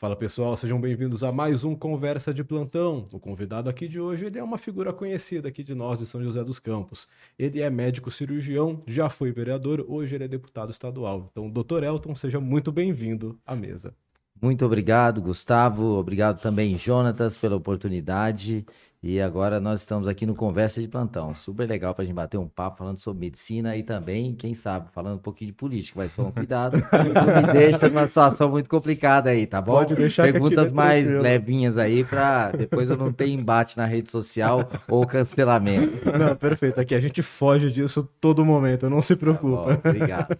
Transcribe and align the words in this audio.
Fala 0.00 0.14
pessoal, 0.14 0.56
sejam 0.56 0.80
bem-vindos 0.80 1.24
a 1.24 1.32
mais 1.32 1.64
um 1.64 1.74
Conversa 1.74 2.32
de 2.32 2.44
Plantão. 2.44 3.04
O 3.12 3.18
convidado 3.18 3.68
aqui 3.68 3.88
de 3.88 4.00
hoje 4.00 4.26
ele 4.26 4.38
é 4.38 4.42
uma 4.44 4.56
figura 4.56 4.92
conhecida 4.92 5.48
aqui 5.48 5.64
de 5.64 5.74
nós 5.74 5.98
de 5.98 6.06
São 6.06 6.22
José 6.22 6.44
dos 6.44 6.60
Campos. 6.60 7.08
Ele 7.36 7.60
é 7.60 7.68
médico 7.68 8.08
cirurgião, 8.08 8.80
já 8.86 9.08
foi 9.08 9.32
vereador, 9.32 9.84
hoje 9.88 10.14
ele 10.14 10.22
é 10.22 10.28
deputado 10.28 10.70
estadual. 10.70 11.28
Então, 11.32 11.50
doutor 11.50 11.82
Elton, 11.82 12.14
seja 12.14 12.38
muito 12.38 12.70
bem-vindo 12.70 13.40
à 13.44 13.56
mesa. 13.56 13.92
Muito 14.40 14.64
obrigado, 14.64 15.20
Gustavo. 15.20 15.96
Obrigado 15.98 16.40
também, 16.40 16.76
Jonatas, 16.76 17.36
pela 17.36 17.56
oportunidade. 17.56 18.64
E 19.00 19.20
agora 19.20 19.60
nós 19.60 19.80
estamos 19.80 20.08
aqui 20.08 20.26
no 20.26 20.34
Conversa 20.34 20.80
de 20.82 20.88
Plantão. 20.88 21.32
Super 21.32 21.68
legal 21.68 21.94
para 21.94 22.02
a 22.02 22.04
gente 22.04 22.16
bater 22.16 22.36
um 22.36 22.48
papo 22.48 22.78
falando 22.78 22.96
sobre 22.98 23.20
medicina 23.26 23.76
e 23.76 23.82
também, 23.84 24.34
quem 24.34 24.54
sabe, 24.54 24.88
falando 24.92 25.14
um 25.16 25.22
pouquinho 25.22 25.52
de 25.52 25.56
política. 25.56 26.00
Mas 26.00 26.14
toma 26.14 26.32
cuidado, 26.32 26.76
não 26.92 27.42
me 27.46 27.52
deixa 27.52 27.88
numa 27.88 28.08
situação 28.08 28.48
muito 28.50 28.68
complicada 28.68 29.30
aí, 29.30 29.46
tá 29.46 29.60
bom? 29.60 29.74
Pode 29.74 29.94
deixar 29.94 30.24
Perguntas 30.24 30.72
mais 30.72 31.04
tranquilo. 31.04 31.22
levinhas 31.22 31.78
aí 31.78 32.02
para 32.02 32.50
depois 32.50 32.90
eu 32.90 32.96
não 32.96 33.12
ter 33.12 33.28
embate 33.28 33.76
na 33.76 33.86
rede 33.86 34.10
social 34.10 34.68
ou 34.88 35.06
cancelamento. 35.06 36.10
Não, 36.18 36.34
perfeito. 36.34 36.80
Aqui 36.80 36.92
a 36.96 37.00
gente 37.00 37.22
foge 37.22 37.70
disso 37.70 38.08
todo 38.20 38.44
momento, 38.44 38.90
não 38.90 39.00
se 39.00 39.14
Tá 39.14 39.20
preocupa. 39.20 39.46
bom, 39.74 39.88
obrigado. 39.90 40.36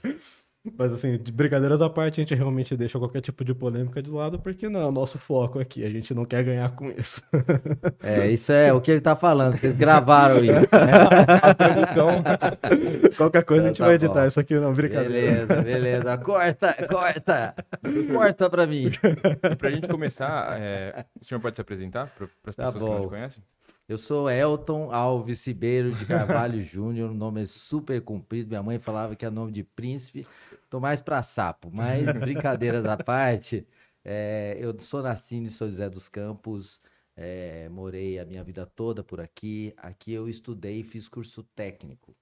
Mas 0.77 0.92
assim, 0.92 1.16
de 1.18 1.30
brincadeiras 1.32 1.80
à 1.80 1.88
parte, 1.88 2.20
a 2.20 2.24
gente 2.24 2.34
realmente 2.34 2.77
deixa 2.77 2.98
qualquer 2.98 3.20
tipo 3.20 3.45
de 3.45 3.54
polêmica 3.54 4.02
de 4.02 4.10
lado, 4.10 4.38
porque 4.38 4.68
não 4.68 4.80
é 4.80 4.86
o 4.86 4.92
nosso 4.92 5.18
foco 5.18 5.58
aqui, 5.58 5.84
a 5.84 5.91
gente 5.91 6.12
não 6.14 6.24
quer 6.24 6.42
ganhar 6.44 6.70
com 6.72 6.88
isso. 6.91 7.22
É, 8.02 8.30
isso 8.30 8.52
é 8.52 8.72
o 8.72 8.80
que 8.80 8.91
ele 8.91 9.00
tá 9.00 9.14
falando. 9.16 9.56
Vocês 9.58 9.77
gravaram 9.77 10.38
isso, 10.44 10.50
né? 10.74 10.92
A 11.42 11.54
produção, 11.54 12.08
qualquer 13.16 13.44
coisa 13.44 13.64
a 13.64 13.68
gente 13.68 13.78
Tá 13.78 13.86
vai 13.86 13.94
editar 13.94 14.20
bom. 14.22 14.27
isso 14.27 14.41
aqui, 14.41 14.54
não, 14.58 14.72
brincadeira. 14.72 15.46
Beleza, 15.46 15.62
beleza. 15.62 16.19
Corta, 16.19 16.75
corta. 16.88 17.55
Corta 18.12 18.50
pra 18.50 18.66
mim. 18.66 18.91
E 19.50 19.56
pra 19.56 19.70
gente 19.70 19.88
começar, 19.88 20.58
é, 20.60 21.05
o 21.20 21.25
senhor 21.25 21.41
pode 21.41 21.56
se 21.56 21.60
apresentar 21.62 22.08
para 22.16 22.27
as 22.47 22.55
Tá 22.56 22.64
pessoas 22.72 22.82
que 22.84 22.91
não 22.91 22.97
bom. 22.98 23.03
te 23.06 23.08
conhecem? 23.10 23.42
Eu 23.88 23.97
sou 23.97 24.28
Elton 24.30 24.91
Alves 24.92 25.47
Ribeiro 25.47 25.92
de 25.92 26.05
Carvalho 26.05 26.62
Júnior, 26.62 27.10
o 27.10 27.14
nome 27.14 27.42
é 27.42 27.47
super 27.47 27.98
comprido. 28.03 28.48
Minha 28.50 28.62
mãe 28.62 28.78
falava 28.78 29.16
que 29.16 29.25
é 29.25 29.30
nome 29.30 29.50
de 29.50 29.64
príncipe. 29.64 30.27
Tô 30.69 30.78
mais 30.80 31.00
pra 31.00 31.22
sapo, 31.22 31.70
mas 31.72 32.12
brincadeiras 32.19 32.84
à 32.84 32.97
parte. 32.97 33.66
é, 34.05 34.56
eu 34.61 34.78
sou 34.80 35.02
nascido 35.02 35.44
em 35.47 35.48
São 35.48 35.69
José 35.69 35.88
dos 35.88 36.08
Campos, 36.08 36.80
é, 37.16 37.69
morei 37.70 38.19
a 38.19 38.25
minha 38.25 38.44
vida 38.44 38.66
toda 38.66 39.02
por 39.02 39.20
aqui. 39.20 39.72
Aqui 39.78 40.12
eu 40.12 40.28
estudei 40.28 40.80
e 40.80 40.84
fiz 40.84 41.08
curso 41.08 41.42
técnico. 41.55 42.14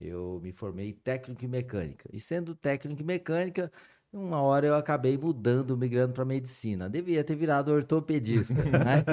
Eu 0.00 0.40
me 0.42 0.52
formei 0.52 0.92
técnico 0.92 1.44
em 1.44 1.48
mecânica. 1.48 2.08
E 2.12 2.20
sendo 2.20 2.54
técnico 2.56 3.02
em 3.02 3.04
mecânica, 3.06 3.72
uma 4.12 4.42
hora 4.42 4.66
eu 4.66 4.74
acabei 4.74 5.16
mudando, 5.16 5.76
migrando 5.76 6.12
para 6.12 6.24
medicina. 6.24 6.88
Devia 6.88 7.24
ter 7.24 7.34
virado 7.34 7.72
ortopedista, 7.72 8.54
mas 8.84 9.04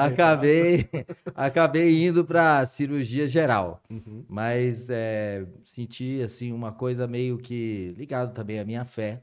acabei, 0.00 0.88
acabei 1.34 2.04
indo 2.06 2.24
para 2.24 2.66
cirurgia 2.66 3.28
geral. 3.28 3.80
Uhum. 3.88 4.24
Mas 4.28 4.90
é, 4.90 5.46
senti 5.64 6.20
assim 6.20 6.52
uma 6.52 6.72
coisa 6.72 7.06
meio 7.06 7.38
que 7.38 7.94
ligado 7.96 8.34
também 8.34 8.58
à 8.58 8.64
minha 8.64 8.84
fé, 8.84 9.22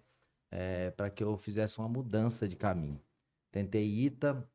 para 0.95 1.09
que 1.09 1.23
eu 1.23 1.37
fizesse 1.37 1.77
uma 1.79 1.89
mudança 1.89 2.47
de 2.47 2.55
caminho. 2.55 2.99
Tentei 3.51 3.85
ITA, 3.85 4.45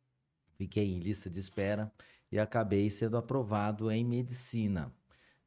fiquei 0.56 0.90
em 0.90 1.00
lista 1.00 1.28
de 1.28 1.38
espera 1.38 1.92
e 2.32 2.38
acabei 2.38 2.88
sendo 2.88 3.16
aprovado 3.16 3.90
em 3.90 4.04
medicina. 4.04 4.92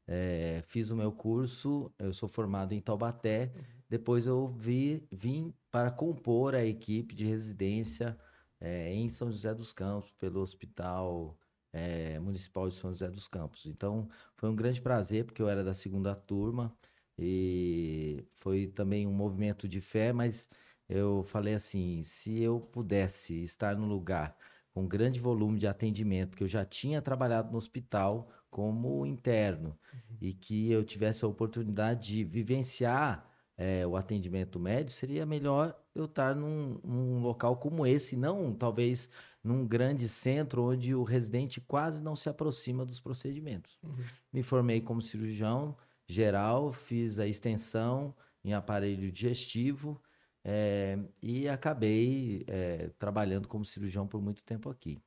É, 0.06 0.62
fiz 0.66 0.90
o 0.90 0.96
meu 0.96 1.12
curso, 1.12 1.92
eu 1.98 2.12
sou 2.12 2.28
formado 2.28 2.72
em 2.72 2.80
Taubaté. 2.80 3.52
Depois 3.90 4.24
eu 4.24 4.46
vi, 4.46 5.04
vim 5.10 5.52
para 5.70 5.90
compor 5.90 6.54
a 6.54 6.64
equipe 6.64 7.12
de 7.12 7.24
residência 7.24 8.16
é, 8.60 8.94
em 8.94 9.10
São 9.10 9.30
José 9.32 9.52
dos 9.52 9.72
Campos, 9.72 10.12
pelo 10.12 10.40
Hospital 10.40 11.36
é, 11.72 12.18
Municipal 12.20 12.68
de 12.68 12.76
São 12.76 12.90
José 12.90 13.10
dos 13.10 13.26
Campos. 13.26 13.66
Então, 13.66 14.08
foi 14.36 14.48
um 14.48 14.54
grande 14.54 14.80
prazer, 14.80 15.24
porque 15.24 15.42
eu 15.42 15.48
era 15.48 15.64
da 15.64 15.74
segunda 15.74 16.14
turma 16.14 16.72
e 17.18 18.24
foi 18.36 18.68
também 18.68 19.08
um 19.08 19.12
movimento 19.12 19.68
de 19.68 19.80
fé, 19.80 20.12
mas 20.12 20.48
eu 20.88 21.24
falei 21.24 21.54
assim: 21.54 22.02
se 22.04 22.40
eu 22.40 22.60
pudesse 22.60 23.42
estar 23.42 23.76
num 23.76 23.88
lugar 23.88 24.36
com 24.72 24.86
grande 24.86 25.18
volume 25.18 25.58
de 25.58 25.66
atendimento, 25.66 26.30
porque 26.30 26.44
eu 26.44 26.48
já 26.48 26.64
tinha 26.64 27.02
trabalhado 27.02 27.50
no 27.50 27.58
hospital 27.58 28.28
como 28.50 29.04
interno 29.04 29.76
e 30.20 30.32
que 30.32 30.70
eu 30.70 30.84
tivesse 30.84 31.24
a 31.24 31.28
oportunidade 31.28 32.08
de 32.08 32.24
vivenciar 32.24 33.29
eh, 33.60 33.86
o 33.86 33.94
atendimento 33.94 34.58
médio, 34.58 34.90
seria 34.90 35.26
melhor 35.26 35.78
eu 35.94 36.06
estar 36.06 36.34
num, 36.34 36.80
num 36.82 37.20
local 37.20 37.58
como 37.58 37.86
esse, 37.86 38.16
não 38.16 38.54
talvez 38.54 39.10
num 39.44 39.66
grande 39.66 40.08
centro 40.08 40.62
onde 40.62 40.94
o 40.94 41.02
residente 41.02 41.60
quase 41.60 42.02
não 42.02 42.16
se 42.16 42.30
aproxima 42.30 42.86
dos 42.86 42.98
procedimentos. 42.98 43.78
Uhum. 43.82 44.02
Me 44.32 44.42
formei 44.42 44.80
como 44.80 45.02
cirurgião 45.02 45.76
geral, 46.06 46.72
fiz 46.72 47.18
a 47.18 47.26
extensão 47.26 48.14
em 48.42 48.54
aparelho 48.54 49.12
digestivo 49.12 50.00
eh, 50.42 50.98
e 51.20 51.46
acabei 51.46 52.42
eh, 52.48 52.90
trabalhando 52.98 53.46
como 53.46 53.62
cirurgião 53.66 54.06
por 54.08 54.22
muito 54.22 54.42
tempo 54.42 54.70
aqui. 54.70 54.98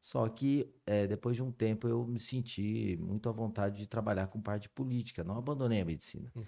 Só 0.00 0.28
que 0.28 0.68
eh, 0.84 1.06
depois 1.06 1.36
de 1.36 1.42
um 1.42 1.52
tempo 1.52 1.86
eu 1.86 2.04
me 2.04 2.18
senti 2.18 2.96
muito 3.00 3.28
à 3.28 3.32
vontade 3.32 3.78
de 3.78 3.86
trabalhar 3.86 4.26
com 4.26 4.40
parte 4.40 4.68
política, 4.68 5.22
não 5.22 5.38
abandonei 5.38 5.80
a 5.80 5.84
medicina. 5.84 6.32
Uhum. 6.34 6.44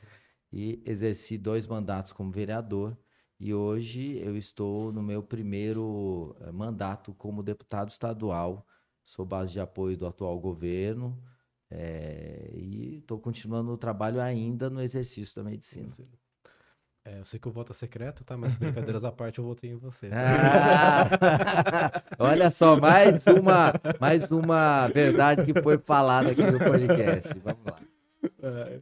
E 0.53 0.82
exerci 0.86 1.36
dois 1.36 1.66
mandatos 1.66 2.12
como 2.12 2.32
vereador 2.32 2.97
e 3.41 3.54
hoje 3.54 4.19
eu 4.19 4.36
estou 4.36 4.92
no 4.92 5.00
meu 5.03 5.22
primeiro 5.22 6.36
eh, 6.41 6.50
mandato 6.50 7.14
como 7.14 7.41
deputado 7.42 7.88
estadual, 7.88 8.66
sou 9.04 9.25
base 9.25 9.53
de 9.53 9.60
apoio 9.60 9.97
do 9.97 10.06
atual 10.06 10.38
governo 10.41 11.22
eh, 11.70 12.50
e 12.53 12.97
estou 12.98 13.20
continuando 13.20 13.70
o 13.70 13.78
trabalho 13.78 14.20
ainda 14.20 14.69
no 14.69 14.82
exercício 14.82 15.36
da 15.36 15.48
medicina. 15.48 15.88
É, 17.04 17.20
eu 17.20 17.25
sei 17.25 17.38
que 17.38 17.48
o 17.48 17.53
voto 17.53 17.72
é 17.72 17.75
secreto, 17.75 18.25
tá? 18.25 18.36
Mas 18.36 18.54
brincadeiras 18.56 19.04
à 19.04 19.12
parte, 19.12 19.38
eu 19.38 19.44
votei 19.44 19.70
em 19.70 19.76
você. 19.76 20.10
tá? 20.10 20.16
Ah! 21.09 22.03
Olha 22.19 22.50
só, 22.50 22.78
mais 22.78 23.25
uma, 23.28 23.72
mais 24.00 24.30
uma 24.30 24.88
verdade 24.88 25.44
que 25.44 25.62
foi 25.62 25.78
falada 25.78 26.30
aqui 26.32 26.42
no 26.42 26.59
podcast. 26.59 27.38
Vamos 27.38 27.65
lá. 27.65 27.80
É, 28.42 28.78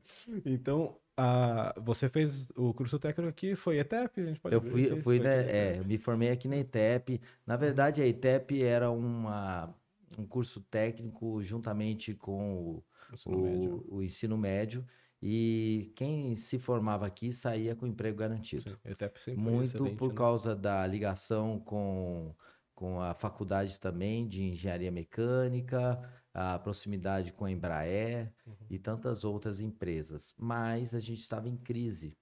então, 0.47 0.97
a- 1.17 1.75
você 1.81 2.09
fez 2.09 2.49
o 2.57 2.73
curso 2.75 2.99
técnico 2.99 3.29
aqui, 3.31 3.57
foi 3.57 3.79
ETEP? 3.79 4.21
A 4.23 4.27
gente 4.27 4.41
pode 4.41 4.57
Eu 4.57 4.61
fui, 4.63 4.91
eu 4.91 4.97
fui 4.97 5.19
né, 5.19 5.41
aqui, 5.41 5.77
é, 5.79 5.85
me 5.85 5.99
formei 5.99 6.31
aqui 6.31 6.47
na 6.49 6.57
ITEP. 6.57 7.21
Na 7.45 7.57
verdade, 7.57 8.01
a 8.01 8.07
ITEP 8.07 8.63
era 8.63 8.91
uma, 8.91 9.75
um 10.17 10.25
curso 10.27 10.61
técnico 10.63 11.43
juntamente 11.43 12.15
com 12.15 12.77
o, 12.77 12.85
ensino 13.13 13.39
médio. 13.39 13.83
o, 13.89 13.97
o 13.97 14.03
ensino 14.03 14.39
médio. 14.39 14.87
E 15.21 15.93
quem 15.97 16.37
se 16.37 16.59
formava 16.61 17.07
aqui 17.07 17.33
saía 17.33 17.75
com 17.75 17.87
emprego 17.87 18.19
garantido. 18.19 18.71
Sim, 18.71 18.77
ETEP 18.85 19.19
sempre 19.21 19.51
Muito 19.51 19.91
por 19.93 20.13
né? 20.13 20.15
causa 20.15 20.55
da 20.55 20.87
ligação 20.87 21.59
com, 21.61 22.35
com 22.75 23.01
a 23.01 23.15
faculdade 23.15 23.81
também 23.81 24.29
de 24.29 24.43
engenharia 24.43 24.91
mecânica, 24.93 25.99
a 26.39 26.59
proximidade 26.59 27.33
com 27.33 27.47
a 27.47 27.51
Embraer 27.51 28.31
Uhum. 28.47 28.55
e 28.69 28.79
tantas 28.79 29.25
outras 29.25 29.59
empresas. 29.59 30.35
Mas 30.37 30.93
a 30.95 31.01
gente 31.01 31.21
estava 31.21 31.49
em 31.49 31.57
crise. 31.57 32.15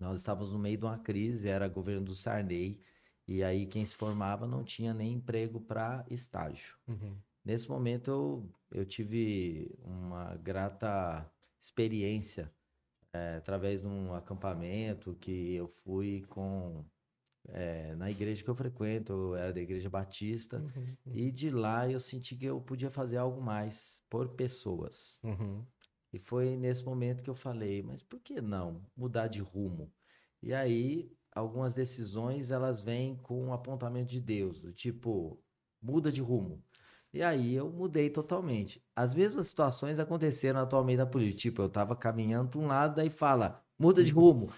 Nós 0.00 0.18
estávamos 0.18 0.52
no 0.52 0.58
meio 0.58 0.76
de 0.78 0.84
uma 0.84 0.98
crise, 0.98 1.48
era 1.48 1.68
governo 1.68 2.04
do 2.04 2.14
Sarney, 2.14 2.80
e 3.26 3.42
aí 3.44 3.66
quem 3.66 3.84
se 3.84 3.94
formava 3.94 4.48
não 4.48 4.64
tinha 4.64 4.92
nem 4.92 5.12
emprego 5.14 5.60
para 5.60 6.04
estágio. 6.10 6.76
Uhum. 6.88 7.16
Nesse 7.44 7.68
momento 7.68 8.10
eu, 8.10 8.50
eu 8.80 8.84
tive 8.84 9.78
uma 9.84 10.34
grata 10.36 11.24
experiência 11.60 12.52
eh, 13.12 13.36
através 13.36 13.80
de 13.82 13.86
um 13.86 14.12
acampamento 14.12 15.14
que 15.20 15.54
eu 15.54 15.68
fui 15.68 16.24
com 16.28 16.84
eh, 17.48 17.94
na 17.96 18.10
igreja 18.10 18.42
que 18.42 18.48
eu 18.50 18.54
frequento, 18.54 19.12
eu 19.12 19.34
era 19.36 19.52
da 19.52 19.60
igreja 19.60 19.88
batista, 19.90 20.58
Uhum. 20.58 20.96
e 21.06 21.30
de 21.30 21.50
lá 21.50 21.90
eu 21.90 22.00
senti 22.00 22.36
que 22.36 22.46
eu 22.46 22.60
podia 22.60 22.90
fazer 22.90 23.16
algo 23.16 23.40
mais 23.40 24.02
por 24.10 24.28
pessoas. 24.30 25.18
Uhum. 25.22 25.64
E 26.12 26.18
foi 26.18 26.56
nesse 26.56 26.84
momento 26.84 27.22
que 27.22 27.30
eu 27.30 27.34
falei, 27.34 27.82
mas 27.82 28.02
por 28.02 28.20
que 28.20 28.40
não 28.40 28.82
mudar 28.96 29.26
de 29.28 29.40
rumo? 29.40 29.92
E 30.42 30.54
aí, 30.54 31.12
algumas 31.34 31.74
decisões, 31.74 32.50
elas 32.50 32.80
vêm 32.80 33.16
com 33.16 33.44
um 33.46 33.52
apontamento 33.52 34.08
de 34.10 34.20
Deus, 34.20 34.60
do 34.60 34.72
tipo, 34.72 35.38
muda 35.82 36.10
de 36.10 36.20
rumo. 36.22 36.62
E 37.12 37.22
aí 37.22 37.54
eu 37.54 37.70
mudei 37.70 38.10
totalmente. 38.10 38.82
As 38.94 39.14
mesmas 39.14 39.46
situações 39.48 39.98
aconteceram 39.98 40.60
atualmente 40.60 40.98
na 40.98 41.06
política. 41.06 41.40
Tipo, 41.42 41.62
eu 41.62 41.66
estava 41.66 41.96
caminhando 41.96 42.50
para 42.50 42.60
um 42.60 42.66
lado, 42.66 42.96
daí 42.96 43.10
fala, 43.10 43.62
muda 43.78 44.04
de 44.04 44.12
rumo. 44.12 44.50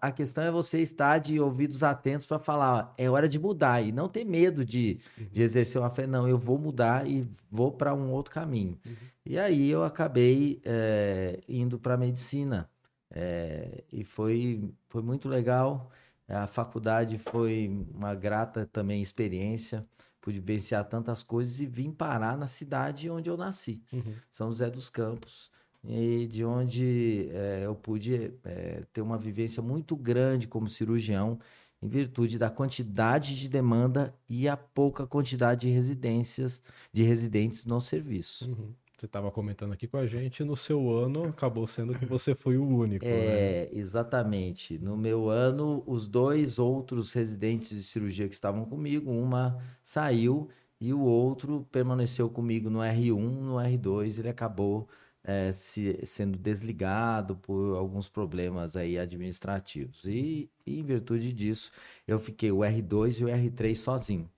A 0.00 0.12
questão 0.12 0.44
é 0.44 0.50
você 0.52 0.80
estar 0.80 1.18
de 1.18 1.40
ouvidos 1.40 1.82
atentos 1.82 2.24
para 2.26 2.38
falar, 2.38 2.74
ó, 2.90 2.94
é 2.96 3.10
hora 3.10 3.28
de 3.28 3.38
mudar 3.40 3.82
e 3.82 3.90
não 3.90 4.08
ter 4.08 4.24
medo 4.24 4.64
de, 4.64 5.00
de 5.32 5.42
exercer 5.42 5.80
uma 5.80 5.90
fé. 5.90 6.06
Não, 6.06 6.28
eu 6.28 6.38
vou 6.38 6.58
mudar 6.58 7.08
e 7.08 7.26
vou 7.50 7.72
para 7.72 7.92
um 7.92 8.12
outro 8.12 8.32
caminho. 8.32 8.78
Uhum. 8.86 8.94
E 9.26 9.36
aí 9.38 9.68
eu 9.68 9.82
acabei 9.82 10.60
eh, 10.64 11.40
indo 11.48 11.78
para 11.78 11.96
medicina. 11.96 12.68
eh, 13.10 13.82
e 13.92 14.04
foi, 14.04 14.62
foi 14.88 15.02
muito 15.02 15.28
legal. 15.28 15.90
A 16.28 16.46
faculdade 16.46 17.18
foi 17.18 17.68
uma 17.94 18.14
grata 18.14 18.66
também 18.72 19.02
experiência, 19.02 19.82
pude 20.20 20.38
vivenciar 20.40 20.84
tantas 20.84 21.22
coisas 21.22 21.60
e 21.60 21.66
vim 21.66 21.90
parar 21.90 22.36
na 22.38 22.48
cidade 22.48 23.10
onde 23.10 23.28
eu 23.28 23.36
nasci, 23.36 23.82
Uhum. 23.92 24.14
São 24.30 24.46
José 24.48 24.70
dos 24.70 24.88
Campos, 24.88 25.50
e 25.86 26.26
de 26.26 26.44
onde 26.44 27.28
eh, 27.30 27.62
eu 27.64 27.74
pude 27.74 28.32
eh, 28.44 28.82
ter 28.92 29.02
uma 29.02 29.18
vivência 29.18 29.62
muito 29.62 29.94
grande 29.94 30.48
como 30.48 30.68
cirurgião, 30.68 31.38
em 31.82 31.88
virtude 31.88 32.38
da 32.38 32.48
quantidade 32.48 33.38
de 33.38 33.48
demanda 33.48 34.14
e 34.28 34.48
a 34.48 34.56
pouca 34.56 35.06
quantidade 35.06 35.62
de 35.62 35.68
residências, 35.68 36.62
de 36.92 37.02
residentes 37.02 37.66
no 37.66 37.80
serviço. 37.80 38.48
Uhum. 38.48 38.72
Você 38.96 39.06
estava 39.06 39.30
comentando 39.30 39.72
aqui 39.72 39.86
com 39.86 39.98
a 39.98 40.06
gente, 40.06 40.42
no 40.44 40.56
seu 40.56 40.90
ano 40.90 41.24
acabou 41.24 41.66
sendo 41.66 41.98
que 41.98 42.06
você 42.06 42.34
foi 42.34 42.56
o 42.56 42.66
único, 42.66 43.04
né? 43.04 43.12
É, 43.12 43.68
exatamente. 43.72 44.78
No 44.78 44.96
meu 44.96 45.28
ano, 45.28 45.82
os 45.84 46.06
dois 46.06 46.58
outros 46.58 47.12
residentes 47.12 47.76
de 47.76 47.82
cirurgia 47.82 48.28
que 48.28 48.34
estavam 48.34 48.64
comigo, 48.64 49.10
uma 49.10 49.58
saiu 49.82 50.48
e 50.80 50.94
o 50.94 51.00
outro 51.00 51.66
permaneceu 51.70 52.30
comigo 52.30 52.70
no 52.70 52.78
R1, 52.78 53.18
no 53.18 53.56
R2, 53.56 54.20
ele 54.20 54.28
acabou 54.28 54.88
é, 55.24 55.52
se- 55.52 56.00
sendo 56.06 56.38
desligado 56.38 57.36
por 57.36 57.76
alguns 57.76 58.08
problemas 58.08 58.76
aí 58.76 58.98
administrativos. 58.98 60.04
E, 60.04 60.50
e 60.66 60.78
em 60.80 60.84
virtude 60.84 61.32
disso, 61.32 61.72
eu 62.06 62.18
fiquei 62.20 62.52
o 62.52 62.62
R2 62.64 63.20
e 63.20 63.24
o 63.24 63.28
R3 63.28 63.78
sozinho. 63.80 64.30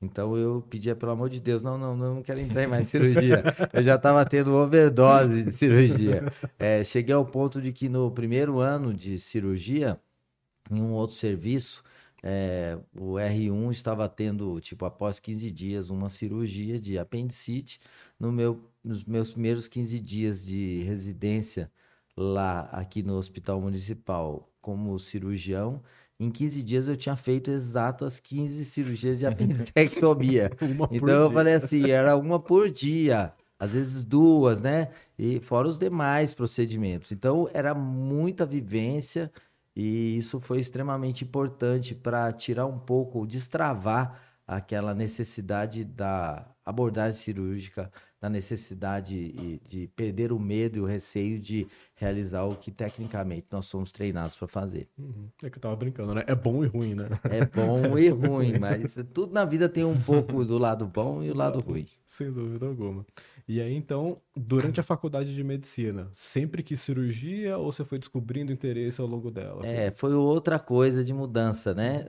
Então 0.00 0.36
eu 0.36 0.62
pedia, 0.68 0.94
pelo 0.94 1.12
amor 1.12 1.30
de 1.30 1.40
Deus, 1.40 1.62
não, 1.62 1.78
não, 1.78 1.96
não 1.96 2.22
quero 2.22 2.40
entrar 2.40 2.62
em 2.64 2.66
mais 2.66 2.86
cirurgia. 2.88 3.42
Eu 3.72 3.82
já 3.82 3.94
estava 3.96 4.24
tendo 4.26 4.52
overdose 4.54 5.42
de 5.42 5.52
cirurgia. 5.52 6.26
É, 6.58 6.84
cheguei 6.84 7.14
ao 7.14 7.24
ponto 7.24 7.62
de 7.62 7.72
que 7.72 7.88
no 7.88 8.10
primeiro 8.10 8.58
ano 8.60 8.92
de 8.92 9.18
cirurgia, 9.18 9.98
em 10.70 10.80
um 10.80 10.92
outro 10.92 11.16
serviço, 11.16 11.82
é, 12.22 12.78
o 12.94 13.18
R1 13.18 13.70
estava 13.70 14.08
tendo, 14.08 14.60
tipo, 14.60 14.84
após 14.84 15.20
15 15.20 15.50
dias, 15.50 15.90
uma 15.90 16.08
cirurgia 16.10 16.80
de 16.80 16.98
apendicite. 16.98 17.80
No 18.18 18.32
meu, 18.32 18.70
nos 18.82 19.04
meus 19.04 19.30
primeiros 19.30 19.68
15 19.68 20.00
dias 20.00 20.44
de 20.44 20.82
residência 20.82 21.70
lá, 22.16 22.62
aqui 22.72 23.02
no 23.02 23.14
Hospital 23.16 23.60
Municipal, 23.60 24.50
como 24.60 24.98
cirurgião, 24.98 25.82
em 26.18 26.30
15 26.30 26.62
dias 26.62 26.88
eu 26.88 26.96
tinha 26.96 27.16
feito 27.16 27.50
exato 27.50 28.04
as 28.04 28.18
15 28.20 28.64
cirurgias 28.64 29.18
de 29.18 29.26
apendicectomia. 29.26 30.56
Uma 30.60 30.88
por 30.88 30.94
Então 30.96 31.14
eu 31.22 31.28
dia. 31.28 31.32
falei 31.32 31.54
assim, 31.54 31.90
era 31.90 32.16
uma 32.16 32.40
por 32.40 32.70
dia, 32.70 33.34
às 33.58 33.72
vezes 33.74 34.04
duas, 34.04 34.60
né? 34.60 34.90
E 35.18 35.40
fora 35.40 35.68
os 35.68 35.78
demais 35.78 36.32
procedimentos. 36.34 37.12
Então 37.12 37.48
era 37.52 37.74
muita 37.74 38.46
vivência 38.46 39.30
e 39.74 40.16
isso 40.16 40.40
foi 40.40 40.58
extremamente 40.60 41.24
importante 41.24 41.94
para 41.94 42.32
tirar 42.32 42.66
um 42.66 42.78
pouco, 42.78 43.26
destravar 43.26 44.22
aquela 44.46 44.94
necessidade 44.94 45.84
da 45.84 46.46
abordagem 46.66 47.12
cirúrgica, 47.18 47.90
da 48.20 48.28
necessidade 48.28 49.14
e- 49.14 49.60
de 49.68 49.86
perder 49.94 50.32
o 50.32 50.38
medo 50.38 50.78
e 50.78 50.80
o 50.80 50.84
receio 50.84 51.38
de 51.38 51.66
realizar 51.94 52.42
o 52.44 52.56
que 52.56 52.72
tecnicamente 52.72 53.46
nós 53.52 53.66
somos 53.66 53.92
treinados 53.92 54.34
para 54.36 54.48
fazer. 54.48 54.88
Uhum. 54.98 55.28
É 55.44 55.48
que 55.48 55.58
eu 55.58 55.62
tava 55.62 55.76
brincando, 55.76 56.12
né? 56.14 56.24
É 56.26 56.34
bom 56.34 56.64
e 56.64 56.66
ruim, 56.66 56.94
né? 56.94 57.08
É 57.24 57.44
bom 57.46 57.96
e 57.96 58.08
ruim, 58.10 58.58
mas 58.58 58.98
tudo 59.14 59.32
na 59.32 59.44
vida 59.44 59.68
tem 59.68 59.84
um 59.84 60.00
pouco 60.00 60.44
do 60.44 60.58
lado 60.58 60.86
bom 60.86 61.22
e 61.22 61.30
o 61.30 61.36
lado 61.36 61.60
ruim. 61.60 61.86
Sem 62.06 62.32
dúvida 62.32 62.66
alguma. 62.66 63.06
E 63.46 63.60
aí, 63.60 63.74
então, 63.76 64.20
durante 64.34 64.80
a 64.80 64.82
faculdade 64.82 65.32
de 65.32 65.44
medicina, 65.44 66.08
sempre 66.12 66.64
que 66.64 66.76
cirurgia 66.76 67.56
ou 67.56 67.70
você 67.70 67.84
foi 67.84 67.98
descobrindo 67.98 68.52
interesse 68.52 69.00
ao 69.00 69.06
longo 69.06 69.30
dela? 69.30 69.64
É, 69.64 69.92
foi 69.92 70.14
outra 70.14 70.58
coisa 70.58 71.04
de 71.04 71.14
mudança, 71.14 71.72
né? 71.72 72.06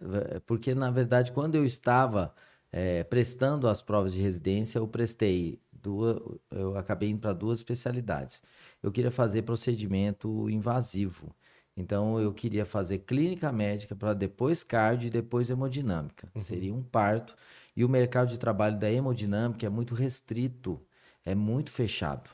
Porque, 0.48 0.74
na 0.74 0.89
verdade, 0.89 1.31
quando 1.31 1.54
eu 1.54 1.63
estava 1.63 2.33
eh, 2.71 3.03
prestando 3.05 3.67
as 3.67 3.81
provas 3.81 4.13
de 4.13 4.21
residência, 4.21 4.79
eu 4.79 4.87
prestei 4.87 5.59
duas, 5.71 6.19
eu 6.51 6.77
acabei 6.77 7.09
indo 7.09 7.21
para 7.21 7.33
duas 7.33 7.59
especialidades. 7.59 8.41
Eu 8.81 8.91
queria 8.91 9.11
fazer 9.11 9.43
procedimento 9.43 10.49
invasivo. 10.49 11.35
Então, 11.75 12.19
eu 12.19 12.33
queria 12.33 12.65
fazer 12.65 12.99
clínica 12.99 13.51
médica 13.51 13.95
para 13.95 14.13
depois 14.13 14.63
cardio 14.63 15.07
e 15.07 15.11
depois 15.11 15.49
hemodinâmica. 15.49 16.29
Seria 16.39 16.73
um 16.73 16.83
parto. 16.83 17.35
E 17.75 17.85
o 17.85 17.89
mercado 17.89 18.29
de 18.29 18.39
trabalho 18.39 18.79
da 18.79 18.91
hemodinâmica 18.91 19.65
é 19.65 19.69
muito 19.69 19.93
restrito, 19.93 20.81
é 21.23 21.35
muito 21.35 21.69
fechado. 21.71 22.29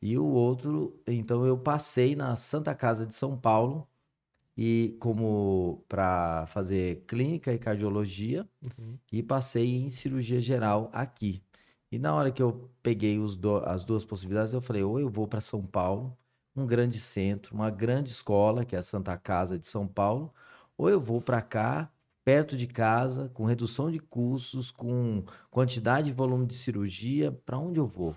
E 0.00 0.16
o 0.16 0.24
outro, 0.24 0.98
então 1.06 1.44
eu 1.46 1.58
passei 1.58 2.16
na 2.16 2.34
Santa 2.36 2.74
Casa 2.74 3.04
de 3.06 3.14
São 3.14 3.36
Paulo 3.36 3.86
e 4.60 4.96
como 4.98 5.84
para 5.88 6.44
fazer 6.48 7.04
clínica 7.06 7.52
e 7.54 7.58
cardiologia 7.60 8.48
Uhum. 8.60 8.98
e 9.12 9.22
passei 9.22 9.76
em 9.76 9.88
cirurgia 9.88 10.40
geral 10.40 10.90
aqui. 10.92 11.40
E 11.92 11.98
na 11.98 12.12
hora 12.12 12.32
que 12.32 12.42
eu 12.42 12.68
peguei 12.82 13.18
os 13.20 13.36
do- 13.36 13.58
as 13.64 13.84
duas 13.84 14.04
possibilidades, 14.04 14.52
eu 14.52 14.60
falei, 14.60 14.82
ou 14.82 14.98
eu 14.98 15.08
vou 15.08 15.28
para 15.28 15.40
São 15.40 15.64
Paulo, 15.64 16.18
um 16.56 16.66
grande 16.66 16.98
centro, 16.98 17.54
uma 17.54 17.70
grande 17.70 18.10
escola, 18.10 18.64
que 18.64 18.74
é 18.74 18.80
a 18.80 18.82
Santa 18.82 19.16
Casa 19.16 19.56
de 19.56 19.66
São 19.68 19.86
Paulo, 19.86 20.34
ou 20.76 20.90
eu 20.90 21.00
vou 21.00 21.20
para 21.20 21.40
cá, 21.40 21.88
perto 22.24 22.56
de 22.56 22.66
casa, 22.66 23.28
com 23.30 23.44
redução 23.44 23.90
de 23.92 24.00
custos, 24.00 24.70
com 24.72 25.24
quantidade 25.50 26.10
e 26.10 26.12
volume 26.12 26.46
de 26.46 26.54
cirurgia, 26.54 27.30
para 27.46 27.58
onde 27.58 27.78
eu 27.78 27.86
vou? 27.86 28.14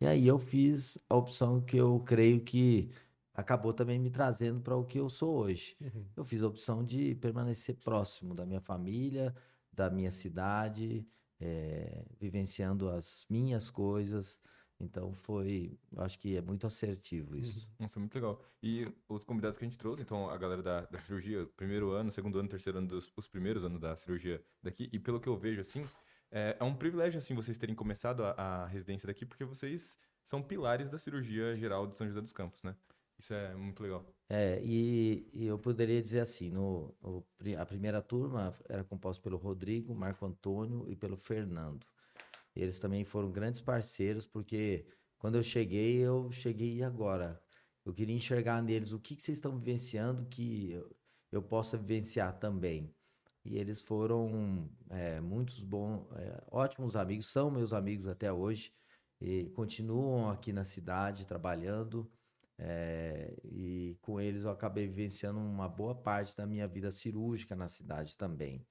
E 0.00 0.06
aí 0.06 0.26
eu 0.26 0.38
fiz 0.38 0.98
a 1.08 1.14
opção 1.16 1.60
que 1.60 1.76
eu 1.76 2.00
creio 2.00 2.40
que 2.40 2.90
acabou 3.34 3.72
também 3.72 3.98
me 3.98 4.10
trazendo 4.10 4.60
para 4.60 4.76
o 4.76 4.84
que 4.84 4.98
eu 4.98 5.10
sou 5.10 5.36
hoje. 5.36 5.76
Uhum. 5.80 6.06
Eu 6.16 6.24
fiz 6.24 6.42
a 6.42 6.46
opção 6.46 6.84
de 6.84 7.14
permanecer 7.16 7.76
próximo 7.76 8.34
da 8.34 8.46
minha 8.46 8.60
família, 8.60 9.34
da 9.72 9.90
minha 9.90 10.10
cidade, 10.10 11.06
eh, 11.40 12.04
vivenciando 12.18 12.88
as 12.88 13.26
minhas 13.28 13.68
coisas. 13.68 14.40
Então 14.78 15.12
foi, 15.12 15.78
eu 15.92 16.02
acho 16.02 16.18
que 16.18 16.36
é 16.36 16.40
muito 16.40 16.66
assertivo 16.66 17.36
isso. 17.36 17.70
Nossa, 17.78 17.98
muito 17.98 18.14
legal. 18.14 18.40
E 18.62 18.86
os 19.08 19.24
convidados 19.24 19.58
que 19.58 19.64
a 19.64 19.68
gente 19.68 19.78
trouxe, 19.78 20.02
então 20.02 20.28
a 20.28 20.36
galera 20.36 20.62
da, 20.62 20.80
da 20.82 20.98
cirurgia, 20.98 21.46
primeiro 21.56 21.92
ano, 21.92 22.12
segundo 22.12 22.38
ano, 22.38 22.48
terceiro 22.48 22.78
ano, 22.78 22.88
dos, 22.88 23.12
os 23.16 23.26
primeiros 23.26 23.64
anos 23.64 23.80
da 23.80 23.96
cirurgia 23.96 24.42
daqui, 24.62 24.88
e 24.92 24.98
pelo 24.98 25.20
que 25.20 25.28
eu 25.28 25.36
vejo, 25.36 25.60
assim, 25.60 25.84
é, 26.30 26.56
é 26.58 26.64
um 26.64 26.74
privilégio, 26.74 27.18
assim, 27.18 27.34
vocês 27.34 27.56
terem 27.56 27.74
começado 27.74 28.24
a, 28.24 28.30
a 28.32 28.66
residência 28.66 29.06
daqui, 29.06 29.24
porque 29.24 29.44
vocês 29.44 29.98
são 30.24 30.42
pilares 30.42 30.88
da 30.88 30.98
cirurgia 30.98 31.56
geral 31.56 31.86
de 31.86 31.96
São 31.96 32.06
José 32.06 32.20
dos 32.20 32.32
Campos, 32.32 32.62
né? 32.62 32.74
Isso 33.18 33.32
é 33.32 33.54
muito 33.54 33.82
legal. 33.82 34.04
É, 34.28 34.60
e, 34.64 35.28
e 35.32 35.46
eu 35.46 35.58
poderia 35.58 36.00
dizer 36.02 36.20
assim, 36.20 36.50
no, 36.50 36.94
pri- 37.38 37.56
a 37.56 37.64
primeira 37.66 38.02
turma 38.02 38.54
era 38.68 38.82
composta 38.82 39.22
pelo 39.22 39.36
Rodrigo, 39.36 39.94
Marco 39.94 40.24
Antônio 40.26 40.86
e 40.90 40.96
pelo 40.96 41.16
Fernando. 41.16 41.86
Eles 42.56 42.78
também 42.78 43.04
foram 43.04 43.30
grandes 43.32 43.60
parceiros, 43.60 44.26
porque 44.26 44.86
quando 45.18 45.36
eu 45.36 45.42
cheguei, 45.42 45.98
eu 45.98 46.30
cheguei 46.32 46.82
agora. 46.82 47.40
Eu 47.84 47.92
queria 47.94 48.14
enxergar 48.16 48.62
neles 48.62 48.92
o 48.92 49.00
que, 49.00 49.16
que 49.16 49.22
vocês 49.22 49.38
estão 49.38 49.58
vivenciando 49.58 50.26
que 50.26 50.72
eu, 50.72 50.96
eu 51.32 51.42
possa 51.42 51.76
vivenciar 51.78 52.38
também. 52.38 52.94
E 53.44 53.58
eles 53.58 53.82
foram 53.82 54.70
é, 54.90 55.20
muitos 55.20 55.62
bons, 55.62 56.06
é, 56.16 56.42
ótimos 56.50 56.96
amigos, 56.96 57.26
são 57.30 57.50
meus 57.50 57.72
amigos 57.72 58.08
até 58.08 58.32
hoje, 58.32 58.72
e 59.20 59.50
continuam 59.50 60.30
aqui 60.30 60.52
na 60.52 60.64
cidade 60.64 61.26
trabalhando. 61.26 62.10
É, 62.58 63.34
e 63.44 63.96
com 64.00 64.20
eles 64.20 64.44
eu 64.44 64.50
acabei 64.50 64.86
vivenciando 64.86 65.38
uma 65.40 65.68
boa 65.68 65.94
parte 65.94 66.36
da 66.36 66.46
minha 66.46 66.68
vida 66.68 66.90
cirúrgica 66.92 67.56
na 67.56 67.68
cidade 67.68 68.16
também. 68.16 68.64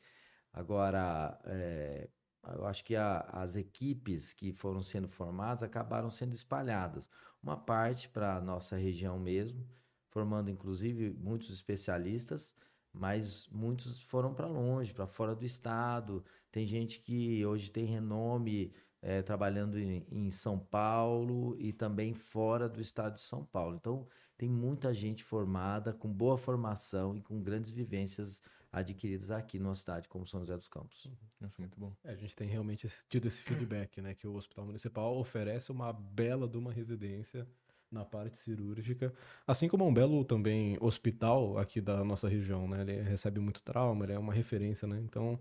Agora, 0.54 1.40
é, 1.46 2.10
eu 2.56 2.66
acho 2.66 2.84
que 2.84 2.96
a- 2.96 3.22
as 3.34 3.56
equipes 3.56 4.34
que 4.34 4.54
foram 4.54 4.82
sendo 4.82 5.08
formadas 5.08 5.64
acabaram 5.64 6.10
sendo 6.10 6.34
espalhadas. 6.36 7.10
Uma 7.42 7.58
parte 7.58 8.10
para 8.10 8.38
a 8.38 8.42
nossa 8.42 8.76
região 8.78 9.20
mesmo, 9.20 9.68
formando 10.10 10.50
inclusive 10.50 11.12
muitos 11.14 11.50
especialistas, 11.50 12.56
mas 12.92 13.48
muitos 13.50 14.00
foram 14.04 14.34
para 14.34 14.48
longe, 14.48 14.94
para 14.94 15.08
fora 15.08 15.36
do 15.36 15.46
estado. 15.46 16.24
Tem 16.52 16.66
gente 16.66 17.00
que 17.00 17.46
hoje 17.46 17.72
tem 17.72 17.86
renome 17.86 18.74
eh, 19.04 19.22
trabalhando 19.22 19.78
em, 19.78 20.06
em 20.10 20.32
São 20.32 20.58
Paulo 20.58 21.56
e 21.60 21.74
também 21.74 22.14
fora 22.14 22.70
do 22.70 22.82
estado 22.82 23.16
de 23.16 23.22
São 23.22 23.44
Paulo. 23.46 23.76
Então, 23.76 24.08
tem 24.38 24.50
muita 24.50 24.94
gente 24.94 25.24
formada, 25.24 25.94
com 25.94 26.12
boa 26.12 26.38
formação 26.38 27.16
e 27.16 27.22
com 27.22 27.42
grandes 27.42 27.70
vivências 27.70 28.42
adquiridas 28.72 29.30
aqui 29.30 29.60
numa 29.60 29.76
cidade 29.76 30.10
como 30.10 30.26
São 30.26 30.40
José 30.40 30.58
dos 30.58 30.68
Campos. 30.68 31.08
Nossa, 31.40 31.62
muito 31.62 31.80
bom. 31.80 31.94
É, 32.04 32.12
a 32.12 32.16
gente 32.16 32.36
tem 32.36 32.48
realmente 32.48 32.90
tido 33.10 33.28
esse 33.28 33.42
feedback, 33.42 34.02
né? 34.02 34.16
Que 34.16 34.26
o 34.26 34.34
Hospital 34.34 34.66
Municipal 34.66 35.18
oferece 35.18 35.72
uma 35.72 35.94
bela 35.94 36.48
de 36.48 36.58
uma 36.58 36.72
residência 36.72 37.48
na 37.92 38.04
parte 38.04 38.38
cirúrgica, 38.38 39.14
assim 39.46 39.68
como 39.68 39.84
é 39.84 39.88
um 39.88 39.94
belo 39.94 40.26
também 40.26 40.76
hospital 40.82 41.60
aqui 41.60 41.80
da 41.80 42.04
nossa 42.04 42.28
região, 42.28 42.68
né? 42.68 42.82
Ele 42.82 43.02
recebe 43.02 43.40
muito 43.40 43.62
trauma, 43.62 44.06
ele 44.06 44.14
é 44.14 44.18
uma 44.20 44.34
referência, 44.34 44.88
né? 44.88 45.00
Então, 45.00 45.40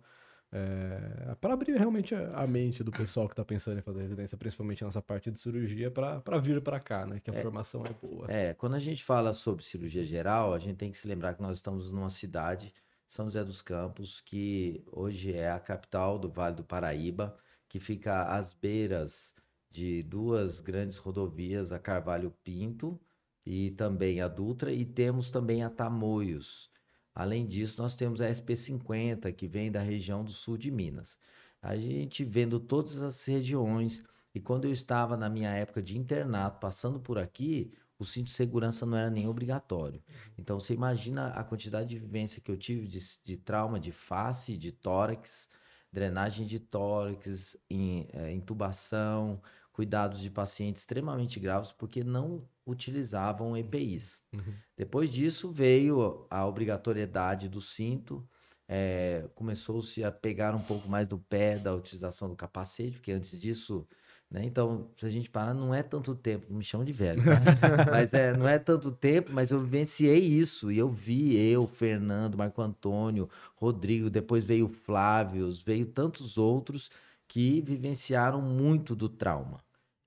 é, 0.55 1.35
para 1.41 1.55
abrir 1.55 1.75
realmente 1.79 2.15
a 2.15 2.47
mente 2.47 2.85
do 2.85 2.93
pessoal 2.93 3.27
que 3.27 3.33
está 3.33 3.43
pensando 3.43 3.79
em 3.79 3.83
fazer 3.83 4.03
residência, 4.03 4.37
principalmente 4.37 4.85
nessa 4.85 5.01
parte 5.01 5.31
de 5.31 5.39
cirurgia, 5.39 5.91
para 5.91 6.39
vir 6.39 6.61
para 6.61 6.79
cá, 6.79 7.07
né? 7.07 7.21
Que 7.21 7.31
a 7.31 7.41
formação 7.41 7.83
é 7.87 8.07
boa. 8.07 8.27
É, 8.31 8.53
quando 8.53 8.75
a 8.75 8.79
gente 8.79 9.03
fala 9.03 9.33
sobre 9.33 9.65
cirurgia 9.65 10.05
geral, 10.05 10.53
a 10.53 10.59
gente 10.59 10.77
tem 10.77 10.91
que 10.91 10.99
se 10.99 11.09
lembrar 11.09 11.33
que 11.33 11.41
nós 11.41 11.57
estamos 11.57 11.91
numa 11.91 12.11
cidade 12.11 12.71
São 13.09 13.25
José 13.25 13.43
dos 13.43 13.63
Campos, 13.63 14.21
que 14.21 14.85
hoje 14.93 15.33
é 15.33 15.51
a 15.51 15.59
capital 15.59 16.19
do 16.19 16.29
Vale 16.29 16.57
do 16.57 16.65
Paraíba, 16.65 17.35
que 17.67 17.81
fica 17.81 18.25
às 18.25 18.53
beiras 18.53 19.35
de 19.71 20.03
duas 20.03 20.61
grandes 20.61 20.99
rodovias, 20.99 21.73
a 21.73 21.79
Carvalho 21.79 22.31
Pinto 22.45 23.01
e 23.45 23.71
também 23.71 24.21
a 24.21 24.29
Dutra, 24.29 24.71
e 24.71 24.85
temos 24.85 25.31
também 25.31 25.65
a 25.65 25.71
Tamoios. 25.71 26.71
Além 27.14 27.47
disso, 27.47 27.81
nós 27.81 27.95
temos 27.95 28.21
a 28.21 28.28
SP50, 28.28 29.33
que 29.33 29.47
vem 29.47 29.71
da 29.71 29.81
região 29.81 30.25
do 30.25 30.31
sul 30.31 30.57
de 30.57 30.71
Minas. 30.71 31.19
A 31.61 31.76
gente 31.76 32.25
vendo 32.25 32.59
todas 32.59 33.00
as 33.02 33.25
regiões, 33.25 34.02
e 34.35 34.40
quando 34.40 34.64
eu 34.64 34.73
estava 34.73 35.16
na 35.16 35.28
minha 35.28 35.50
época 35.50 35.83
de 35.83 35.99
internato, 35.99 36.59
passando 36.59 36.99
por 36.99 37.19
aqui, 37.19 37.73
o 37.99 38.04
cinto 38.04 38.26
de 38.26 38.33
segurança 38.33 38.85
não 38.85 38.97
era 38.97 39.11
nem 39.11 39.28
obrigatório. 39.28 40.02
Então 40.37 40.59
você 40.59 40.75
imagina 40.75 41.28
a 41.28 41.45
quantidade 41.45 41.88
de 41.90 41.99
vivência 41.99 42.40
que 42.40 42.50
eu 42.50 42.57
tive 42.57 42.88
de, 42.88 42.99
de 43.25 43.37
trauma 43.37 43.78
de 43.78 43.92
face, 43.92 44.57
de 44.57 44.73
tórax, 44.73 45.49
drenagem 45.92 46.47
de 46.47 46.59
tórax, 46.59 47.57
in, 47.71 48.09
é, 48.12 48.33
intubação, 48.33 49.40
cuidados 49.73 50.21
de 50.21 50.31
pacientes 50.31 50.83
extremamente 50.83 51.38
graves, 51.38 51.73
porque 51.73 52.02
não 52.02 52.47
utilizavam 52.66 53.57
EPIs. 53.57 54.23
Uhum. 54.33 54.54
Depois 54.76 55.12
disso 55.12 55.50
veio 55.50 56.26
a 56.31 56.47
obrigatoriedade 56.47 57.49
do 57.49 57.61
cinto, 57.61 58.26
é, 58.69 59.28
começou-se 59.35 60.02
a 60.02 60.11
pegar 60.11 60.54
um 60.54 60.62
pouco 60.62 60.88
mais 60.88 61.07
do 61.07 61.19
pé 61.19 61.59
da 61.59 61.75
utilização 61.75 62.28
do 62.28 62.37
capacete, 62.37 62.92
porque 62.92 63.12
antes 63.12 63.38
disso 63.40 63.87
né? 64.33 64.47
Então, 64.47 64.88
se 64.97 65.04
a 65.04 65.11
gente 65.11 65.28
parar, 65.28 65.52
não 65.52 65.75
é 65.75 65.83
tanto 65.83 66.14
tempo, 66.14 66.50
me 66.52 66.64
chamam 66.64 66.87
de 66.87 66.92
velho, 66.92 67.23
tá? 67.23 67.33
mas 67.92 68.14
é, 68.14 68.35
não 68.35 68.49
é 68.49 68.59
tanto 68.59 68.90
tempo, 68.90 69.31
mas 69.31 69.50
eu 69.50 69.61
vivenciei 69.61 70.21
isso, 70.21 70.73
e 70.73 70.78
eu 70.78 70.88
vi 70.88 71.37
eu, 71.37 71.66
Fernando, 71.66 72.38
Marco 72.38 72.62
Antônio, 72.62 73.28
Rodrigo, 73.54 74.09
depois 74.09 74.42
veio 74.42 74.69
Flávio, 74.69 75.50
veio 75.66 75.85
tantos 75.85 76.38
outros 76.38 76.90
que 77.28 77.61
vivenciaram 77.61 78.40
muito 78.40 78.97
do 78.97 79.07
trauma. 79.07 79.62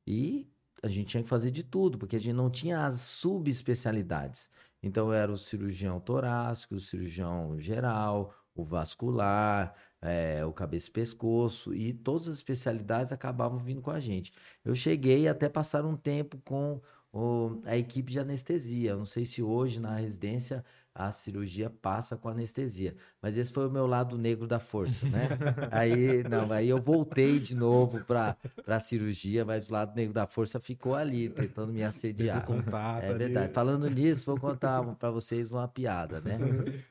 E 0.08 0.48
a 0.86 0.88
gente 0.88 1.08
tinha 1.08 1.24
que 1.24 1.30
fazer 1.30 1.50
de 1.50 1.64
tudo, 1.64 1.98
porque 1.98 2.16
a 2.16 2.20
gente 2.20 2.36
não 2.36 2.50
tinha 2.50 2.86
as 2.86 3.02
subespecialidades. 3.02 4.50
Então, 4.84 5.12
era 5.12 5.32
o 5.32 5.38
cirurgião 5.38 6.00
torácico, 6.00 6.76
o 6.76 6.80
cirurgião 6.80 7.60
geral, 7.60 8.32
o 8.54 8.64
vascular, 8.64 9.74
é, 10.00 10.46
o 10.46 10.54
cabeça 10.54 10.90
e 10.90 10.92
pescoço, 10.92 11.74
e 11.74 11.92
todas 11.92 12.28
as 12.28 12.38
especialidades 12.38 13.12
acabavam 13.12 13.58
vindo 13.58 13.82
com 13.82 13.90
a 13.90 14.00
gente. 14.00 14.32
Eu 14.64 14.76
cheguei 14.76 15.28
até 15.28 15.50
passar 15.50 15.84
um 15.86 15.98
tempo 15.98 16.38
com 16.46 16.80
o, 17.12 17.62
a 17.66 17.76
equipe 17.76 18.12
de 18.12 18.20
anestesia. 18.20 18.92
Eu 18.92 18.98
não 18.98 19.06
sei 19.06 19.26
se 19.26 19.42
hoje 19.42 19.80
na 19.80 19.96
residência 19.96 20.64
a 20.96 21.12
cirurgia 21.12 21.70
passa 21.70 22.16
com 22.16 22.30
anestesia. 22.30 22.96
Mas 23.22 23.36
esse 23.36 23.52
foi 23.52 23.68
o 23.68 23.70
meu 23.70 23.86
lado 23.86 24.18
negro 24.18 24.48
da 24.48 24.62
força, 24.62 25.06
né? 25.08 25.28
aí, 25.70 26.24
não, 26.24 26.50
aí 26.54 26.70
eu 26.70 26.82
voltei 26.82 27.38
de 27.38 27.54
novo 27.54 28.00
para 28.06 28.38
a 28.66 28.80
cirurgia, 28.80 29.44
mas 29.44 29.70
o 29.70 29.74
lado 29.74 29.94
negro 29.94 30.14
da 30.14 30.26
força 30.26 30.58
ficou 30.58 30.96
ali, 30.96 31.28
tentando 31.30 31.74
me 31.74 31.84
assediar. 31.84 32.46
Contato, 32.46 33.04
é 33.04 33.14
verdade. 33.14 33.48
Ali. 33.48 33.54
Falando 33.54 33.90
nisso, 33.90 34.32
vou 34.32 34.40
contar 34.40 34.82
para 34.96 35.12
vocês 35.12 35.52
uma 35.52 35.68
piada, 35.68 36.22
né? 36.22 36.40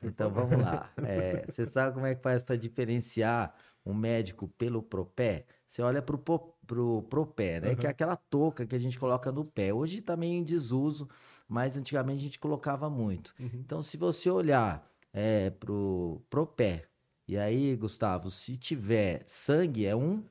Então 0.03 0.29
vamos 0.29 0.61
lá. 0.61 0.87
É, 1.03 1.43
você 1.49 1.65
sabe 1.65 1.95
como 1.95 2.05
é 2.05 2.13
que 2.13 2.21
faz 2.21 2.43
para 2.43 2.55
diferenciar 2.55 3.55
um 3.83 3.93
médico 3.93 4.47
pelo 4.49 4.83
propé? 4.83 5.45
Você 5.67 5.81
olha 5.81 6.01
para 6.01 6.15
o 6.15 7.01
propé, 7.01 7.59
né? 7.59 7.69
Uhum. 7.69 7.75
Que 7.75 7.87
é 7.87 7.89
aquela 7.89 8.15
touca 8.15 8.67
que 8.67 8.75
a 8.75 8.79
gente 8.79 8.99
coloca 8.99 9.31
no 9.31 9.43
pé. 9.43 9.73
Hoje 9.73 9.97
está 9.97 10.15
meio 10.15 10.35
em 10.35 10.43
desuso 10.43 11.09
mas 11.47 11.77
antigamente 11.77 12.19
a 12.19 12.23
gente 12.23 12.39
colocava 12.39 12.89
muito. 12.89 13.33
Uhum. 13.39 13.49
Então, 13.53 13.81
se 13.81 13.97
você 13.97 14.29
olhar 14.29 14.89
é, 15.13 15.49
pro, 15.49 16.21
pro 16.29 16.45
pé, 16.45 16.85
e 17.27 17.37
aí, 17.37 17.75
Gustavo, 17.75 18.29
se 18.29 18.57
tiver 18.57 19.23
sangue, 19.25 19.85
é 19.85 19.95
um 19.95 20.23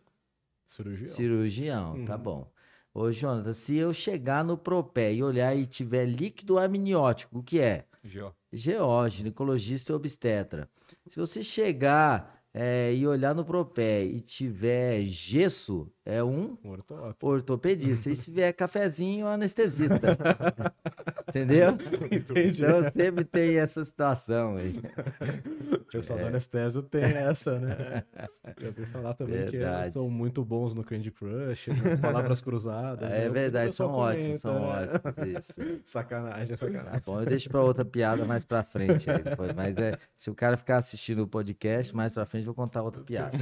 cirurgião. 0.66 1.08
Cirurgião, 1.08 1.92
tá 1.92 1.98
uhum. 1.98 2.04
tá 2.04 2.18
bom. 2.18 2.52
Ô, 2.92 3.10
Jonathan, 3.10 3.52
se 3.52 3.76
eu 3.76 3.92
chegar 3.92 4.44
no 4.44 4.56
propé 4.56 5.12
e 5.12 5.22
olhar 5.22 5.56
e 5.56 5.66
tiver 5.66 6.06
líquido 6.06 6.58
amniótico, 6.58 7.40
o 7.40 7.42
que 7.42 7.58
é? 7.58 7.86
Geó. 8.04 8.32
Geó, 8.52 9.08
ginecologista 9.08 9.90
e 9.90 9.94
obstetra. 9.96 10.70
Se 11.08 11.18
você 11.18 11.42
chegar 11.42 12.44
é, 12.52 12.94
e 12.94 13.04
olhar 13.04 13.34
no 13.34 13.44
propé 13.44 14.04
e 14.04 14.20
tiver 14.20 15.04
gesso, 15.06 15.90
é 16.06 16.22
um, 16.22 16.58
ortopedista. 17.22 18.10
E 18.10 18.16
se 18.16 18.30
vier 18.30 18.52
cafezinho, 18.52 19.26
anestesista. 19.26 19.98
Entendeu? 21.26 21.70
Entendi. 22.10 22.62
Então 22.62 22.82
sempre 22.92 23.24
tem 23.24 23.58
essa 23.58 23.82
situação 23.84 24.56
aí. 24.56 24.78
O 25.72 25.84
pessoal 25.84 26.18
é. 26.18 26.22
do 26.22 26.28
anestésio 26.28 26.82
tem 26.82 27.04
essa, 27.04 27.58
né? 27.58 28.04
Eu 28.60 28.68
ouvi 28.68 28.84
falar 28.86 29.14
também 29.14 29.36
verdade. 29.36 29.56
que 29.56 29.64
eles 29.64 29.86
estão 29.86 30.10
muito 30.10 30.44
bons 30.44 30.74
no 30.74 30.84
Candy 30.84 31.10
Crush, 31.10 31.68
palavras 32.00 32.40
cruzadas. 32.40 33.10
É 33.10 33.24
né? 33.24 33.28
verdade, 33.30 33.74
são 33.74 33.90
comenta, 33.90 34.18
ótimos, 34.18 34.40
são 34.40 34.60
né? 34.60 34.90
ótimos. 34.94 35.38
Isso. 35.38 35.60
Sacanagem, 35.84 36.56
sacanagem. 36.56 36.92
Tá 36.92 37.02
bom, 37.04 37.20
eu 37.20 37.26
deixo 37.26 37.48
para 37.48 37.62
outra 37.62 37.84
piada 37.84 38.24
mais 38.24 38.44
para 38.44 38.62
frente. 38.62 39.10
Aí, 39.10 39.22
depois. 39.22 39.52
Mas 39.54 39.76
é, 39.76 39.98
se 40.16 40.30
o 40.30 40.34
cara 40.34 40.56
ficar 40.56 40.78
assistindo 40.78 41.22
o 41.22 41.26
podcast, 41.26 41.94
mais 41.96 42.12
para 42.12 42.26
frente 42.26 42.44
vou 42.44 42.54
contar 42.54 42.82
outra 42.82 43.02
piada. 43.02 43.38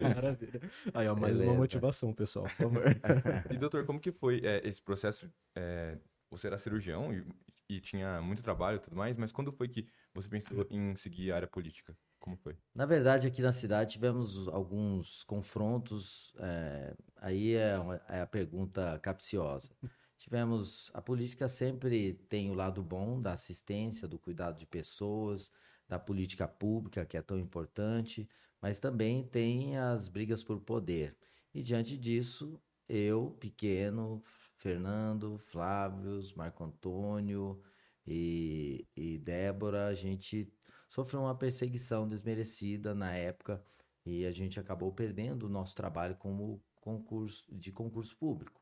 Maravilha. 0.00 0.60
Aí, 0.92 1.08
ó, 1.08 1.14
mais 1.14 1.38
Beleza. 1.38 1.52
uma 1.52 1.61
motivação, 1.62 2.12
pessoal, 2.12 2.44
por 2.44 2.52
favor. 2.52 2.82
E, 3.50 3.56
doutor, 3.56 3.84
como 3.84 4.00
que 4.00 4.12
foi 4.12 4.40
é, 4.44 4.66
esse 4.66 4.80
processo? 4.80 5.30
É, 5.54 5.98
você 6.30 6.46
era 6.46 6.58
cirurgião 6.58 7.12
e, 7.12 7.24
e, 7.68 7.80
tinha 7.80 8.20
muito 8.22 8.42
trabalho 8.42 8.76
e 8.76 8.80
tudo 8.80 8.96
mais, 8.96 9.16
mas 9.16 9.32
quando 9.32 9.52
foi 9.52 9.68
que 9.68 9.86
você 10.14 10.28
pensou 10.28 10.66
em 10.70 10.96
seguir 10.96 11.32
a 11.32 11.36
área 11.36 11.48
política? 11.48 11.96
Como 12.18 12.36
foi? 12.36 12.56
Na 12.74 12.86
verdade, 12.86 13.26
aqui 13.26 13.42
na 13.42 13.52
cidade 13.52 13.92
tivemos 13.92 14.46
alguns 14.48 15.24
confrontos. 15.24 16.32
É, 16.38 16.94
aí 17.16 17.54
é, 17.54 17.78
uma, 17.78 18.00
é 18.08 18.20
a 18.20 18.26
pergunta 18.26 18.98
capciosa. 19.00 19.68
Tivemos. 20.16 20.88
A 20.94 21.02
política 21.02 21.48
sempre 21.48 22.14
tem 22.28 22.48
o 22.48 22.54
lado 22.54 22.80
bom 22.80 23.20
da 23.20 23.32
assistência, 23.32 24.06
do 24.06 24.20
cuidado 24.20 24.56
de 24.56 24.64
pessoas, 24.64 25.50
da 25.88 25.98
política 25.98 26.46
pública, 26.46 27.04
que 27.04 27.16
é 27.16 27.22
tão 27.22 27.36
importante, 27.36 28.28
mas 28.60 28.78
também 28.78 29.24
tem 29.24 29.76
as 29.76 30.08
brigas 30.08 30.44
por 30.44 30.60
poder. 30.60 31.16
E 31.54 31.62
diante 31.62 31.96
disso, 31.98 32.60
eu, 32.88 33.30
pequeno, 33.38 34.22
Fernando, 34.56 35.38
Flávio, 35.38 36.20
Marco 36.36 36.64
Antônio 36.64 37.62
e, 38.06 38.86
e 38.96 39.18
Débora, 39.18 39.88
a 39.88 39.94
gente 39.94 40.52
sofreu 40.88 41.22
uma 41.22 41.36
perseguição 41.36 42.08
desmerecida 42.08 42.94
na 42.94 43.14
época 43.14 43.62
e 44.04 44.24
a 44.24 44.32
gente 44.32 44.58
acabou 44.58 44.92
perdendo 44.92 45.44
o 45.44 45.48
nosso 45.48 45.74
trabalho 45.74 46.16
como 46.16 46.62
concurso 46.76 47.44
de 47.54 47.70
concurso 47.72 48.16
público. 48.16 48.60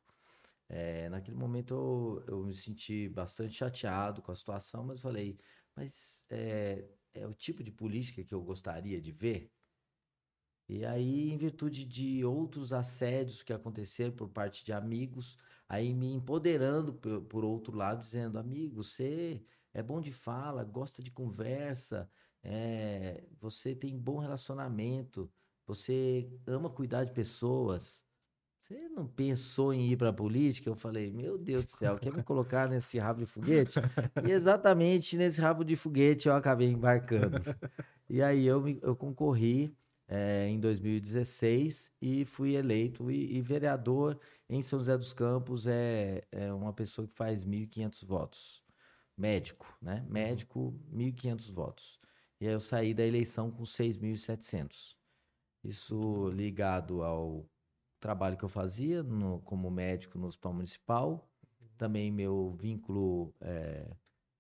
É, 0.68 1.08
naquele 1.08 1.36
momento 1.36 1.74
eu, 1.74 2.24
eu, 2.28 2.44
me 2.44 2.54
senti 2.54 3.08
bastante 3.08 3.54
chateado 3.54 4.22
com 4.22 4.30
a 4.30 4.36
situação, 4.36 4.84
mas 4.84 5.00
falei, 5.00 5.36
mas 5.74 6.24
é, 6.30 6.88
é 7.12 7.26
o 7.26 7.34
tipo 7.34 7.62
de 7.64 7.72
política 7.72 8.22
que 8.22 8.34
eu 8.34 8.40
gostaria 8.40 9.00
de 9.00 9.10
ver? 9.10 9.50
E 10.72 10.84
aí, 10.84 11.32
em 11.32 11.36
virtude 11.36 11.84
de 11.84 12.24
outros 12.24 12.72
assédios 12.72 13.42
que 13.42 13.52
aconteceram 13.52 14.12
por 14.12 14.28
parte 14.28 14.64
de 14.64 14.72
amigos, 14.72 15.36
aí 15.68 15.92
me 15.92 16.12
empoderando 16.12 16.92
por, 16.92 17.44
outro 17.44 17.76
lado, 17.76 18.02
dizendo: 18.02 18.38
amigo, 18.38 18.80
você 18.80 19.42
é 19.74 19.82
bom 19.82 20.00
de 20.00 20.12
fala, 20.12 20.62
gosta 20.62 21.02
de 21.02 21.10
conversa, 21.10 22.08
é, 22.40 23.24
você 23.40 23.74
tem 23.74 23.98
bom 23.98 24.18
relacionamento, 24.18 25.28
você 25.66 26.30
ama 26.46 26.70
cuidar 26.70 27.02
de 27.02 27.12
pessoas. 27.12 28.04
Você 28.62 28.88
não 28.90 29.08
pensou 29.08 29.74
em 29.74 29.90
ir 29.90 29.96
para 29.96 30.10
a 30.10 30.12
política? 30.12 30.70
Eu 30.70 30.76
falei, 30.76 31.10
meu 31.10 31.36
Deus 31.36 31.64
do 31.64 31.72
céu, 31.72 31.98
quer 31.98 32.12
me 32.12 32.22
colocar 32.22 32.68
nesse 32.68 32.96
rabo 32.96 33.18
de 33.18 33.26
foguete? 33.26 33.80
E 34.24 34.30
exatamente 34.30 35.16
nesse 35.16 35.40
rabo 35.40 35.64
de 35.64 35.74
foguete 35.74 36.28
eu 36.28 36.34
acabei 36.36 36.70
embarcando. 36.70 37.38
E 38.08 38.22
aí 38.22 38.46
eu, 38.46 38.60
me, 38.60 38.78
eu 38.82 38.94
concorri 38.94 39.76
é, 40.12 40.48
em 40.48 40.58
2016 40.58 41.92
e 42.02 42.24
fui 42.24 42.56
eleito. 42.56 43.10
E, 43.12 43.36
e, 43.36 43.40
vereador 43.40 44.18
em 44.48 44.60
São 44.60 44.80
José 44.80 44.98
dos 44.98 45.12
Campos 45.12 45.68
é, 45.68 46.24
é 46.32 46.52
uma 46.52 46.72
pessoa 46.72 47.06
que 47.06 47.14
faz 47.14 47.44
1.500 47.44 48.04
votos. 48.04 48.64
Médico, 49.16 49.72
né? 49.80 50.02
Uhum. 50.04 50.12
Médico, 50.12 50.80
1.500 50.92 51.52
votos. 51.52 52.00
E 52.40 52.48
aí 52.48 52.52
eu 52.52 52.58
saí 52.58 52.92
da 52.92 53.06
eleição 53.06 53.50
com 53.50 53.62
6.700. 53.62 54.96
Isso 55.62 56.28
ligado 56.30 57.02
ao 57.02 57.46
trabalho 58.00 58.36
que 58.36 58.44
eu 58.44 58.48
fazia 58.48 59.02
no, 59.02 59.40
como 59.42 59.70
médico 59.70 60.18
no 60.18 60.26
Hospital 60.26 60.54
Municipal, 60.54 61.30
também 61.76 62.10
meu 62.10 62.56
vínculo 62.58 63.34
é, 63.42 63.86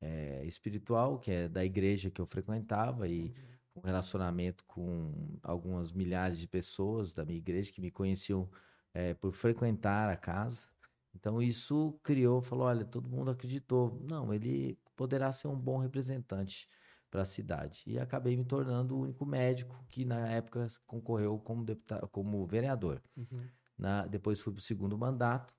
é, 0.00 0.44
espiritual, 0.46 1.18
que 1.18 1.30
é 1.30 1.48
da 1.48 1.64
igreja 1.64 2.10
que 2.10 2.20
eu 2.20 2.26
frequentava 2.26 3.06
e 3.06 3.34
um 3.74 3.80
relacionamento 3.80 4.64
com 4.64 5.38
algumas 5.42 5.92
milhares 5.92 6.38
de 6.38 6.46
pessoas 6.46 7.12
da 7.14 7.24
minha 7.24 7.38
igreja 7.38 7.72
que 7.72 7.80
me 7.80 7.90
conheciam 7.90 8.48
é, 8.92 9.14
por 9.14 9.32
frequentar 9.32 10.10
a 10.10 10.16
casa. 10.16 10.66
Então 11.14 11.42
isso 11.42 11.98
criou, 12.02 12.40
falou, 12.40 12.66
olha, 12.66 12.84
todo 12.84 13.08
mundo 13.08 13.30
acreditou, 13.30 14.00
não, 14.02 14.32
ele 14.32 14.78
poderá 14.96 15.32
ser 15.32 15.48
um 15.48 15.58
bom 15.58 15.78
representante 15.78 16.68
para 17.10 17.22
a 17.22 17.26
cidade. 17.26 17.82
E 17.86 17.98
acabei 17.98 18.36
me 18.36 18.44
tornando 18.44 18.96
o 18.96 19.00
único 19.00 19.26
médico 19.26 19.84
que 19.88 20.04
na 20.04 20.28
época 20.28 20.68
concorreu 20.86 21.38
como 21.38 21.64
deputado, 21.64 22.08
como 22.08 22.46
vereador. 22.46 23.02
Uhum. 23.16 23.42
Na, 23.76 24.06
depois 24.06 24.40
fui 24.40 24.52
para 24.52 24.60
o 24.60 24.62
segundo 24.62 24.96
mandato. 24.96 25.52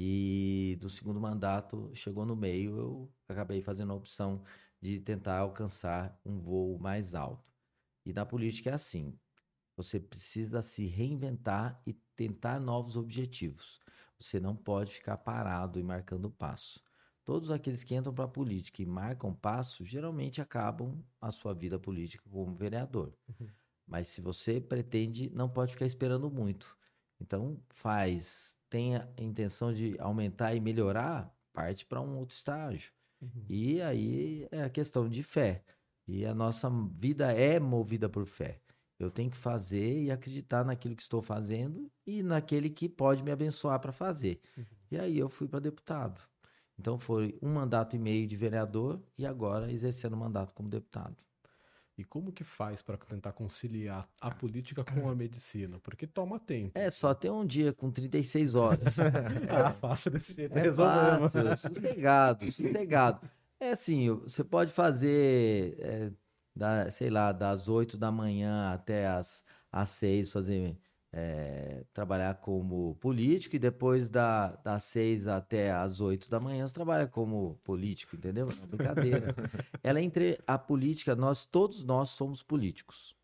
E 0.00 0.76
do 0.80 0.88
segundo 0.88 1.20
mandato, 1.20 1.90
chegou 1.92 2.24
no 2.24 2.36
meio, 2.36 2.78
eu 2.78 3.12
acabei 3.28 3.60
fazendo 3.60 3.92
a 3.92 3.96
opção 3.96 4.42
de 4.80 5.00
tentar 5.00 5.38
alcançar 5.38 6.20
um 6.24 6.38
voo 6.38 6.78
mais 6.78 7.14
alto. 7.14 7.52
E 8.04 8.12
na 8.12 8.24
política 8.24 8.70
é 8.70 8.74
assim: 8.74 9.18
você 9.76 10.00
precisa 10.00 10.62
se 10.62 10.86
reinventar 10.86 11.80
e 11.86 11.92
tentar 12.16 12.58
novos 12.58 12.96
objetivos. 12.96 13.80
Você 14.18 14.40
não 14.40 14.56
pode 14.56 14.94
ficar 14.94 15.16
parado 15.18 15.78
e 15.78 15.82
marcando 15.82 16.30
passo. 16.30 16.82
Todos 17.24 17.50
aqueles 17.50 17.84
que 17.84 17.94
entram 17.94 18.12
para 18.12 18.24
a 18.24 18.28
política 18.28 18.82
e 18.82 18.86
marcam 18.86 19.34
passo, 19.34 19.84
geralmente 19.84 20.40
acabam 20.40 21.04
a 21.20 21.30
sua 21.30 21.54
vida 21.54 21.78
política 21.78 22.24
como 22.28 22.56
vereador. 22.56 23.14
Uhum. 23.28 23.48
Mas 23.86 24.08
se 24.08 24.20
você 24.20 24.60
pretende, 24.60 25.30
não 25.30 25.48
pode 25.48 25.72
ficar 25.72 25.86
esperando 25.86 26.30
muito. 26.30 26.76
Então, 27.20 27.62
faz, 27.68 28.56
tenha 28.68 29.08
a 29.16 29.22
intenção 29.22 29.72
de 29.72 29.94
aumentar 30.00 30.54
e 30.54 30.60
melhorar, 30.60 31.32
parte 31.52 31.84
para 31.84 32.00
um 32.00 32.16
outro 32.18 32.34
estágio. 32.34 32.92
Uhum. 33.20 33.44
E 33.48 33.80
aí 33.82 34.48
é 34.50 34.62
a 34.62 34.70
questão 34.70 35.08
de 35.08 35.22
fé. 35.22 35.62
E 36.06 36.24
a 36.24 36.34
nossa 36.34 36.70
vida 36.94 37.32
é 37.32 37.60
movida 37.60 38.08
por 38.08 38.26
fé. 38.26 38.60
Eu 38.98 39.10
tenho 39.10 39.30
que 39.30 39.36
fazer 39.36 40.02
e 40.02 40.10
acreditar 40.10 40.64
naquilo 40.64 40.96
que 40.96 41.02
estou 41.02 41.22
fazendo 41.22 41.90
e 42.06 42.22
naquele 42.22 42.68
que 42.68 42.88
pode 42.88 43.22
me 43.22 43.30
abençoar 43.30 43.78
para 43.78 43.92
fazer. 43.92 44.40
Uhum. 44.56 44.64
E 44.90 44.98
aí 44.98 45.18
eu 45.18 45.28
fui 45.28 45.46
para 45.46 45.60
deputado. 45.60 46.20
Então 46.78 46.98
foi 46.98 47.36
um 47.42 47.52
mandato 47.52 47.96
e 47.96 47.98
meio 47.98 48.26
de 48.26 48.36
vereador 48.36 49.00
e 49.16 49.26
agora 49.26 49.70
exercendo 49.70 50.14
o 50.14 50.16
mandato 50.16 50.54
como 50.54 50.68
deputado. 50.68 51.16
E 51.98 52.04
como 52.04 52.30
que 52.30 52.44
faz 52.44 52.80
para 52.80 52.96
tentar 52.96 53.32
conciliar 53.32 54.08
a 54.20 54.30
política 54.30 54.84
com 54.84 55.08
a 55.08 55.16
medicina? 55.16 55.80
Porque 55.80 56.06
toma 56.06 56.38
tempo. 56.38 56.70
É 56.78 56.88
só 56.90 57.12
ter 57.12 57.28
um 57.28 57.44
dia 57.44 57.72
com 57.72 57.90
36 57.90 58.54
horas. 58.54 58.96
Ah, 59.50 59.72
faça 59.72 60.08
desse 60.08 60.32
jeito. 60.32 60.56
É 60.56 60.62
resolvemos. 60.62 61.32
fácil, 61.32 61.56
sossegado, 61.74 62.44
sossegado. 62.52 63.28
É 63.58 63.72
assim, 63.72 64.10
você 64.14 64.44
pode 64.44 64.72
fazer, 64.72 65.76
é, 65.80 66.12
da, 66.54 66.88
sei 66.90 67.10
lá, 67.10 67.32
das 67.32 67.68
8 67.68 67.96
da 67.96 68.12
manhã 68.12 68.72
até 68.72 69.08
as, 69.08 69.44
as 69.72 69.90
6, 69.90 70.30
fazer, 70.30 70.76
é, 71.12 71.84
trabalhar 71.92 72.34
como 72.34 72.94
político 72.96 73.56
e 73.56 73.58
depois 73.58 74.10
da, 74.10 74.56
das 74.56 74.84
6 74.84 75.26
até 75.26 75.70
as 75.72 76.00
8 76.00 76.28
da 76.28 76.38
manhã 76.38 76.66
você 76.66 76.74
trabalha 76.74 77.06
como 77.06 77.58
político, 77.64 78.16
entendeu? 78.16 78.46
Não, 78.46 78.66
brincadeira. 78.66 79.34
Ela 79.82 80.00
é 80.00 80.02
entre 80.02 80.38
a 80.46 80.58
política, 80.58 81.16
nós, 81.16 81.46
todos 81.46 81.82
nós 81.82 82.10
somos 82.10 82.42
políticos. 82.42 83.16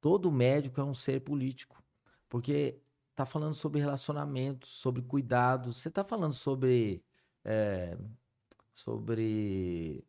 Todo 0.00 0.30
médico 0.30 0.80
é 0.80 0.84
um 0.84 0.94
ser 0.94 1.20
político, 1.20 1.82
porque 2.28 2.80
tá 3.16 3.26
falando 3.26 3.54
sobre 3.54 3.80
relacionamentos, 3.80 4.70
sobre 4.70 5.02
cuidados, 5.02 5.78
você 5.78 5.90
tá 5.90 6.04
falando 6.04 6.34
sobre 6.34 7.02
é, 7.44 7.96
sobre 8.72 10.04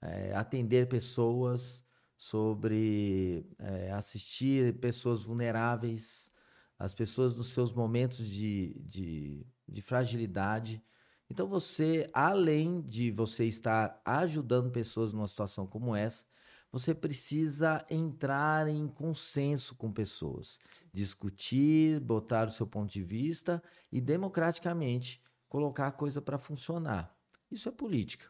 é, 0.00 0.32
atender 0.34 0.88
pessoas, 0.88 1.84
sobre 2.16 3.44
é, 3.58 3.90
assistir 3.90 4.78
pessoas 4.78 5.24
vulneráveis, 5.24 6.31
as 6.82 6.92
pessoas 6.92 7.32
nos 7.32 7.52
seus 7.52 7.72
momentos 7.72 8.26
de, 8.26 8.74
de, 8.80 9.46
de 9.68 9.80
fragilidade. 9.80 10.82
Então 11.30 11.46
você, 11.46 12.10
além 12.12 12.80
de 12.80 13.12
você 13.12 13.44
estar 13.44 14.02
ajudando 14.04 14.68
pessoas 14.68 15.12
numa 15.12 15.28
situação 15.28 15.64
como 15.64 15.94
essa, 15.94 16.24
você 16.72 16.92
precisa 16.92 17.86
entrar 17.88 18.66
em 18.66 18.88
consenso 18.88 19.76
com 19.76 19.92
pessoas, 19.92 20.58
discutir, 20.92 22.00
botar 22.00 22.48
o 22.48 22.50
seu 22.50 22.66
ponto 22.66 22.92
de 22.92 23.00
vista 23.00 23.62
e 23.92 24.00
democraticamente 24.00 25.22
colocar 25.48 25.86
a 25.86 25.92
coisa 25.92 26.20
para 26.20 26.36
funcionar. 26.36 27.16
Isso 27.48 27.68
é 27.68 27.72
política. 27.72 28.26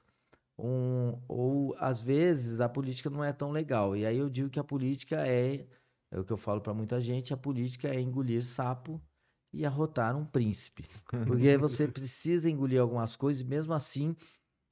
Um, 0.59 1.19
ou 1.27 1.75
às 1.79 2.03
vezes 2.03 2.61
a 2.61 2.69
política 2.69 3.09
não 3.09 3.25
é 3.25 3.33
tão 3.33 3.51
legal. 3.51 3.97
E 3.97 4.05
aí 4.05 4.19
eu 4.19 4.29
digo 4.29 4.51
que 4.51 4.61
a 4.61 4.65
política 4.65 5.27
é, 5.27 5.67
é 6.12 6.20
o 6.20 6.25
que 6.25 6.33
eu 6.33 6.37
falo 6.37 6.61
para 6.61 6.75
muita 6.75 7.01
gente, 7.01 7.33
a 7.33 7.37
política 7.37 7.88
é 7.88 7.98
engolir 7.98 8.44
sapo 8.44 9.01
e 9.51 9.64
arrotar 9.64 10.14
um 10.14 10.27
príncipe. 10.27 10.85
Porque 11.27 11.57
você 11.57 11.88
precisa 11.88 12.51
engolir 12.51 12.81
algumas 12.81 13.16
coisas 13.16 13.40
e 13.40 13.44
mesmo 13.44 13.72
assim 13.72 14.14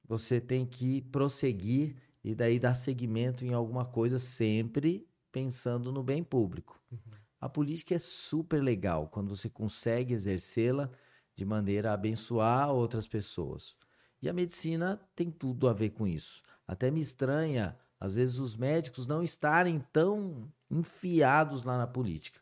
você 0.07 0.39
tem 0.39 0.65
que 0.65 1.01
prosseguir 1.01 1.95
e 2.23 2.35
daí 2.35 2.59
dar 2.59 2.75
seguimento 2.75 3.43
em 3.43 3.53
alguma 3.53 3.83
coisa 3.83 4.19
sempre 4.19 5.07
pensando 5.31 5.91
no 5.91 6.03
bem 6.03 6.23
público. 6.23 6.79
Uhum. 6.91 6.99
A 7.39 7.49
política 7.49 7.95
é 7.95 7.99
super 7.99 8.61
legal 8.61 9.07
quando 9.07 9.35
você 9.35 9.49
consegue 9.49 10.13
exercê-la 10.13 10.91
de 11.35 11.43
maneira 11.43 11.89
a 11.89 11.93
abençoar 11.95 12.69
outras 12.71 13.07
pessoas. 13.07 13.75
E 14.21 14.29
a 14.29 14.33
medicina 14.33 15.01
tem 15.15 15.31
tudo 15.31 15.67
a 15.67 15.73
ver 15.73 15.89
com 15.89 16.05
isso. 16.05 16.43
Até 16.67 16.91
me 16.91 17.01
estranha, 17.01 17.75
às 17.99 18.13
vezes, 18.13 18.37
os 18.37 18.55
médicos 18.55 19.07
não 19.07 19.23
estarem 19.23 19.83
tão 19.91 20.51
enfiados 20.71 21.63
lá 21.63 21.77
na 21.77 21.85
política. 21.85 22.39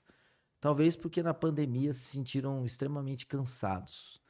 Talvez 0.60 0.96
porque 0.96 1.24
na 1.24 1.34
pandemia 1.34 1.94
se 1.94 2.02
sentiram 2.02 2.66
extremamente 2.66 3.26
cansados, 3.26 4.22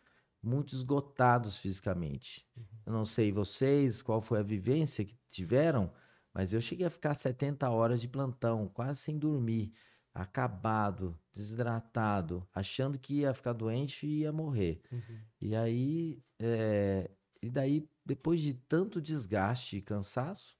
muito 0.42 0.74
esgotados 0.74 1.58
fisicamente. 1.58 2.48
Eu 2.86 2.94
não 2.94 3.04
sei 3.04 3.32
vocês 3.32 4.02
qual 4.02 4.22
foi 4.22 4.40
a 4.40 4.44
vivência 4.44 5.04
que 5.04 5.18
tiveram, 5.30 5.92
mas 6.34 6.54
eu 6.54 6.62
cheguei 6.62 6.86
a 6.86 6.90
ficar 6.90 7.16
70 7.16 7.70
horas 7.70 8.00
de 8.00 8.08
plantão, 8.08 8.68
quase 8.68 9.00
sem 9.00 9.18
dormir, 9.18 9.74
acabado, 10.14 11.20
desidratado, 11.34 12.48
achando 12.54 13.00
que 13.00 13.22
ia 13.22 13.34
ficar 13.34 13.54
doente 13.54 14.06
e 14.06 14.20
ia 14.20 14.32
morrer. 14.32 14.82
Uhum. 14.92 15.20
E 15.42 15.56
aí, 15.56 16.24
é, 16.40 17.10
e 17.42 17.50
daí, 17.50 17.90
depois 18.06 18.40
de 18.40 18.54
tanto 18.54 19.02
desgaste 19.02 19.78
e 19.78 19.82
cansaço, 19.82 20.59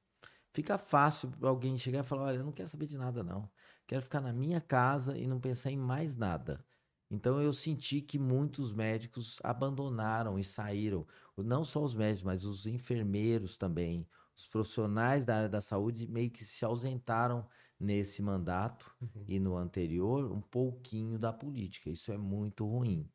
fica 0.60 0.78
fácil 0.78 1.30
para 1.32 1.50
alguém 1.50 1.78
chegar 1.78 2.02
e 2.02 2.08
falar: 2.08 2.24
Olha, 2.24 2.38
eu 2.38 2.44
não 2.44 2.52
quero 2.52 2.68
saber 2.68 2.86
de 2.86 2.98
nada, 2.98 3.24
não. 3.24 3.50
Quero 3.88 4.02
ficar 4.02 4.20
na 4.22 4.34
minha 4.34 4.60
casa 4.60 5.18
e 5.18 5.26
não 5.26 5.40
pensar 5.40 5.72
em 5.72 5.78
mais 5.78 6.16
nada. 6.16 6.64
Então, 7.10 7.42
eu 7.42 7.54
senti 7.54 8.02
que 8.02 8.20
muitos 8.20 8.72
médicos 8.74 9.40
abandonaram 9.44 10.38
e 10.38 10.44
saíram. 10.44 11.08
Não 11.38 11.64
só 11.64 11.82
os 11.84 11.96
médicos, 11.96 12.24
mas 12.24 12.44
os 12.46 12.66
enfermeiros 12.68 13.58
também. 13.58 14.06
Os 14.36 14.46
profissionais 14.48 15.26
da 15.26 15.38
área 15.38 15.50
da 15.50 15.62
saúde 15.62 16.08
meio 16.08 16.30
que 16.30 16.44
se 16.44 16.64
ausentaram 16.66 17.48
nesse 17.80 18.22
mandato 18.22 18.94
Uhum. 19.02 19.24
e 19.28 19.40
no 19.40 19.56
anterior 19.58 20.30
um 20.32 20.42
pouquinho 20.42 21.18
da 21.18 21.32
política. 21.34 21.90
Isso 21.90 22.12
é 22.12 22.18
muito 22.18 22.66
ruim. 22.66 23.10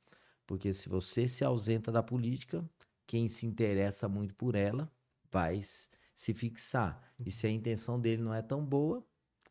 Porque 0.47 0.73
se 0.73 0.89
você 0.89 1.29
se 1.29 1.45
ausenta 1.45 1.93
da 1.93 2.03
política, 2.03 2.69
quem 3.07 3.29
se 3.29 3.47
interessa 3.47 4.09
muito 4.09 4.35
por 4.35 4.55
ela 4.55 4.91
vai 5.31 5.61
se 6.15 6.33
fixar. 6.33 7.13
E 7.19 7.31
se 7.31 7.47
a 7.47 7.51
intenção 7.51 8.01
dele 8.01 8.23
não 8.23 8.33
é 8.33 8.41
tão 8.41 8.65
boa, 8.65 9.05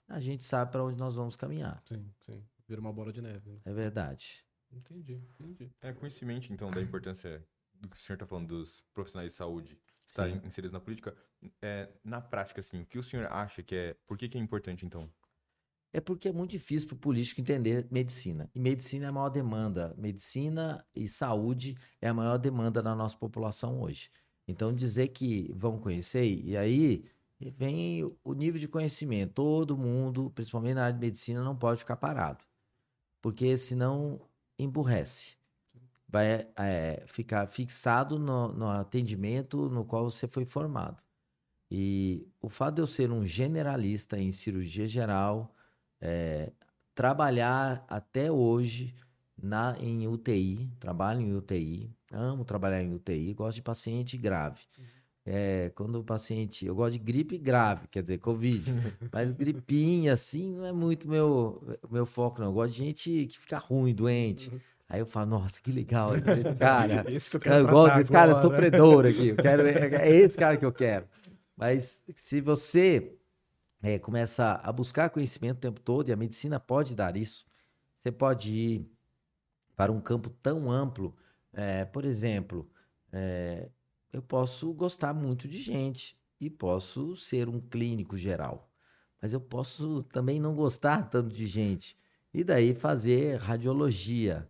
a 0.07 0.19
gente 0.19 0.43
sabe 0.43 0.71
para 0.71 0.83
onde 0.83 0.97
nós 0.97 1.15
vamos 1.15 1.35
caminhar. 1.35 1.81
Sim, 1.85 2.09
sim. 2.21 2.43
Vira 2.67 2.79
uma 2.79 2.93
bola 2.93 3.11
de 3.11 3.21
neve. 3.21 3.49
né? 3.49 3.59
É 3.65 3.73
verdade. 3.73 4.43
Entendi, 4.71 5.21
entendi. 5.39 5.71
É, 5.81 5.93
com 5.93 6.07
esse 6.07 6.23
em 6.23 6.27
mente, 6.27 6.51
então, 6.51 6.71
da 6.71 6.81
importância 6.81 7.45
do 7.73 7.87
que 7.87 7.95
o 7.95 7.99
senhor 7.99 8.15
está 8.15 8.25
falando 8.25 8.47
dos 8.47 8.81
profissionais 8.93 9.31
de 9.31 9.37
saúde 9.37 9.77
estarem 10.07 10.39
Sim. 10.39 10.47
inseridos 10.47 10.71
na 10.71 10.79
política, 10.79 11.15
é, 11.61 11.89
na 12.03 12.21
prática, 12.21 12.59
assim, 12.59 12.81
o 12.81 12.85
que 12.85 12.97
o 12.97 13.03
senhor 13.03 13.27
acha 13.31 13.61
que 13.61 13.75
é. 13.75 13.95
Por 14.07 14.17
que, 14.17 14.29
que 14.29 14.37
é 14.37 14.41
importante, 14.41 14.85
então? 14.85 15.09
É 15.91 16.01
porque 16.01 16.29
é 16.29 16.31
muito 16.31 16.51
difícil 16.51 16.87
para 16.87 16.95
o 16.95 16.99
político 16.99 17.39
entender 17.39 17.87
medicina. 17.91 18.49
E 18.55 18.59
medicina 18.59 19.05
é 19.05 19.09
a 19.09 19.11
maior 19.11 19.29
demanda. 19.29 19.93
Medicina 19.95 20.83
e 20.95 21.07
saúde 21.07 21.77
é 22.01 22.07
a 22.07 22.13
maior 22.13 22.37
demanda 22.37 22.81
da 22.81 22.95
nossa 22.95 23.15
população 23.15 23.79
hoje. 23.79 24.09
Então, 24.47 24.73
dizer 24.73 25.09
que 25.09 25.51
vão 25.55 25.79
conhecer, 25.79 26.25
e 26.25 26.57
aí 26.57 27.05
vem 27.51 28.05
o 28.23 28.33
nível 28.33 28.59
de 28.59 28.67
conhecimento. 28.67 29.33
Todo 29.33 29.77
mundo, 29.77 30.31
principalmente 30.35 30.75
na 30.75 30.85
área 30.85 30.93
de 30.93 30.99
medicina, 30.99 31.43
não 31.43 31.55
pode 31.55 31.79
ficar 31.79 31.95
parado. 31.95 32.43
Porque 33.21 33.57
senão 33.57 34.21
emburrece. 34.57 35.35
Vai 36.07 36.47
é, 36.57 37.03
ficar 37.07 37.47
fixado 37.47 38.19
no, 38.19 38.49
no 38.53 38.69
atendimento 38.69 39.69
no 39.69 39.83
qual 39.83 40.09
você 40.09 40.27
foi 40.27 40.45
formado. 40.45 41.01
E 41.71 42.27
o 42.39 42.49
fato 42.49 42.75
de 42.75 42.81
eu 42.81 42.87
ser 42.87 43.11
um 43.11 43.25
generalista 43.25 44.19
em 44.19 44.29
cirurgia 44.29 44.87
geral, 44.87 45.55
é, 45.99 46.51
trabalhar 46.93 47.83
até 47.89 48.31
hoje 48.31 48.93
na, 49.41 49.75
em 49.79 50.07
UTI, 50.07 50.69
trabalho 50.79 51.21
em 51.21 51.33
UTI, 51.33 51.91
amo 52.13 52.45
trabalhar 52.45 52.81
em 52.81 52.93
UTI, 52.93 53.33
gosto 53.33 53.55
de 53.55 53.61
paciente 53.61 54.17
grave. 54.17 54.61
É, 55.25 55.71
quando 55.75 55.99
o 55.99 56.03
paciente. 56.03 56.65
Eu 56.65 56.75
gosto 56.75 56.93
de 56.93 56.99
gripe 56.99 57.37
grave, 57.37 57.87
quer 57.87 58.01
dizer, 58.01 58.17
Covid. 58.19 58.71
Mas 59.11 59.31
gripinha, 59.31 60.13
assim, 60.13 60.53
não 60.53 60.65
é 60.65 60.71
muito 60.73 61.07
meu, 61.07 61.61
meu 61.89 62.05
foco, 62.05 62.41
não. 62.41 62.47
Eu 62.47 62.53
gosto 62.53 62.71
de 62.73 62.77
gente 62.77 63.27
que 63.27 63.39
fica 63.39 63.57
ruim, 63.57 63.93
doente. 63.93 64.51
Aí 64.89 64.99
eu 64.99 65.05
falo, 65.05 65.29
nossa, 65.31 65.61
que 65.61 65.71
legal 65.71 66.13
esse 66.15 66.23
cara. 66.59 67.05
Esse 67.09 67.29
que 67.29 67.37
eu 67.37 67.39
Eu 67.39 67.41
quero 67.41 67.67
gosto 67.67 67.85
tratar 67.85 67.97
desse 67.99 68.11
cara 68.11 68.31
agora. 68.31 68.49
sofredor 68.49 69.05
aqui. 69.05 69.29
Eu 69.29 69.37
quero, 69.37 69.63
é 69.65 70.09
esse 70.09 70.37
cara 70.37 70.57
que 70.57 70.65
eu 70.65 70.73
quero. 70.73 71.07
Mas 71.55 72.03
se 72.15 72.41
você 72.41 73.13
é, 73.81 73.97
começa 73.97 74.59
a 74.63 74.71
buscar 74.71 75.09
conhecimento 75.09 75.57
o 75.57 75.61
tempo 75.61 75.79
todo, 75.79 76.09
e 76.09 76.11
a 76.13 76.15
medicina 76.17 76.59
pode 76.59 76.95
dar 76.95 77.15
isso, 77.15 77.45
você 77.99 78.11
pode 78.11 78.51
ir 78.53 78.91
para 79.75 79.91
um 79.91 80.01
campo 80.01 80.29
tão 80.41 80.69
amplo. 80.69 81.15
É, 81.53 81.85
por 81.85 82.03
exemplo, 82.05 82.69
é, 83.11 83.69
eu 84.11 84.21
posso 84.21 84.73
gostar 84.73 85.13
muito 85.13 85.47
de 85.47 85.57
gente 85.57 86.17
e 86.39 86.49
posso 86.49 87.15
ser 87.15 87.47
um 87.47 87.59
clínico 87.59 88.17
geral, 88.17 88.69
mas 89.21 89.33
eu 89.33 89.39
posso 89.39 90.03
também 90.11 90.39
não 90.39 90.55
gostar 90.55 91.09
tanto 91.09 91.33
de 91.33 91.45
gente. 91.45 91.97
E 92.33 92.43
daí 92.43 92.73
fazer 92.73 93.37
radiologia, 93.37 94.49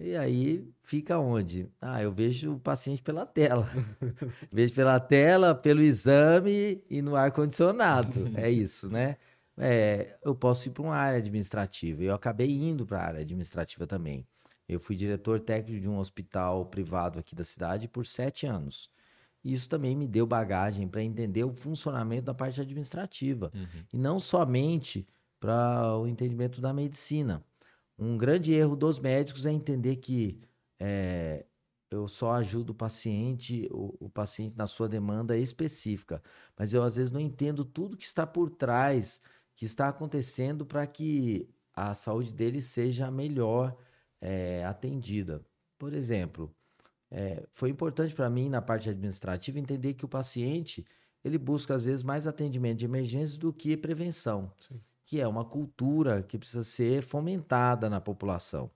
e 0.00 0.16
aí 0.16 0.66
fica 0.82 1.18
onde? 1.18 1.68
Ah, 1.80 2.02
eu 2.02 2.12
vejo 2.12 2.54
o 2.54 2.60
paciente 2.60 3.02
pela 3.02 3.26
tela. 3.26 3.68
vejo 4.50 4.72
pela 4.72 4.98
tela, 5.00 5.54
pelo 5.54 5.82
exame 5.82 6.82
e 6.88 7.02
no 7.02 7.16
ar-condicionado. 7.16 8.30
é 8.38 8.50
isso, 8.50 8.88
né? 8.88 9.16
É, 9.56 10.16
eu 10.24 10.34
posso 10.36 10.68
ir 10.68 10.70
para 10.70 10.82
uma 10.82 10.94
área 10.94 11.18
administrativa. 11.18 12.02
Eu 12.02 12.14
acabei 12.14 12.50
indo 12.50 12.86
para 12.86 12.98
a 13.00 13.06
área 13.06 13.20
administrativa 13.20 13.86
também. 13.86 14.24
Eu 14.68 14.78
fui 14.78 14.94
diretor 14.94 15.40
técnico 15.40 15.80
de 15.80 15.88
um 15.88 15.98
hospital 15.98 16.66
privado 16.66 17.18
aqui 17.18 17.34
da 17.34 17.44
cidade 17.44 17.88
por 17.88 18.04
sete 18.04 18.46
anos. 18.46 18.90
Isso 19.42 19.68
também 19.68 19.96
me 19.96 20.06
deu 20.06 20.26
bagagem 20.26 20.86
para 20.86 21.02
entender 21.02 21.44
o 21.44 21.52
funcionamento 21.52 22.24
da 22.24 22.34
parte 22.34 22.60
administrativa. 22.60 23.50
Uhum. 23.54 23.84
E 23.92 23.98
não 23.98 24.18
somente 24.18 25.06
para 25.40 25.96
o 25.96 26.06
entendimento 26.06 26.60
da 26.60 26.72
medicina. 26.72 27.42
Um 27.98 28.16
grande 28.18 28.52
erro 28.52 28.76
dos 28.76 28.98
médicos 28.98 29.46
é 29.46 29.52
entender 29.52 29.96
que 29.96 30.40
é, 30.78 31.46
eu 31.90 32.06
só 32.06 32.32
ajudo 32.32 32.70
o 32.70 32.74
paciente, 32.74 33.68
o, 33.72 33.94
o, 33.98 34.10
paciente 34.10 34.56
na 34.56 34.66
sua 34.66 34.88
demanda 34.88 35.36
específica, 35.36 36.22
mas 36.56 36.72
eu 36.72 36.82
às 36.82 36.96
vezes 36.96 37.10
não 37.10 37.20
entendo 37.20 37.64
tudo 37.64 37.96
que 37.96 38.04
está 38.04 38.26
por 38.26 38.50
trás, 38.50 39.20
que 39.56 39.64
está 39.64 39.88
acontecendo 39.88 40.66
para 40.66 40.86
que 40.86 41.48
a 41.74 41.94
saúde 41.94 42.32
dele 42.34 42.60
seja 42.60 43.10
melhor 43.10 43.76
é, 44.20 44.64
atendida. 44.64 45.44
Por 45.78 45.92
exemplo, 45.92 46.54
é, 47.10 47.46
foi 47.52 47.70
importante 47.70 48.14
para 48.14 48.28
mim 48.28 48.48
na 48.48 48.60
parte 48.60 48.88
administrativa 48.88 49.58
entender 49.58 49.94
que 49.94 50.04
o 50.04 50.08
paciente 50.08 50.84
ele 51.24 51.38
busca 51.38 51.74
às 51.74 51.84
vezes 51.84 52.02
mais 52.02 52.26
atendimento 52.26 52.78
de 52.78 52.84
emergência 52.84 53.38
do 53.38 53.52
que 53.52 53.76
prevenção. 53.76 54.52
Sim 54.60 54.80
que 55.08 55.18
é 55.22 55.26
uma 55.26 55.42
cultura 55.42 56.22
que 56.22 56.36
precisa 56.36 56.62
ser 56.62 57.02
fomentada 57.02 57.88
na 57.88 57.98
população. 57.98 58.70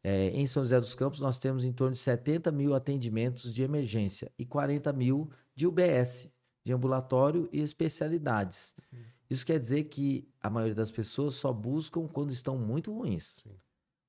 É, 0.00 0.28
em 0.28 0.46
São 0.46 0.62
José 0.62 0.78
dos 0.78 0.94
Campos, 0.94 1.18
nós 1.18 1.40
temos 1.40 1.64
em 1.64 1.72
torno 1.72 1.94
de 1.94 1.98
70 1.98 2.52
mil 2.52 2.72
atendimentos 2.72 3.52
de 3.52 3.64
emergência 3.64 4.30
e 4.38 4.46
40 4.46 4.92
mil 4.92 5.28
de 5.56 5.66
UBS, 5.66 6.28
de 6.62 6.72
ambulatório 6.72 7.48
e 7.52 7.58
especialidades. 7.58 8.76
Uhum. 8.92 9.00
Isso 9.28 9.44
quer 9.44 9.58
dizer 9.58 9.82
que 9.84 10.28
a 10.40 10.48
maioria 10.48 10.76
das 10.76 10.92
pessoas 10.92 11.34
só 11.34 11.52
buscam 11.52 12.06
quando 12.06 12.30
estão 12.30 12.56
muito 12.56 12.96
ruins. 12.96 13.40
Sim. 13.42 13.50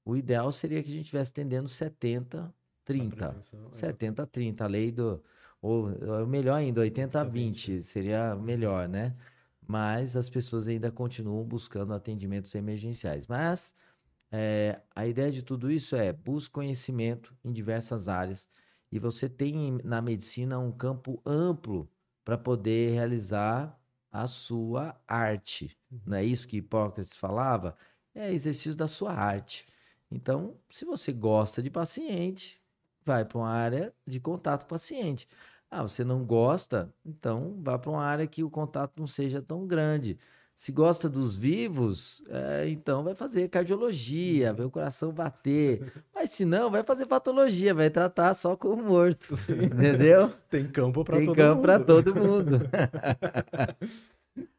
O 0.05 0.15
ideal 0.15 0.51
seria 0.51 0.81
que 0.83 0.89
a 0.89 0.91
gente 0.91 1.05
estivesse 1.05 1.31
atendendo 1.31 1.69
70, 1.69 2.53
30. 2.83 3.35
70, 3.71 4.27
30. 4.27 4.63
A 4.63 4.67
lei 4.67 4.91
do. 4.91 5.23
Ou 5.61 6.27
melhor 6.27 6.55
ainda, 6.55 6.81
80 6.81 7.23
20 7.23 7.81
seria 7.81 8.35
melhor, 8.35 8.89
né? 8.89 9.15
mas 9.67 10.15
as 10.15 10.29
pessoas 10.29 10.67
ainda 10.67 10.91
continuam 10.91 11.43
buscando 11.43 11.93
atendimentos 11.93 12.53
emergenciais. 12.55 13.27
Mas 13.27 13.73
é, 14.31 14.81
a 14.95 15.07
ideia 15.07 15.31
de 15.31 15.41
tudo 15.41 15.71
isso 15.71 15.95
é 15.95 16.11
busque 16.11 16.53
conhecimento 16.53 17.35
em 17.43 17.51
diversas 17.51 18.07
áreas 18.07 18.47
e 18.91 18.99
você 18.99 19.27
tem 19.29 19.79
na 19.83 20.01
medicina 20.01 20.59
um 20.59 20.71
campo 20.71 21.21
amplo 21.25 21.89
para 22.23 22.37
poder 22.37 22.93
realizar 22.93 23.77
a 24.11 24.27
sua 24.27 24.99
arte. 25.07 25.75
Uhum. 25.91 25.99
Não 26.07 26.17
é 26.17 26.23
isso 26.23 26.47
que 26.47 26.57
Hipócrates 26.57 27.17
falava? 27.17 27.75
É 28.13 28.31
exercício 28.31 28.75
da 28.75 28.87
sua 28.87 29.13
arte. 29.13 29.65
Então, 30.13 30.53
se 30.69 30.85
você 30.85 31.11
gosta 31.11 31.61
de 31.61 31.71
paciente, 31.71 32.61
vai 33.03 33.25
para 33.25 33.39
uma 33.39 33.49
área 33.49 33.91
de 34.05 34.19
contato 34.19 34.61
com 34.61 34.67
o 34.67 34.69
paciente. 34.69 35.27
Ah, 35.71 35.81
você 35.81 36.03
não 36.03 36.23
gosta? 36.23 36.93
Então 37.03 37.57
vá 37.63 37.79
para 37.79 37.89
uma 37.89 38.05
área 38.05 38.27
que 38.27 38.43
o 38.43 38.49
contato 38.49 38.93
não 38.95 39.07
seja 39.07 39.41
tão 39.41 39.65
grande. 39.65 40.19
Se 40.55 40.71
gosta 40.71 41.09
dos 41.09 41.35
vivos, 41.35 42.23
é, 42.29 42.69
então 42.69 43.03
vai 43.03 43.15
fazer 43.15 43.47
cardiologia, 43.49 44.51
uhum. 44.51 44.55
ver 44.55 44.63
o 44.65 44.69
coração 44.69 45.11
bater. 45.11 45.91
Mas 46.13 46.29
se 46.29 46.45
não, 46.45 46.69
vai 46.69 46.83
fazer 46.83 47.07
patologia, 47.07 47.73
vai 47.73 47.89
tratar 47.89 48.35
só 48.35 48.55
com 48.55 48.67
o 48.67 48.77
morto. 48.77 49.33
Entendeu? 49.49 50.31
Tem 50.47 50.67
campo 50.67 51.03
para 51.03 51.17
todo 51.17 51.25
mundo. 51.25 51.35
Tem 51.35 51.45
campo 51.45 51.61
para 51.63 51.79
todo 51.79 52.15
mundo. 52.15 52.59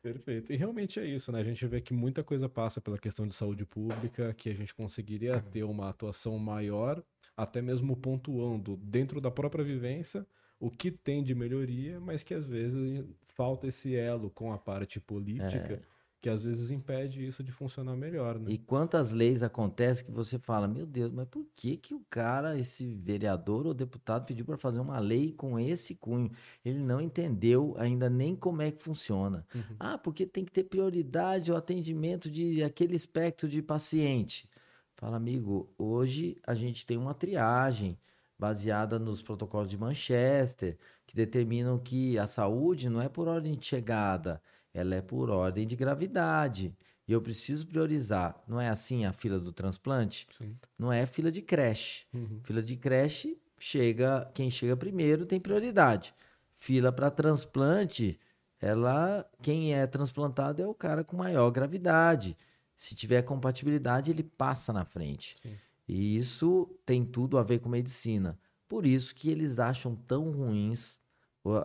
Perfeito. 0.00 0.52
E 0.52 0.56
realmente 0.56 1.00
é 1.00 1.06
isso, 1.06 1.32
né? 1.32 1.40
A 1.40 1.44
gente 1.44 1.66
vê 1.66 1.80
que 1.80 1.92
muita 1.92 2.22
coisa 2.22 2.48
passa 2.48 2.80
pela 2.80 2.98
questão 2.98 3.26
de 3.26 3.34
saúde 3.34 3.64
pública, 3.64 4.32
que 4.34 4.48
a 4.48 4.54
gente 4.54 4.74
conseguiria 4.74 5.36
uhum. 5.36 5.42
ter 5.42 5.64
uma 5.64 5.88
atuação 5.88 6.38
maior, 6.38 7.02
até 7.36 7.60
mesmo 7.60 7.96
pontuando 7.96 8.76
dentro 8.76 9.20
da 9.20 9.30
própria 9.30 9.64
vivência 9.64 10.26
o 10.60 10.70
que 10.70 10.90
tem 10.90 11.22
de 11.22 11.34
melhoria, 11.34 12.00
mas 12.00 12.22
que 12.22 12.32
às 12.32 12.46
vezes 12.46 13.04
falta 13.34 13.66
esse 13.66 13.94
elo 13.94 14.30
com 14.30 14.52
a 14.52 14.58
parte 14.58 15.00
política. 15.00 15.74
É. 15.74 15.93
Que 16.24 16.30
às 16.30 16.42
vezes 16.42 16.70
impede 16.70 17.22
isso 17.22 17.44
de 17.44 17.52
funcionar 17.52 17.94
melhor, 17.94 18.38
né? 18.38 18.50
E 18.50 18.56
quantas 18.56 19.10
leis 19.10 19.42
acontecem 19.42 20.06
que 20.06 20.10
você 20.10 20.38
fala, 20.38 20.66
meu 20.66 20.86
Deus, 20.86 21.12
mas 21.12 21.28
por 21.28 21.46
que 21.54 21.76
que 21.76 21.92
o 21.92 22.00
cara, 22.08 22.58
esse 22.58 22.94
vereador 22.94 23.66
ou 23.66 23.74
deputado 23.74 24.24
pediu 24.24 24.42
para 24.46 24.56
fazer 24.56 24.80
uma 24.80 24.98
lei 24.98 25.32
com 25.32 25.58
esse 25.58 25.94
cunho? 25.94 26.30
Ele 26.64 26.78
não 26.78 26.98
entendeu 26.98 27.74
ainda 27.76 28.08
nem 28.08 28.34
como 28.34 28.62
é 28.62 28.70
que 28.70 28.82
funciona. 28.82 29.46
Uhum. 29.54 29.76
Ah, 29.78 29.98
porque 29.98 30.24
tem 30.24 30.46
que 30.46 30.50
ter 30.50 30.64
prioridade 30.64 31.52
o 31.52 31.56
atendimento 31.56 32.30
de 32.30 32.64
aquele 32.64 32.96
espectro 32.96 33.46
de 33.46 33.60
paciente. 33.60 34.48
Fala, 34.94 35.18
amigo, 35.18 35.70
hoje 35.76 36.38
a 36.46 36.54
gente 36.54 36.86
tem 36.86 36.96
uma 36.96 37.12
triagem 37.12 37.98
baseada 38.38 38.98
nos 38.98 39.20
protocolos 39.20 39.68
de 39.68 39.76
Manchester, 39.76 40.78
que 41.06 41.14
determinam 41.14 41.78
que 41.78 42.18
a 42.18 42.26
saúde 42.26 42.88
não 42.88 43.02
é 43.02 43.10
por 43.10 43.28
ordem 43.28 43.54
de 43.54 43.66
chegada, 43.66 44.40
ela 44.74 44.96
é 44.96 45.00
por 45.00 45.30
ordem 45.30 45.66
de 45.66 45.76
gravidade. 45.76 46.74
E 47.06 47.12
eu 47.12 47.22
preciso 47.22 47.66
priorizar. 47.66 48.42
Não 48.48 48.60
é 48.60 48.68
assim 48.68 49.04
a 49.04 49.12
fila 49.12 49.38
do 49.38 49.52
transplante? 49.52 50.26
Sim. 50.36 50.56
Não 50.76 50.92
é 50.92 51.06
fila 51.06 51.30
de 51.30 51.40
creche. 51.40 52.04
Uhum. 52.12 52.40
Fila 52.42 52.62
de 52.62 52.76
creche, 52.76 53.38
chega, 53.58 54.30
quem 54.34 54.50
chega 54.50 54.76
primeiro 54.76 55.24
tem 55.24 55.38
prioridade. 55.38 56.12
Fila 56.52 56.90
para 56.90 57.10
transplante, 57.10 58.18
ela, 58.60 59.24
quem 59.42 59.74
é 59.74 59.86
transplantado 59.86 60.60
é 60.60 60.66
o 60.66 60.74
cara 60.74 61.04
com 61.04 61.16
maior 61.16 61.50
gravidade. 61.50 62.36
Se 62.76 62.94
tiver 62.94 63.22
compatibilidade, 63.22 64.10
ele 64.10 64.22
passa 64.22 64.72
na 64.72 64.84
frente. 64.84 65.36
Sim. 65.40 65.54
E 65.86 66.16
isso 66.16 66.74
tem 66.84 67.04
tudo 67.04 67.38
a 67.38 67.42
ver 67.42 67.58
com 67.58 67.68
medicina. 67.68 68.38
Por 68.66 68.86
isso 68.86 69.14
que 69.14 69.30
eles 69.30 69.58
acham 69.58 69.94
tão 69.94 70.30
ruins 70.30 70.98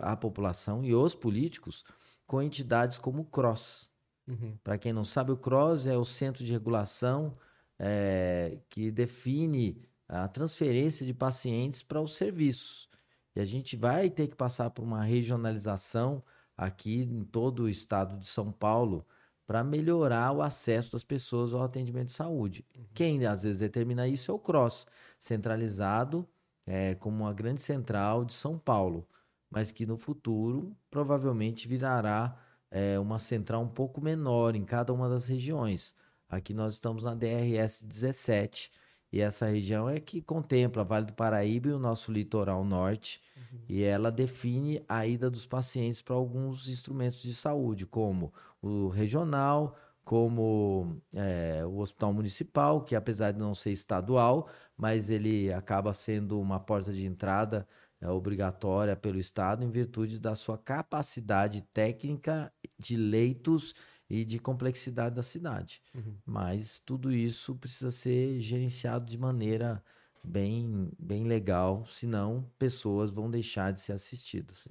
a 0.02 0.15
população 0.15 0.84
e 0.84 0.93
os 0.93 1.15
políticos 1.15 1.86
com 2.29 2.43
entidades 2.43 2.99
como 2.99 3.23
o 3.23 3.25
CROSS. 3.25 3.89
Uhum. 4.27 4.55
Para 4.63 4.77
quem 4.77 4.93
não 4.93 5.03
sabe, 5.03 5.31
o 5.31 5.37
CROSS 5.37 5.87
é 5.87 5.97
o 5.97 6.05
centro 6.05 6.45
de 6.45 6.51
regulação 6.51 7.33
é, 7.79 8.59
que 8.69 8.91
define 8.91 9.81
a 10.07 10.27
transferência 10.27 11.03
de 11.03 11.11
pacientes 11.11 11.81
para 11.81 11.99
os 11.99 12.15
serviços. 12.15 12.87
E 13.35 13.41
a 13.41 13.45
gente 13.45 13.75
vai 13.75 14.11
ter 14.11 14.27
que 14.27 14.35
passar 14.35 14.69
por 14.69 14.83
uma 14.83 15.03
regionalização 15.03 16.23
aqui 16.55 17.01
em 17.01 17.23
todo 17.23 17.63
o 17.63 17.69
estado 17.69 18.15
de 18.19 18.27
São 18.27 18.51
Paulo 18.51 19.03
para 19.47 19.63
melhorar 19.63 20.31
o 20.31 20.43
acesso 20.43 20.91
das 20.91 21.03
pessoas 21.03 21.51
ao 21.51 21.63
atendimento 21.63 22.09
de 22.09 22.13
saúde. 22.13 22.63
Uhum. 22.77 22.85
Quem 22.93 23.25
às 23.25 23.41
vezes 23.41 23.57
determina 23.57 24.07
isso 24.07 24.29
é 24.29 24.33
o 24.35 24.37
CROSS, 24.37 24.85
centralizado 25.19 26.29
é, 26.63 26.93
como 26.93 27.23
uma 27.23 27.33
grande 27.33 27.59
central 27.59 28.23
de 28.23 28.35
São 28.35 28.55
Paulo, 28.59 29.07
mas 29.49 29.71
que 29.71 29.85
no 29.85 29.97
futuro 29.97 30.75
provavelmente 30.89 31.67
virará 31.67 32.38
é, 32.69 32.99
uma 32.99 33.19
central 33.19 33.63
um 33.63 33.69
pouco 33.69 34.01
menor 34.01 34.55
em 34.55 34.63
cada 34.63 34.93
uma 34.93 35.09
das 35.09 35.27
regiões. 35.27 35.95
Aqui 36.29 36.53
nós 36.53 36.75
estamos 36.75 37.03
na 37.03 37.15
DRS 37.15 37.83
17, 37.83 38.71
e 39.12 39.21
essa 39.21 39.47
região 39.47 39.89
é 39.89 39.99
que 39.99 40.21
contempla 40.21 40.83
Vale 40.83 41.07
do 41.07 41.13
Paraíba 41.13 41.69
e 41.69 41.73
o 41.73 41.79
nosso 41.79 42.12
litoral 42.12 42.63
norte. 42.63 43.21
Uhum. 43.35 43.59
E 43.67 43.81
ela 43.81 44.12
define 44.12 44.83
a 44.88 45.05
ida 45.05 45.29
dos 45.29 45.45
pacientes 45.45 46.01
para 46.01 46.15
alguns 46.15 46.69
instrumentos 46.69 47.21
de 47.23 47.33
saúde, 47.33 47.88
como 47.88 48.31
o 48.62 48.88
regional, 48.89 49.75
como 50.03 51.01
é, 51.13 51.63
o 51.65 51.79
hospital 51.79 52.13
municipal, 52.13 52.81
que 52.83 52.95
apesar 52.95 53.31
de 53.31 53.39
não 53.39 53.55
ser 53.55 53.71
estadual, 53.71 54.47
mas 54.77 55.09
ele 55.09 55.51
acaba 55.53 55.93
sendo 55.93 56.39
uma 56.39 56.59
porta 56.59 56.93
de 56.93 57.05
entrada 57.05 57.67
é, 58.01 58.09
obrigatória 58.09 58.95
pelo 58.95 59.19
Estado 59.19 59.63
em 59.63 59.69
virtude 59.69 60.19
da 60.19 60.35
sua 60.35 60.57
capacidade 60.57 61.62
técnica 61.73 62.51
de 62.77 62.95
leitos 62.95 63.73
e 64.09 64.25
de 64.25 64.39
complexidade 64.39 65.15
da 65.15 65.23
cidade. 65.23 65.81
Uhum. 65.93 66.15
Mas 66.25 66.79
tudo 66.79 67.12
isso 67.12 67.55
precisa 67.55 67.91
ser 67.91 68.39
gerenciado 68.39 69.05
de 69.05 69.17
maneira 69.17 69.83
bem, 70.23 70.91
bem 70.97 71.25
legal, 71.25 71.85
senão 71.85 72.49
pessoas 72.57 73.12
vão 73.12 73.29
deixar 73.29 73.71
de 73.71 73.81
ser 73.81 73.93
assistidas. 73.93 74.67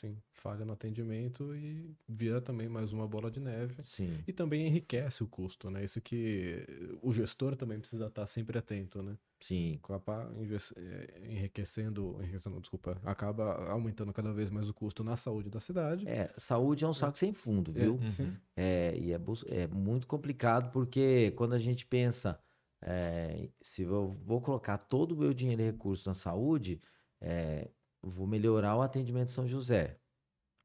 sim. 0.00 0.16
Falha 0.38 0.64
no 0.64 0.72
atendimento 0.72 1.52
e 1.56 1.96
vira 2.08 2.40
também 2.40 2.68
mais 2.68 2.92
uma 2.92 3.08
bola 3.08 3.28
de 3.28 3.40
neve. 3.40 3.82
Sim. 3.82 4.22
E 4.24 4.32
também 4.32 4.68
enriquece 4.68 5.24
o 5.24 5.26
custo, 5.26 5.68
né? 5.68 5.84
Isso 5.84 6.00
que 6.00 6.64
o 7.02 7.12
gestor 7.12 7.56
também 7.56 7.80
precisa 7.80 8.06
estar 8.06 8.24
sempre 8.26 8.56
atento, 8.56 9.02
né? 9.02 9.18
Sim. 9.40 9.80
Acaba 9.82 10.32
eh, 10.76 11.28
enriquecendo, 11.28 12.18
enriquecendo, 12.20 12.60
desculpa, 12.60 13.00
acaba 13.04 13.68
aumentando 13.68 14.12
cada 14.12 14.32
vez 14.32 14.48
mais 14.48 14.68
o 14.68 14.74
custo 14.74 15.02
na 15.02 15.16
saúde 15.16 15.50
da 15.50 15.58
cidade. 15.58 16.08
É, 16.08 16.32
saúde 16.36 16.84
é 16.84 16.88
um 16.88 16.94
saco 16.94 17.18
sem 17.18 17.32
fundo, 17.32 17.72
viu? 17.72 17.94
Uhum. 17.94 18.10
Sim. 18.10 18.36
É, 18.56 18.96
e 18.96 19.12
é, 19.12 19.20
é 19.48 19.66
muito 19.66 20.06
complicado 20.06 20.70
porque 20.70 21.32
quando 21.32 21.54
a 21.54 21.58
gente 21.58 21.84
pensa, 21.84 22.38
é, 22.80 23.48
se 23.60 23.82
eu 23.82 24.16
vou 24.24 24.40
colocar 24.40 24.78
todo 24.78 25.12
o 25.12 25.16
meu 25.16 25.34
dinheiro 25.34 25.62
e 25.62 25.66
recurso 25.66 26.08
na 26.08 26.14
saúde, 26.14 26.80
é, 27.20 27.68
vou 28.00 28.26
melhorar 28.26 28.76
o 28.76 28.82
atendimento 28.82 29.30
em 29.30 29.32
São 29.32 29.48
José. 29.48 29.97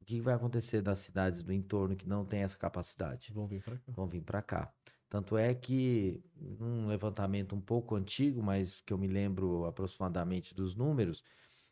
O 0.04 0.06
que 0.06 0.20
vai 0.20 0.34
acontecer 0.34 0.82
das 0.82 1.00
cidades 1.00 1.42
do 1.44 1.54
entorno 1.54 1.96
que 1.96 2.10
não 2.10 2.26
têm 2.26 2.42
essa 2.42 2.58
capacidade? 2.58 3.32
Vão 3.32 3.48
vir 3.48 3.64
para 3.64 3.78
cá. 3.78 3.94
Vão 3.94 4.06
vir 4.06 4.22
para 4.22 4.42
cá. 4.42 4.74
Tanto 5.10 5.38
é 5.38 5.56
que, 5.56 6.22
num 6.36 6.88
levantamento 6.88 7.56
um 7.56 7.62
pouco 7.62 7.96
antigo, 7.96 8.44
mas 8.44 8.82
que 8.82 8.92
eu 8.92 8.98
me 8.98 9.08
lembro 9.08 9.66
aproximadamente 9.66 10.54
dos 10.54 10.76
números, 10.76 11.24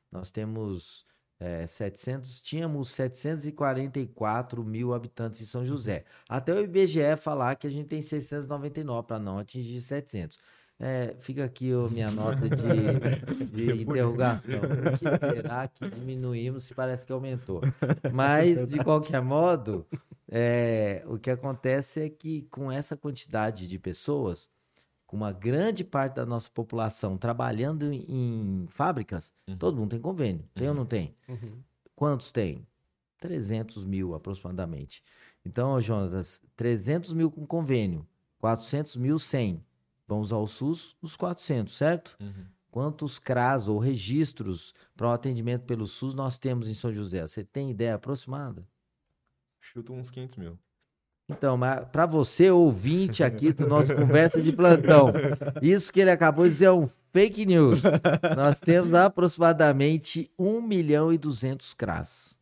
nós 0.10 0.32
temos 0.32 1.06
é, 1.42 1.68
700, 1.68 2.40
tínhamos 2.40 2.92
744 2.92 4.64
mil 4.64 4.94
habitantes 4.94 5.42
em 5.42 5.46
São 5.46 5.66
José. 5.66 6.06
Até 6.30 6.54
o 6.54 6.64
IBGE 6.64 7.18
falar 7.18 7.58
que 7.58 7.68
a 7.68 7.70
gente 7.70 7.90
tem 7.90 8.02
699 8.02 9.08
para 9.08 9.20
não 9.20 9.40
atingir 9.40 9.82
700. 9.82 10.40
É, 10.84 11.14
fica 11.20 11.44
aqui 11.46 11.72
a 11.72 11.88
minha 11.90 12.10
nota 12.10 12.50
de, 12.50 12.56
de 13.54 13.82
interrogação. 13.84 14.56
O 14.60 14.98
que 14.98 15.36
será 15.36 15.68
que 15.68 15.88
diminuímos 15.88 16.64
se 16.64 16.74
parece 16.74 17.06
que 17.06 17.14
aumentou? 17.14 17.62
Mas, 18.12 18.68
de 18.68 18.84
qualquer 18.84 19.22
modo, 19.22 19.86
é, 20.28 21.04
o 21.06 21.20
que 21.20 21.30
acontece 21.30 22.02
é 22.02 22.10
que 22.10 22.48
com 22.50 22.72
essa 22.72 22.98
quantidade 22.98 23.68
de 23.68 23.78
pessoas, 23.78 24.50
com 25.06 25.18
uma 25.18 25.32
grande 25.32 25.84
parte 25.84 26.16
da 26.16 26.26
nossa 26.26 26.50
população 26.50 27.16
trabalhando 27.16 27.92
em, 27.94 28.66
fábricas, 28.70 29.32
Uhum. 29.48 29.58
todo 29.58 29.78
mundo 29.78 29.92
tem 29.92 30.00
convênio. 30.00 30.44
Tem 30.56 30.68
ou 30.68 30.74
não 30.74 30.86
tem? 30.86 31.14
Uhum. 31.30 31.60
Quantos 31.96 32.32
tem? 32.32 32.66
300 33.20 33.84
mil 33.84 34.16
aproximadamente. 34.16 35.04
Então, 35.46 35.80
Jonas, 35.80 36.42
300 36.56 37.14
mil 37.14 37.30
com 37.30 37.46
convênio, 37.46 38.08
400 38.40 38.98
mil 38.98 39.20
sem. 39.20 39.64
Vamos 40.12 40.28
usar 40.28 40.40
o 40.40 40.48
SUS, 40.48 40.94
os 41.02 41.16
400, 41.16 41.74
certo? 41.74 42.18
Uhum. 42.20 42.46
Quantos 42.70 43.18
CRAS 43.18 43.70
ou 43.70 43.80
registros 43.80 44.74
para 44.94 45.08
o 45.08 45.12
atendimento 45.12 45.64
pelo 45.64 45.88
SUS 45.88 46.14
nós 46.14 46.38
temos 46.38 46.68
em 46.68 46.74
São 46.74 46.92
José? 46.92 47.26
Você 47.26 47.46
tem 47.46 47.72
ideia 47.72 47.96
aproximada? 47.96 48.68
Chuta 49.62 49.94
uns 49.94 50.12
500 50.12 50.36
mil. 50.36 50.60
Então, 51.30 51.58
para 51.94 52.06
você, 52.06 52.52
ouvinte 52.52 53.24
aqui 53.24 53.54
do 53.54 53.66
nosso 53.66 53.96
Conversa 53.96 54.42
de 54.42 54.52
Plantão, 54.52 55.14
isso 55.62 55.94
que 55.94 56.02
ele 56.02 56.12
acabou 56.12 56.44
de 56.44 56.52
dizer 56.52 56.66
é 56.66 56.72
um 56.74 56.90
fake 57.14 57.46
news. 57.46 57.84
Nós 58.36 58.60
temos 58.60 58.94
aproximadamente 58.94 60.30
1 60.38 60.62
milhão 60.62 61.14
e 61.14 61.18
200 61.18 61.74
CRAS. 61.74 62.38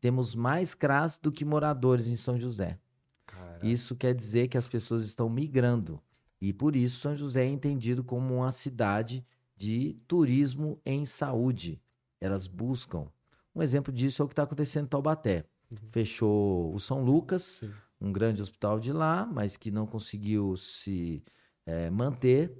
Temos 0.00 0.34
mais 0.34 0.72
CRAS 0.72 1.18
do 1.18 1.30
que 1.30 1.44
moradores 1.44 2.06
em 2.06 2.16
São 2.16 2.38
José. 2.38 2.78
Caraca. 3.26 3.66
Isso 3.66 3.94
quer 3.94 4.14
dizer 4.14 4.48
que 4.48 4.56
as 4.56 4.66
pessoas 4.66 5.04
estão 5.04 5.28
migrando. 5.28 6.00
E 6.40 6.52
por 6.52 6.74
isso 6.74 7.00
São 7.00 7.14
José 7.14 7.44
é 7.44 7.48
entendido 7.48 8.02
como 8.02 8.36
uma 8.36 8.52
cidade 8.52 9.24
de 9.56 9.98
turismo 10.08 10.80
em 10.86 11.04
saúde. 11.04 11.80
Elas 12.20 12.46
buscam. 12.46 13.08
Um 13.54 13.62
exemplo 13.62 13.92
disso 13.92 14.22
é 14.22 14.24
o 14.24 14.28
que 14.28 14.32
está 14.32 14.44
acontecendo 14.44 14.86
em 14.86 14.88
Taubaté. 14.88 15.44
Fechou 15.90 16.74
o 16.74 16.80
São 16.80 17.02
Lucas, 17.04 17.58
Sim. 17.60 17.72
um 18.00 18.10
grande 18.10 18.40
hospital 18.40 18.80
de 18.80 18.92
lá, 18.92 19.26
mas 19.26 19.56
que 19.56 19.70
não 19.70 19.86
conseguiu 19.86 20.56
se 20.56 21.22
eh, 21.66 21.90
manter. 21.90 22.56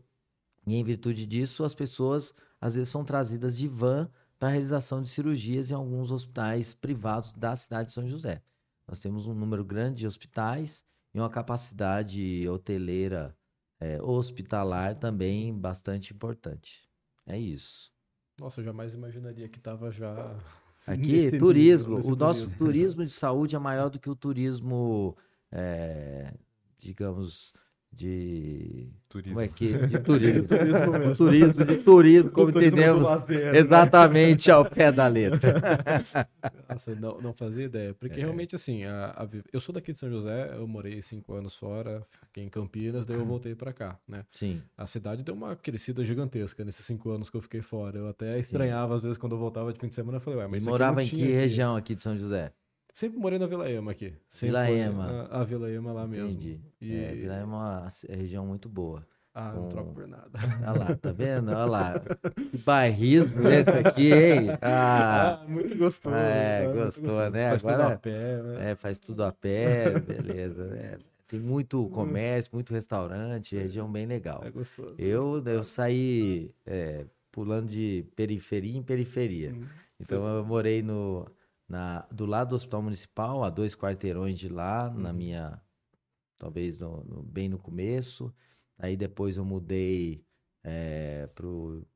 E 0.66 0.74
em 0.74 0.84
virtude 0.84 1.26
disso, 1.26 1.64
as 1.64 1.74
pessoas 1.74 2.34
às 2.60 2.74
vezes 2.74 2.90
são 2.90 3.02
trazidas 3.02 3.56
de 3.56 3.66
van 3.66 4.10
para 4.38 4.48
a 4.48 4.52
realização 4.52 5.00
de 5.00 5.08
cirurgias 5.08 5.70
em 5.70 5.74
alguns 5.74 6.10
hospitais 6.10 6.74
privados 6.74 7.32
da 7.32 7.56
cidade 7.56 7.88
de 7.88 7.94
São 7.94 8.08
José. 8.08 8.42
Nós 8.86 8.98
temos 8.98 9.26
um 9.26 9.34
número 9.34 9.64
grande 9.64 10.00
de 10.00 10.06
hospitais 10.06 10.84
e 11.14 11.18
uma 11.18 11.30
capacidade 11.30 12.48
hoteleira 12.48 13.36
eh, 13.80 14.00
hospitalar 14.02 14.94
também 14.94 15.52
bastante 15.56 16.12
importante. 16.12 16.88
É 17.26 17.38
isso. 17.38 17.90
Nossa, 18.38 18.60
eu 18.60 18.64
jamais 18.64 18.94
imaginaria 18.94 19.48
que 19.48 19.58
tava 19.58 19.90
já. 19.90 20.36
Aqui, 20.86 21.12
nesse 21.12 21.38
turismo. 21.38 21.96
nesse 21.96 22.12
o 22.12 22.16
nosso 22.16 22.44
turismo. 22.44 22.66
turismo 22.66 23.04
de 23.04 23.12
saúde 23.12 23.56
é 23.56 23.58
maior 23.58 23.90
do 23.90 23.98
que 23.98 24.10
o 24.10 24.14
turismo, 24.16 25.16
eh, 25.50 26.32
digamos, 26.78 27.52
de. 27.92 28.88
Turismo. 29.08 29.34
Como 29.34 29.44
é 29.44 29.48
que? 29.48 29.72
De 29.88 29.98
turismo. 29.98 30.44
Turismo 30.46 30.92
mesmo. 30.92 31.14
turismo, 31.16 31.64
de 31.64 31.76
turismo, 31.78 32.30
como 32.30 32.52
Turismo 32.52 32.76
entendemos. 32.78 33.02
lazer, 33.02 33.52
né? 33.52 33.58
Exatamente 33.58 34.50
ao 34.52 34.64
pé 34.64 34.92
da 34.92 35.08
letra. 35.08 35.60
Nossa, 36.70 36.94
não, 36.94 37.20
não 37.20 37.32
fazia 37.32 37.64
ideia. 37.64 37.92
Porque 37.92 38.20
É. 38.20 38.22
realmente, 38.22 38.54
assim, 38.54 38.84
a- 38.84 39.10
a 39.16 39.28
eu 39.52 39.60
sou 39.60 39.72
daqui 39.74 39.92
de 39.92 39.98
São 39.98 40.08
José, 40.08 40.54
eu 40.56 40.66
morei 40.68 41.02
cinco 41.02 41.34
anos 41.34 41.56
fora, 41.56 42.06
fiquei 42.28 42.44
em 42.44 42.48
Campinas, 42.48 43.04
daí 43.04 43.16
eu 43.16 43.24
voltei 43.26 43.54
pra 43.56 43.72
cá, 43.72 43.98
né? 44.06 44.24
Sim. 44.30 44.62
A 44.78 44.86
cidade 44.86 45.24
deu 45.24 45.34
uma 45.34 45.56
crescida 45.56 46.04
gigantesca 46.04 46.64
nesses 46.64 46.86
cinco 46.86 47.10
anos 47.10 47.28
que 47.28 47.36
eu 47.36 47.42
fiquei 47.42 47.62
fora. 47.62 47.98
Eu 47.98 48.08
até 48.08 48.38
estranhava, 48.38 48.94
às 48.94 49.02
vezes, 49.02 49.18
quando 49.18 49.32
eu 49.32 49.38
voltava 49.38 49.72
de 49.72 49.80
fim 49.80 49.88
de 49.88 49.94
semana, 49.96 50.18
eu 50.18 50.20
falei, 50.22 50.38
ué, 50.38 50.44
E 50.46 50.48
mas 50.48 50.62
aqui 50.62 50.70
morava 50.70 51.02
em 51.02 51.08
que 51.08 51.16
aqui. 51.20 51.32
região 51.32 51.74
aqui 51.74 51.96
de 51.96 52.02
São 52.02 52.16
José? 52.16 52.52
Sempre 52.92 53.18
morei 53.18 53.38
na 53.38 53.46
Vila 53.46 53.70
Ema 53.70 53.92
aqui. 53.92 54.12
Sempre 54.28 54.48
Vila 54.48 54.70
Ema. 54.70 55.28
A, 55.30 55.40
a 55.40 55.44
Vila 55.44 55.70
Ema 55.70 55.92
lá 55.92 56.06
mesmo. 56.06 56.28
Entendi. 56.30 56.60
E... 56.80 56.96
É, 56.96 57.14
Vila 57.14 57.36
é 57.36 57.44
uma 57.44 57.88
região 58.08 58.46
muito 58.46 58.68
boa. 58.68 59.06
Ah, 59.32 59.52
não 59.54 59.62
com- 59.62 59.68
troco 59.68 59.92
por 59.94 60.08
nada. 60.08 60.28
Olha 60.66 60.78
lá, 60.80 60.96
tá 60.96 61.12
vendo? 61.12 61.48
Olha 61.52 61.64
lá. 61.66 61.94
Que 62.50 62.58
bairrismo 62.58 63.48
esse 63.48 63.70
aqui, 63.70 64.12
hein? 64.12 64.48
Ah, 64.60 65.40
Ah, 65.40 65.44
muito 65.48 65.76
gostoso. 65.78 66.14
É? 66.16 66.64
Muito 66.64 66.78
gostou, 66.84 67.04
gostoso. 67.06 67.30
né? 67.30 67.48
Faz 67.50 67.62
tudo 67.62 67.70
Agora- 67.72 67.94
a 67.94 67.98
pé, 67.98 68.42
né? 68.42 68.70
é, 68.70 68.74
faz 68.74 68.98
tudo 68.98 69.22
a 69.24 69.32
pé, 69.32 69.98
beleza. 70.00 70.64
né? 70.66 70.98
Tem 71.28 71.38
muito 71.38 71.88
comércio, 71.90 72.50
muito 72.52 72.74
restaurante, 72.74 73.56
região 73.56 73.90
bem 73.90 74.04
legal. 74.04 74.42
É 74.44 74.50
gostoso. 74.50 74.96
Eu, 74.98 75.40
eu 75.46 75.62
saí 75.62 76.50
é, 76.66 77.04
pulando 77.30 77.68
de 77.68 78.04
periferia 78.16 78.76
em 78.76 78.82
periferia. 78.82 79.52
Hum. 79.54 79.64
Então 80.00 80.26
eu 80.26 80.44
morei 80.44 80.82
no, 80.82 81.24
na, 81.70 82.00
do 82.10 82.26
lado 82.26 82.48
do 82.50 82.56
Hospital 82.56 82.82
Municipal, 82.82 83.44
a 83.44 83.48
dois 83.48 83.74
quarteirões 83.76 84.38
de 84.38 84.48
lá, 84.48 84.90
na 84.90 85.10
Uhum. 85.10 85.14
minha. 85.16 85.62
Talvez 86.36 86.80
no- 86.80 87.04
no- 87.04 87.22
bem 87.22 87.48
no 87.48 87.58
começo. 87.58 88.34
Aí 88.76 88.96
depois 88.96 89.36
eu 89.36 89.44
mudei 89.44 90.24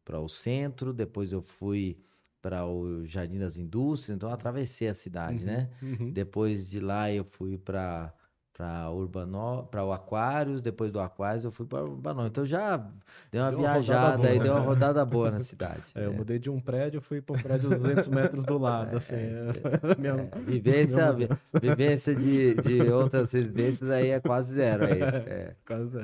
para 0.07 0.21
o 0.21 0.29
centro, 0.29 0.93
depois 0.93 1.33
eu 1.33 1.43
fui 1.43 1.99
para 2.41 2.67
o 2.67 3.05
Jardim 3.07 3.39
das 3.39 3.57
Indústrias, 3.57 4.15
então 4.17 4.29
eu 4.29 4.35
atravessei 4.35 4.87
a 4.89 4.95
cidade, 4.95 5.45
né? 5.47 5.71
Uhum. 5.83 6.13
Depois 6.13 6.69
de 6.69 6.79
lá 6.79 7.11
eu 7.11 7.25
fui 7.25 7.57
para 7.57 8.15
para 8.57 8.89
Urbano, 8.91 9.67
para 9.69 9.85
o 9.85 9.93
Aquários, 9.93 10.63
depois 10.63 10.93
do 10.93 11.01
Aquários 11.01 11.43
eu 11.45 11.51
fui 11.51 11.67
para 11.67 11.83
o 11.83 11.91
Urbanó. 11.91 12.25
Então 12.25 12.47
já 12.47 12.77
dei 13.33 13.41
uma 13.41 13.51
Deu 13.51 13.59
uma 13.59 13.73
rodada 13.73 13.81
viajada 13.83 14.29
e 14.31 14.33
boa. 14.35 14.45
deu 14.45 14.53
uma 14.55 14.61
rodada 14.61 15.05
boa 15.05 15.31
na 15.33 15.41
cidade. 15.41 15.83
É, 15.93 16.07
eu 16.07 16.13
É. 16.13 16.17
mudei 16.17 16.39
de 16.39 16.49
um 16.49 16.61
prédio, 16.61 17.01
fui 17.01 17.21
para 17.21 17.35
um 17.37 17.43
prédio 17.43 17.69
200 17.71 18.07
metros 18.07 18.45
do 18.47 18.57
lado, 18.57 18.97
assim. 18.97 19.17
é, 19.17 19.51
minha- 19.99 20.31
É, 20.33 20.39
vivência, 20.41 21.13
minha 21.13 21.29
vivência 21.61 22.15
de, 22.15 22.55
de 22.55 22.83
outras 22.93 23.33
residências 23.33 23.91
aí 23.91 24.11
é 24.11 24.21
quase 24.21 24.55
zero 24.55 24.85
aí. 24.85 25.01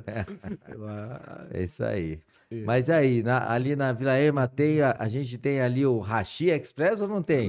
É, 0.07 0.25
sei 0.67 0.77
lá. 0.77 1.47
é 1.53 1.63
isso 1.63 1.85
aí. 1.85 2.21
E- 2.53 2.65
Mas 2.65 2.91
aí, 2.91 3.23
na- 3.23 3.49
ali 3.53 3.77
na 3.77 3.93
Vila 3.93 4.19
Ema 4.19 4.49
tem 4.49 4.81
a, 4.83 4.97
a 4.99 5.07
gente 5.09 5.39
tem 5.39 5.61
ali 5.61 5.87
o 5.87 5.99
Rachi 6.01 6.51
Express 6.51 7.01
ou 7.01 7.07
não 7.07 7.23
tem? 7.23 7.49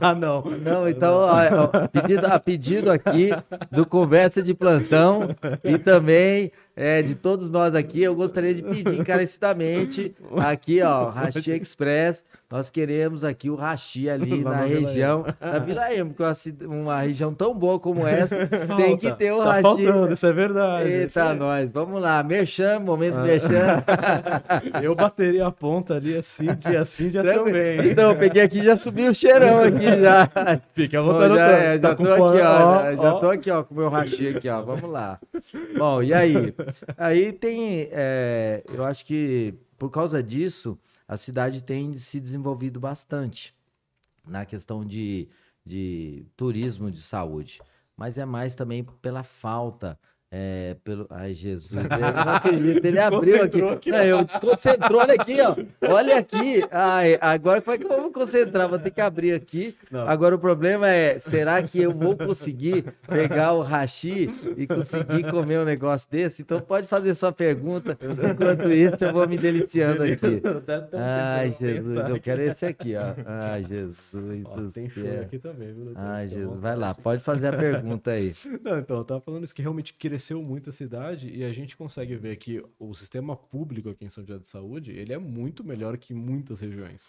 Lá 0.00 0.14
não. 0.16 0.42
Não, 0.42 0.88
então, 0.88 1.14
ó, 1.14 1.30
ó, 1.30 1.88
pedido, 1.88 2.26
a 2.26 2.38
pedido 2.38 2.90
aqui 2.90 3.30
do 3.70 3.84
Conversa 3.84 4.42
de 4.42 4.54
Plantão 4.54 5.28
e 5.62 5.76
também 5.76 6.50
é, 6.76 7.02
de 7.02 7.14
todos 7.14 7.50
nós 7.50 7.74
aqui, 7.74 8.02
eu 8.02 8.14
gostaria 8.14 8.54
de 8.54 8.62
pedir 8.62 8.94
encarecidamente 8.98 10.14
aqui, 10.38 10.82
ó, 10.82 11.08
Rachi 11.10 11.50
Express. 11.52 12.24
Nós 12.50 12.70
queremos 12.70 13.24
aqui 13.24 13.50
o 13.50 13.56
Rachi 13.56 14.08
ali 14.08 14.42
na 14.44 14.50
na 14.50 14.56
região 14.64 15.24
da 15.40 15.58
Vila 15.58 15.82
porque 16.06 16.22
uma, 16.22 16.34
cid- 16.34 16.62
uma 16.66 17.00
região 17.00 17.34
tão 17.34 17.52
boa 17.52 17.80
como 17.80 18.06
essa 18.06 18.36
tem 18.76 18.96
que 18.96 19.08
Falta, 19.08 19.16
ter 19.16 19.32
o 19.32 19.38
tá 19.38 19.44
Rachi. 19.52 19.62
faltando, 19.62 20.12
isso 20.12 20.26
é 20.26 20.32
verdade. 20.32 20.88
Eita, 20.90 21.34
nós, 21.34 21.70
vamos 21.70 22.00
lá, 22.00 22.22
merchan, 22.22 22.78
momento 22.78 23.16
Ah. 23.18 23.22
merchan. 23.22 23.82
Eu 24.82 24.94
bateria 24.94 25.46
a 25.46 25.50
ponta 25.52 25.94
ali 25.94 26.16
assim, 26.16 26.46
dia 26.58 26.80
assim, 26.80 27.08
dia 27.08 27.22
Tranquilo. 27.22 27.46
também. 27.46 27.90
Então, 27.90 28.10
eu 28.10 28.16
peguei 28.16 28.42
aqui 28.42 28.58
e 28.60 28.64
já 28.64 28.76
subi 28.76 29.08
o 29.08 29.14
cheirão 29.14 29.62
aqui 29.62 30.00
já. 30.00 30.28
Fica 30.74 31.00
à 31.00 31.02
Bom, 31.02 31.12
vontade. 31.12 31.34
já, 31.34 31.48
é, 31.50 31.78
já 31.78 31.88
tá 31.88 31.94
tô 31.96 32.12
aqui, 32.12 32.22
ó, 32.22 32.36
já- 32.36 32.92
já 32.94 33.12
tô 33.14 33.30
aqui, 33.30 33.50
ó, 33.50 33.62
com 33.64 33.74
o 33.74 33.78
meu 33.78 33.88
rachi 33.88 34.28
aqui, 34.28 34.48
ó, 34.48 34.62
vamos 34.62 34.90
lá. 34.90 35.18
Bom, 35.76 36.02
e 36.02 36.14
aí? 36.14 36.54
Aí 36.96 37.32
tem, 37.32 37.88
é, 37.92 38.64
eu 38.68 38.84
acho 38.84 39.04
que 39.04 39.54
por 39.78 39.90
causa 39.90 40.22
disso, 40.22 40.78
a 41.06 41.16
cidade 41.16 41.62
tem 41.62 41.96
se 41.98 42.20
desenvolvido 42.20 42.80
bastante 42.80 43.54
na 44.26 44.46
questão 44.46 44.84
de, 44.84 45.28
de 45.64 46.24
turismo 46.36 46.90
de 46.90 47.02
saúde, 47.02 47.60
mas 47.96 48.16
é 48.16 48.24
mais 48.24 48.54
também 48.54 48.84
pela 49.02 49.22
falta 49.22 49.98
é, 50.36 50.76
pelo... 50.82 51.06
Ai, 51.10 51.32
Jesus, 51.32 51.72
eu 51.72 51.78
não 51.78 52.34
acredito, 52.34 52.82
ele 52.84 52.98
abriu 52.98 53.40
aqui. 53.40 53.62
aqui 53.62 53.90
não, 53.92 54.02
eu 54.02 54.24
desconcentrou, 54.24 55.00
olha 55.00 55.14
aqui, 55.14 55.36
ó. 55.40 55.54
Olha 55.88 56.18
aqui. 56.18 56.64
Ai, 56.72 57.16
agora 57.20 57.62
como 57.62 57.76
é 57.76 57.78
que 57.78 57.86
eu 57.86 58.02
vou 58.02 58.10
concentrar? 58.10 58.68
Vou 58.68 58.80
ter 58.80 58.90
que 58.90 59.00
abrir 59.00 59.32
aqui. 59.32 59.76
Não. 59.92 60.08
Agora 60.08 60.34
o 60.34 60.38
problema 60.38 60.88
é, 60.88 61.20
será 61.20 61.62
que 61.62 61.80
eu 61.80 61.92
vou 61.92 62.16
conseguir 62.16 62.84
pegar 63.06 63.52
o 63.52 63.60
hashi 63.60 64.28
e 64.56 64.66
conseguir 64.66 65.30
comer 65.30 65.60
um 65.60 65.64
negócio 65.64 66.10
desse? 66.10 66.42
Então 66.42 66.60
pode 66.60 66.88
fazer 66.88 67.14
sua 67.14 67.30
pergunta. 67.30 67.96
Enquanto 68.02 68.72
isso, 68.72 69.04
eu 69.04 69.12
vou 69.12 69.28
me 69.28 69.38
deliciando 69.38 70.02
aqui. 70.02 70.42
Ai, 70.94 71.56
Jesus, 71.60 72.08
eu 72.08 72.20
quero 72.20 72.42
esse 72.42 72.66
aqui, 72.66 72.96
ó. 72.96 73.14
Ai, 73.24 73.62
Jesus 73.62 74.12
ó, 74.44 74.56
do 74.56 74.68
tem 74.68 74.90
céu. 74.90 75.22
aqui 75.22 75.38
também, 75.38 75.72
viu? 75.72 75.92
Ai, 75.94 76.26
Jesus, 76.26 76.60
vai 76.60 76.74
lá, 76.74 76.92
pode 76.92 77.22
fazer 77.22 77.46
a 77.46 77.56
pergunta 77.56 78.10
aí. 78.10 78.34
Não, 78.64 78.80
então, 78.80 78.96
eu 78.96 79.04
tava 79.04 79.20
falando 79.20 79.44
isso 79.44 79.54
que 79.54 79.62
realmente 79.62 79.94
cresceu 79.94 80.23
cresceu 80.24 80.42
muito 80.42 80.70
a 80.70 80.72
cidade 80.72 81.28
e 81.28 81.44
a 81.44 81.52
gente 81.52 81.76
consegue 81.76 82.16
ver 82.16 82.36
que 82.36 82.64
o 82.78 82.94
sistema 82.94 83.36
público 83.36 83.90
aqui 83.90 84.06
em 84.06 84.08
São 84.08 84.24
José 84.24 84.38
de 84.38 84.48
Saúde, 84.48 84.90
ele 84.90 85.12
é 85.12 85.18
muito 85.18 85.62
melhor 85.62 85.98
que 85.98 86.14
muitas 86.14 86.60
regiões. 86.60 87.06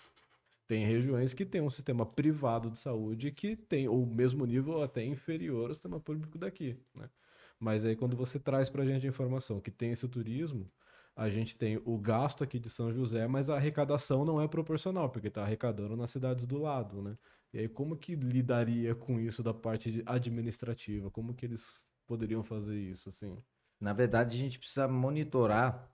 Tem 0.68 0.86
regiões 0.86 1.34
que 1.34 1.46
tem 1.46 1.62
um 1.62 1.70
sistema 1.70 2.06
privado 2.06 2.70
de 2.70 2.78
saúde 2.78 3.32
que 3.32 3.56
tem 3.56 3.88
o 3.88 4.06
mesmo 4.06 4.46
nível 4.46 4.84
até 4.84 5.02
inferior 5.02 5.70
ao 5.70 5.76
sistema 5.76 5.98
público 5.98 6.38
daqui, 6.38 6.76
né? 6.94 7.10
Mas 7.58 7.86
aí 7.86 7.96
quando 7.96 8.18
você 8.18 8.38
traz 8.38 8.70
para 8.70 8.84
a 8.84 8.86
gente 8.86 9.06
a 9.06 9.10
informação 9.10 9.62
que 9.62 9.72
tem 9.72 9.94
esse 9.94 10.06
turismo, 10.10 10.70
a 11.16 11.30
gente 11.30 11.56
tem 11.56 11.82
o 11.86 11.98
gasto 11.98 12.44
aqui 12.44 12.60
de 12.60 12.70
São 12.70 12.92
José, 12.92 13.26
mas 13.28 13.50
a 13.50 13.56
arrecadação 13.56 14.26
não 14.26 14.42
é 14.42 14.48
proporcional, 14.50 15.10
porque 15.10 15.30
está 15.30 15.44
arrecadando 15.44 15.96
nas 15.96 16.12
cidades 16.12 16.46
do 16.46 16.58
lado, 16.58 17.02
né? 17.02 17.18
E 17.54 17.60
aí 17.60 17.70
como 17.70 17.96
que 17.96 18.14
lidaria 18.14 18.94
com 18.94 19.18
isso 19.22 19.42
da 19.42 19.54
parte 19.54 20.04
administrativa? 20.06 21.10
Como 21.10 21.34
que 21.34 21.46
eles 21.46 21.74
poderiam 22.06 22.44
fazer 22.44 22.78
isso, 22.78 23.10
assim? 23.10 23.38
Na 23.80 23.94
verdade, 23.94 24.36
a 24.36 24.40
gente 24.40 24.58
precisa 24.60 24.88
monitorar. 24.88 25.92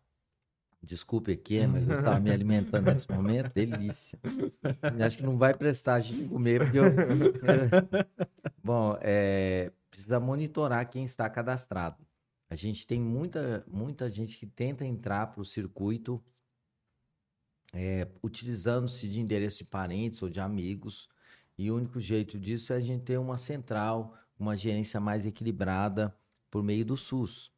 Desculpe 0.83 1.31
aqui, 1.31 1.65
mas 1.67 1.87
eu 1.87 1.99
estava 1.99 2.19
me 2.19 2.31
alimentando 2.31 2.91
nesse 2.91 3.09
momento, 3.11 3.51
delícia. 3.53 4.19
Acho 5.05 5.17
que 5.17 5.23
não 5.23 5.37
vai 5.37 5.53
prestar 5.53 5.95
a 5.95 5.99
gente 5.99 6.27
comer, 6.27 6.63
porque 6.63 6.79
eu. 6.79 6.85
Bom, 8.63 8.97
é, 8.99 9.71
precisa 9.91 10.19
monitorar 10.19 10.89
quem 10.89 11.03
está 11.03 11.29
cadastrado. 11.29 12.03
A 12.49 12.55
gente 12.55 12.87
tem 12.87 12.99
muita, 12.99 13.63
muita 13.67 14.09
gente 14.09 14.37
que 14.37 14.47
tenta 14.47 14.83
entrar 14.83 15.27
para 15.27 15.41
o 15.41 15.45
circuito 15.45 16.21
é, 17.73 18.07
utilizando-se 18.21 19.07
de 19.07 19.19
endereço 19.19 19.59
de 19.59 19.65
parentes 19.65 20.21
ou 20.21 20.29
de 20.29 20.39
amigos. 20.39 21.07
E 21.57 21.71
o 21.71 21.75
único 21.75 21.99
jeito 21.99 22.39
disso 22.39 22.73
é 22.73 22.77
a 22.77 22.79
gente 22.79 23.03
ter 23.03 23.17
uma 23.17 23.37
central 23.37 24.17
uma 24.41 24.55
gerência 24.55 24.99
mais 24.99 25.25
equilibrada 25.25 26.15
por 26.49 26.63
meio 26.63 26.83
do 26.83 26.97
SUS. 26.97 27.51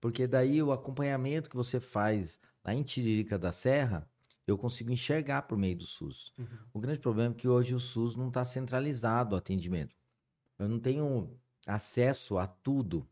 Porque 0.00 0.26
daí 0.26 0.62
o 0.62 0.72
acompanhamento 0.72 1.48
que 1.48 1.56
você 1.56 1.80
faz 1.80 2.38
lá 2.64 2.74
em 2.74 2.82
Tiririca 2.82 3.38
da 3.38 3.52
Serra, 3.52 4.08
eu 4.46 4.58
consigo 4.58 4.90
enxergar 4.90 5.42
por 5.42 5.56
meio 5.56 5.76
do 5.76 5.86
SUS. 5.86 6.32
Uhum. 6.38 6.46
O 6.74 6.80
grande 6.80 6.98
problema 6.98 7.34
é 7.34 7.36
que 7.36 7.48
hoje 7.48 7.74
o 7.74 7.80
SUS 7.80 8.16
não 8.16 8.28
está 8.28 8.44
centralizado 8.44 9.34
o 9.34 9.38
atendimento. 9.38 9.94
Eu 10.58 10.68
não 10.68 10.78
tenho 10.78 11.30
acesso 11.66 12.36
a 12.36 12.46
tudo. 12.46 13.06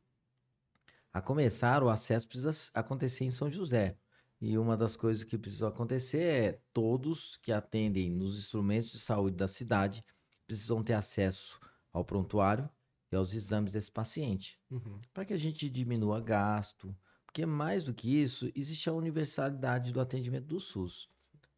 A 1.12 1.20
começar, 1.20 1.82
o 1.82 1.88
acesso 1.88 2.28
precisa 2.28 2.70
acontecer 2.74 3.24
em 3.24 3.30
São 3.30 3.50
José. 3.50 3.96
E 4.40 4.58
uma 4.58 4.76
das 4.76 4.96
coisas 4.96 5.22
que 5.22 5.38
precisa 5.38 5.68
acontecer 5.68 6.22
é 6.22 6.60
todos 6.72 7.36
que 7.36 7.52
atendem 7.52 8.10
nos 8.10 8.36
instrumentos 8.36 8.90
de 8.90 8.98
saúde 8.98 9.36
da 9.36 9.46
cidade 9.46 10.04
precisam 10.46 10.82
ter 10.82 10.94
acesso 10.94 11.60
ao 11.92 12.04
prontuário, 12.04 12.68
e 13.12 13.16
aos 13.16 13.34
exames 13.34 13.72
desse 13.72 13.90
paciente. 13.90 14.58
Uhum. 14.70 14.98
Para 15.12 15.26
que 15.26 15.34
a 15.34 15.38
gente 15.38 15.68
diminua 15.68 16.18
gasto. 16.20 16.96
Porque 17.26 17.44
mais 17.44 17.84
do 17.84 17.94
que 17.94 18.22
isso, 18.22 18.50
existe 18.54 18.88
a 18.88 18.92
universalidade 18.92 19.92
do 19.92 20.00
atendimento 20.00 20.46
do 20.46 20.58
SUS. 20.58 21.08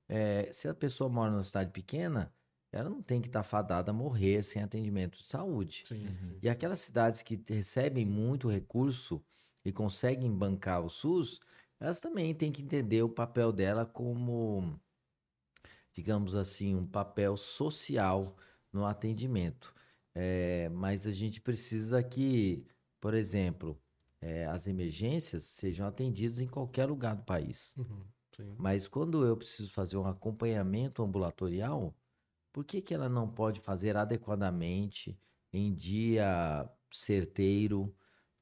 É, 0.08 0.50
se 0.52 0.68
a 0.68 0.74
pessoa 0.74 1.08
mora 1.08 1.30
numa 1.30 1.44
cidade 1.44 1.70
pequena, 1.70 2.32
ela 2.70 2.90
não 2.90 3.02
tem 3.02 3.20
que 3.20 3.28
estar 3.28 3.40
tá 3.40 3.44
fadada 3.44 3.90
a 3.90 3.94
morrer 3.94 4.42
sem 4.42 4.62
atendimento 4.62 5.16
de 5.16 5.24
saúde. 5.24 5.84
Uhum. 5.90 6.38
E 6.42 6.48
aquelas 6.48 6.80
cidades 6.80 7.22
que 7.22 7.40
recebem 7.48 8.04
muito 8.04 8.48
recurso 8.48 9.24
e 9.64 9.72
conseguem 9.72 10.30
bancar 10.30 10.84
o 10.84 10.90
SUS, 10.90 11.40
elas 11.78 12.00
também 12.00 12.34
têm 12.34 12.52
que 12.52 12.62
entender 12.62 13.02
o 13.02 13.08
papel 13.08 13.52
dela 13.52 13.86
como, 13.86 14.78
digamos 15.92 16.34
assim, 16.34 16.74
um 16.74 16.84
papel 16.84 17.36
social 17.36 18.36
no 18.72 18.84
atendimento. 18.84 19.74
É, 20.14 20.68
mas 20.68 21.06
a 21.06 21.10
gente 21.10 21.40
precisa 21.40 22.02
que, 22.02 22.64
por 23.00 23.14
exemplo, 23.14 23.76
é, 24.20 24.46
as 24.46 24.66
emergências 24.66 25.44
sejam 25.44 25.86
atendidas 25.86 26.40
em 26.40 26.46
qualquer 26.46 26.86
lugar 26.86 27.16
do 27.16 27.24
país. 27.24 27.74
Uhum, 27.76 28.04
mas 28.56 28.88
quando 28.88 29.24
eu 29.24 29.36
preciso 29.36 29.70
fazer 29.70 29.96
um 29.96 30.06
acompanhamento 30.06 31.02
ambulatorial, 31.02 31.94
por 32.52 32.64
que, 32.64 32.80
que 32.80 32.94
ela 32.94 33.08
não 33.08 33.28
pode 33.28 33.60
fazer 33.60 33.96
adequadamente, 33.96 35.18
em 35.52 35.74
dia 35.74 36.68
certeiro, 36.90 37.94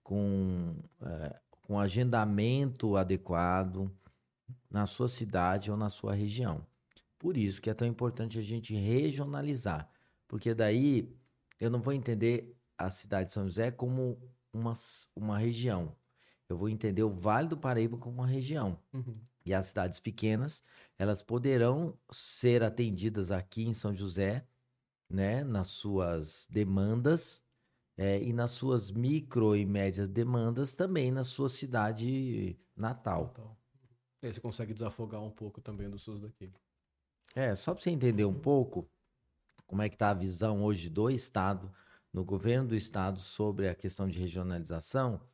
com, 0.03 0.77
é, 1.01 1.41
com 1.63 1.79
agendamento 1.79 2.97
adequado 2.97 3.91
na 4.71 4.87
sua 4.87 5.09
cidade 5.09 5.71
ou 5.71 5.77
na 5.77 5.91
sua 5.91 6.15
região? 6.15 6.67
Por 7.19 7.37
isso 7.37 7.61
que 7.61 7.71
é 7.71 7.75
tão 7.75 7.87
importante 7.87 8.39
a 8.39 8.43
gente 8.43 8.75
regionalizar, 8.75 9.89
porque 10.27 10.55
daí 10.55 11.09
eu 11.63 11.71
não 11.71 11.81
vou 11.81 11.93
entender 11.93 12.57
a 12.77 12.91
cidade 12.91 13.29
de 13.29 13.35
São 13.35 13.45
José 13.45 13.71
como 13.71 14.19
uma, 14.53 14.73
uma 15.15 15.39
região. 15.39 15.95
Eu 16.49 16.57
vou 16.57 16.69
entender 16.69 17.05
o 17.05 17.11
Vale 17.11 17.47
do 17.47 17.57
Paraíba 17.57 17.97
como 17.97 18.17
uma 18.17 18.27
região. 18.27 18.77
Uhum. 18.93 19.17
E 19.47 19.55
as 19.55 19.67
cidades 19.67 20.01
pequenas, 20.01 20.61
elas 20.99 21.23
poderão 21.23 21.97
ser 22.11 22.65
atendidas 22.65 23.31
aqui 23.31 23.63
em 23.65 23.73
São 23.73 23.95
José, 23.95 24.45
né, 25.09 25.45
nas 25.45 25.69
suas 25.69 26.49
demandas 26.51 27.41
é, 27.97 28.21
e 28.21 28.33
nas 28.33 28.51
suas 28.51 28.91
micro 28.91 29.55
e 29.55 29.65
médias 29.65 30.09
demandas 30.09 30.75
também 30.75 31.13
na 31.13 31.23
sua 31.23 31.49
cidade 31.49 32.59
natal. 32.77 33.33
E 34.21 34.27
aí 34.27 34.33
você 34.33 34.41
consegue 34.41 34.75
desafogar 34.75 35.23
um 35.23 35.31
pouco 35.31 35.61
também 35.61 35.89
do 35.89 35.99
SUS 35.99 36.21
daqui. 36.21 36.53
É, 37.37 37.55
só 37.55 37.73
para 37.73 37.83
você 37.83 37.91
entender 37.91 38.25
um 38.25 38.35
pouco, 38.35 38.89
como 39.73 39.81
é 39.81 39.89
que 39.89 39.95
está 39.95 40.11
a 40.11 40.15
visão 40.15 40.63
hoje 40.63 40.91
do 40.91 41.09
Estado, 41.09 41.73
no 42.13 42.23
governo 42.23 42.69
do 42.69 42.75
Estado, 42.75 43.19
sobre 43.19 43.71
a 43.71 43.75
questão 43.75 44.07
de 44.07 44.19
regionalização, 44.19 45.27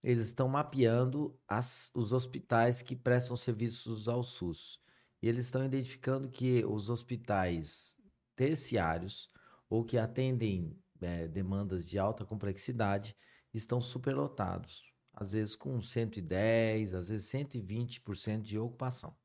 eles 0.00 0.28
estão 0.28 0.46
mapeando 0.46 1.36
as, 1.48 1.90
os 1.92 2.12
hospitais 2.12 2.82
que 2.82 2.94
prestam 2.94 3.36
serviços 3.36 4.06
ao 4.06 4.22
SUS. 4.22 4.80
E 5.20 5.28
eles 5.28 5.46
estão 5.46 5.64
identificando 5.64 6.28
que 6.28 6.64
os 6.66 6.88
hospitais 6.88 7.96
terciários 8.36 9.28
ou 9.68 9.84
que 9.84 9.98
atendem 9.98 10.78
é, 11.00 11.26
demandas 11.26 11.84
de 11.84 11.98
alta 11.98 12.24
complexidade 12.24 13.16
estão 13.52 13.80
superlotados, 13.80 14.84
às 15.12 15.32
vezes 15.32 15.56
com 15.56 15.82
110, 15.82 16.94
às 16.94 17.08
vezes 17.08 17.28
120% 17.28 18.42
de 18.42 18.56
ocupação. 18.56 19.16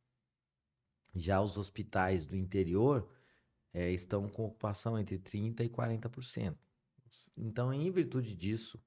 Já 1.14 1.40
os 1.40 1.56
hospitais 1.56 2.26
do 2.26 2.36
interior 2.36 3.08
é, 3.74 3.92
estão 3.92 4.28
com 4.28 4.46
ocupação 4.46 4.98
entre 4.98 5.18
30% 5.18 5.62
e 5.62 5.70
40%. 5.70 6.56
Então, 7.38 7.74
em 7.74 7.90
virtude 7.92 8.36
disso, 8.36 8.80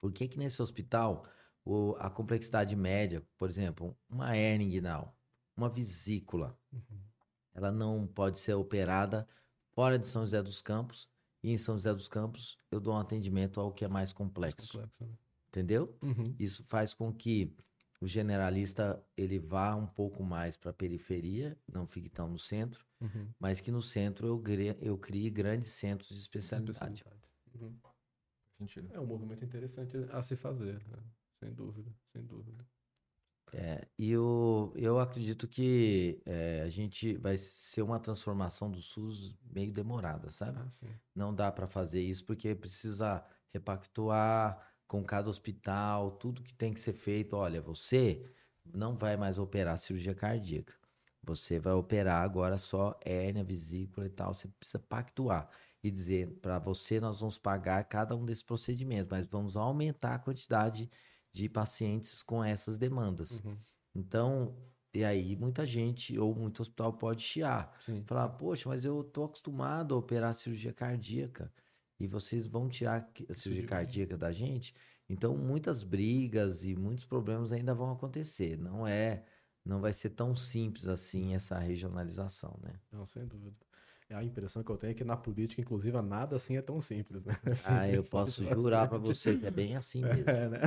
por 0.00 0.12
que 0.12 0.28
que 0.28 0.38
nesse 0.38 0.60
hospital 0.62 1.26
o, 1.64 1.94
a 1.98 2.10
complexidade 2.10 2.74
média, 2.76 3.22
por 3.36 3.48
exemplo, 3.48 3.96
uma 4.08 4.36
hernia 4.36 4.66
inguinal, 4.66 5.16
uma 5.56 5.68
vesícula, 5.68 6.58
uhum. 6.72 7.00
ela 7.54 7.72
não 7.72 8.06
pode 8.06 8.38
ser 8.38 8.54
operada 8.54 9.26
fora 9.72 9.98
de 9.98 10.06
São 10.06 10.22
José 10.22 10.42
dos 10.42 10.60
Campos 10.60 11.08
e 11.42 11.50
em 11.50 11.58
São 11.58 11.74
José 11.74 11.92
dos 11.92 12.08
Campos 12.08 12.56
eu 12.70 12.80
dou 12.80 12.94
um 12.94 12.98
atendimento 12.98 13.60
ao 13.60 13.72
que 13.72 13.84
é 13.84 13.88
mais 13.88 14.12
complexo. 14.12 14.72
complexo 14.72 15.04
né? 15.04 15.10
Entendeu? 15.48 15.96
Uhum. 16.02 16.34
Isso 16.38 16.62
faz 16.64 16.94
com 16.94 17.12
que 17.12 17.56
o 18.00 18.06
generalista 18.06 19.04
ele 19.16 19.38
vá 19.38 19.74
um 19.74 19.86
pouco 19.86 20.22
mais 20.22 20.56
para 20.56 20.70
a 20.70 20.74
periferia, 20.74 21.56
não 21.72 21.86
fique 21.86 22.08
tão 22.08 22.28
no 22.28 22.38
centro, 22.38 22.84
uhum. 23.00 23.28
mas 23.38 23.60
que 23.60 23.70
no 23.70 23.82
centro 23.82 24.26
eu, 24.26 24.42
eu 24.80 24.96
crie 24.98 25.30
grandes 25.30 25.70
centros 25.70 26.10
de 26.10 26.18
especialidade. 26.18 27.04
Uhum. 27.54 27.74
É 28.90 29.00
um 29.00 29.06
movimento 29.06 29.44
interessante 29.44 29.96
a 30.10 30.22
se 30.22 30.36
fazer, 30.36 30.84
né? 30.88 30.98
sem 31.38 31.52
dúvida, 31.52 31.90
sem 32.12 32.24
dúvida. 32.24 32.66
É, 33.52 33.86
e 33.96 34.10
eu, 34.10 34.72
eu 34.76 34.98
acredito 35.00 35.48
que 35.48 36.20
é, 36.26 36.62
a 36.62 36.68
gente 36.68 37.16
vai 37.16 37.38
ser 37.38 37.82
uma 37.82 37.98
transformação 37.98 38.70
do 38.70 38.82
SUS 38.82 39.34
meio 39.42 39.72
demorada, 39.72 40.30
sabe? 40.30 40.58
Ah, 40.58 40.68
não 41.14 41.34
dá 41.34 41.50
para 41.50 41.66
fazer 41.66 42.02
isso 42.02 42.24
porque 42.26 42.54
precisa 42.54 43.24
repactuar 43.50 44.67
com 44.88 45.04
cada 45.04 45.28
hospital, 45.28 46.12
tudo 46.12 46.42
que 46.42 46.54
tem 46.54 46.72
que 46.72 46.80
ser 46.80 46.94
feito. 46.94 47.36
Olha, 47.36 47.60
você 47.60 48.24
não 48.64 48.96
vai 48.96 49.16
mais 49.16 49.38
operar 49.38 49.78
cirurgia 49.78 50.14
cardíaca. 50.14 50.74
Você 51.22 51.58
vai 51.58 51.74
operar 51.74 52.22
agora 52.22 52.56
só 52.56 52.98
hérnia, 53.04 53.44
vesícula 53.44 54.06
e 54.06 54.10
tal. 54.10 54.32
Você 54.32 54.48
precisa 54.48 54.78
pactuar 54.78 55.50
e 55.84 55.90
dizer 55.90 56.38
para 56.40 56.58
você 56.58 56.98
nós 56.98 57.20
vamos 57.20 57.36
pagar 57.36 57.84
cada 57.84 58.16
um 58.16 58.24
desses 58.24 58.42
procedimentos, 58.42 59.10
mas 59.10 59.26
vamos 59.26 59.56
aumentar 59.56 60.14
a 60.14 60.18
quantidade 60.18 60.90
de 61.30 61.48
pacientes 61.48 62.22
com 62.22 62.42
essas 62.42 62.78
demandas. 62.78 63.42
Uhum. 63.44 63.56
Então, 63.94 64.56
e 64.94 65.04
aí 65.04 65.36
muita 65.36 65.66
gente 65.66 66.18
ou 66.18 66.34
muito 66.34 66.62
hospital 66.62 66.94
pode 66.94 67.22
chiar. 67.22 67.76
Sim. 67.80 68.02
Falar, 68.06 68.30
poxa, 68.30 68.68
mas 68.68 68.86
eu 68.86 69.04
tô 69.04 69.24
acostumado 69.24 69.94
a 69.94 69.98
operar 69.98 70.34
cirurgia 70.34 70.72
cardíaca 70.72 71.52
e 71.98 72.06
vocês 72.06 72.46
vão 72.46 72.68
tirar 72.68 73.10
a 73.28 73.34
cirurgia 73.34 73.66
cardíaca 73.66 74.16
da 74.16 74.32
gente? 74.32 74.74
Então, 75.08 75.36
muitas 75.36 75.82
brigas 75.82 76.64
e 76.64 76.76
muitos 76.76 77.04
problemas 77.04 77.52
ainda 77.52 77.74
vão 77.74 77.90
acontecer. 77.92 78.58
Não 78.58 78.86
é, 78.86 79.24
não 79.64 79.80
vai 79.80 79.92
ser 79.92 80.10
tão 80.10 80.34
simples 80.34 80.86
assim 80.86 81.34
essa 81.34 81.58
regionalização, 81.58 82.58
né? 82.62 82.78
Não, 82.92 83.06
sem 83.06 83.26
dúvida. 83.26 83.67
É 84.10 84.14
a 84.14 84.24
impressão 84.24 84.62
que 84.62 84.70
eu 84.70 84.76
tenho 84.78 84.92
é 84.92 84.94
que 84.94 85.04
na 85.04 85.16
política, 85.18 85.60
inclusive, 85.60 86.00
nada 86.00 86.36
assim 86.36 86.56
é 86.56 86.62
tão 86.62 86.80
simples, 86.80 87.26
né? 87.26 87.34
Assim, 87.44 87.70
Ah, 87.70 87.88
eu 87.90 88.02
posso 88.04 88.40
bastante. 88.42 88.60
jurar 88.62 88.88
para 88.88 88.96
você 88.98 89.36
que 89.36 89.44
é 89.46 89.50
bem 89.50 89.76
assim 89.76 90.00
mesmo. 90.02 90.30
É, 90.30 90.48
né? 90.48 90.60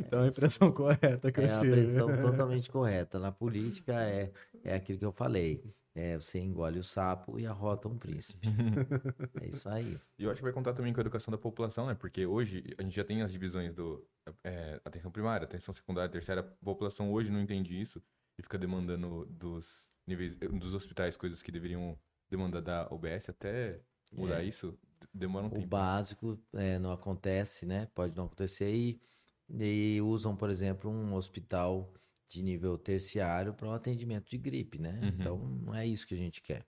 Então, 0.00 0.22
a 0.22 0.28
impressão 0.28 0.72
correta 0.72 1.30
que 1.30 1.40
É 1.40 1.44
eu 1.50 1.56
a 1.56 1.60
tive. 1.60 1.72
pressão 1.72 2.06
totalmente 2.22 2.70
correta. 2.70 3.18
Na 3.18 3.30
política 3.30 3.92
é, 4.02 4.32
é 4.64 4.74
aquilo 4.74 4.98
que 4.98 5.04
eu 5.04 5.12
falei. 5.12 5.62
É, 5.94 6.16
você 6.16 6.38
engole 6.38 6.78
o 6.78 6.84
sapo 6.84 7.38
e 7.38 7.46
arrota 7.46 7.88
um 7.88 7.96
príncipe. 7.98 8.46
É 9.40 9.46
isso 9.48 9.66
aí. 9.68 9.98
E 10.18 10.24
eu 10.24 10.30
acho 10.30 10.38
que 10.40 10.44
vai 10.44 10.52
contar 10.52 10.74
também 10.74 10.92
com 10.92 11.00
a 11.00 11.02
educação 11.02 11.32
da 11.32 11.38
população, 11.38 11.86
né? 11.86 11.94
Porque 11.94 12.26
hoje 12.26 12.62
a 12.78 12.82
gente 12.82 12.94
já 12.96 13.02
tem 13.04 13.22
as 13.22 13.32
divisões 13.32 13.72
do 13.74 14.06
é, 14.44 14.78
atenção 14.84 15.10
primária, 15.10 15.44
atenção 15.46 15.72
secundária, 15.72 16.10
terceira. 16.10 16.42
A 16.42 16.64
população 16.64 17.10
hoje 17.12 17.30
não 17.30 17.40
entende 17.40 17.78
isso 17.80 18.02
e 18.38 18.42
fica 18.42 18.58
demandando 18.58 19.24
dos 19.26 19.88
níveis 20.06 20.36
dos 20.36 20.74
hospitais 20.74 21.16
coisas 21.16 21.42
que 21.42 21.50
deveriam 21.50 21.98
demandar 22.28 22.60
da 22.60 22.86
OBS 22.90 23.28
até 23.30 23.80
mudar 24.12 24.42
É. 24.42 24.44
isso 24.44 24.78
demora 25.12 25.46
um 25.46 25.48
O 25.48 25.52
tempo. 25.52 25.66
básico 25.66 26.38
é, 26.54 26.78
não 26.78 26.92
acontece, 26.92 27.64
né? 27.66 27.86
Pode 27.94 28.14
não 28.16 28.26
acontecer 28.26 28.74
e, 28.74 29.00
e 29.48 30.00
usam, 30.02 30.36
por 30.36 30.50
exemplo, 30.50 30.90
um 30.90 31.14
hospital 31.14 31.92
de 32.28 32.42
nível 32.42 32.76
terciário 32.76 33.54
para 33.54 33.68
um 33.68 33.72
atendimento 33.72 34.28
de 34.28 34.36
gripe, 34.38 34.78
né? 34.78 34.98
Uhum. 35.00 35.08
Então, 35.08 35.38
não 35.38 35.74
é 35.74 35.86
isso 35.86 36.06
que 36.06 36.14
a 36.14 36.18
gente 36.18 36.42
quer. 36.42 36.66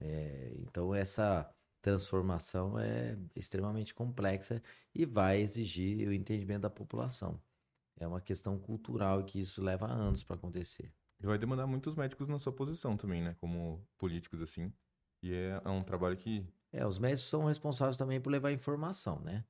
É, 0.00 0.52
então, 0.58 0.94
essa 0.94 1.50
transformação 1.82 2.78
é 2.78 3.18
extremamente 3.36 3.92
complexa 3.94 4.62
e 4.94 5.04
vai 5.04 5.40
exigir 5.40 6.08
o 6.08 6.12
entendimento 6.12 6.62
da 6.62 6.70
população. 6.70 7.40
É 7.96 8.06
uma 8.06 8.20
questão 8.20 8.58
cultural 8.58 9.20
e 9.20 9.24
que 9.24 9.40
isso 9.40 9.62
leva 9.62 9.86
anos 9.86 10.24
para 10.24 10.36
acontecer. 10.36 10.92
E 11.20 11.26
vai 11.26 11.38
demandar 11.38 11.66
muitos 11.66 11.94
médicos 11.94 12.28
na 12.28 12.38
sua 12.38 12.52
posição 12.52 12.96
também, 12.96 13.22
né? 13.22 13.36
Como 13.40 13.86
políticos 13.98 14.42
assim. 14.42 14.72
E 15.24 15.32
é, 15.34 15.60
é 15.64 15.68
um 15.70 15.82
trabalho 15.82 16.16
que 16.16 16.46
É, 16.72 16.86
os 16.86 16.98
médicos 16.98 17.24
são 17.30 17.44
responsáveis 17.46 17.96
também 17.96 18.20
por 18.20 18.30
levar 18.30 18.52
informação, 18.52 19.18
né? 19.20 19.44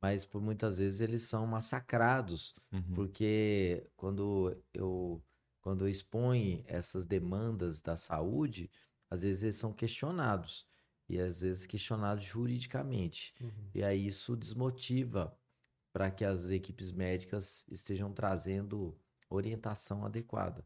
Mas 0.00 0.24
por 0.24 0.40
muitas 0.40 0.78
vezes 0.78 1.00
eles 1.00 1.22
são 1.22 1.46
massacrados 1.46 2.54
Uhum. 2.72 2.94
porque 2.94 3.90
quando 3.96 4.56
eu 4.72 5.22
quando 5.60 5.84
eu 5.84 5.88
exponho 5.88 6.62
essas 6.68 7.04
demandas 7.04 7.80
da 7.80 7.96
saúde, 7.96 8.70
às 9.10 9.22
vezes 9.22 9.42
eles 9.42 9.56
são 9.56 9.72
questionados 9.72 10.64
e 11.08 11.18
às 11.18 11.40
vezes 11.40 11.66
questionados 11.66 12.22
juridicamente. 12.24 13.34
Uhum. 13.40 13.70
E 13.74 13.82
aí 13.82 14.06
isso 14.06 14.36
desmotiva 14.36 15.36
para 15.92 16.10
que 16.10 16.24
as 16.24 16.50
equipes 16.50 16.92
médicas 16.92 17.64
estejam 17.68 18.12
trazendo 18.12 18.96
orientação 19.28 20.04
adequada. 20.04 20.64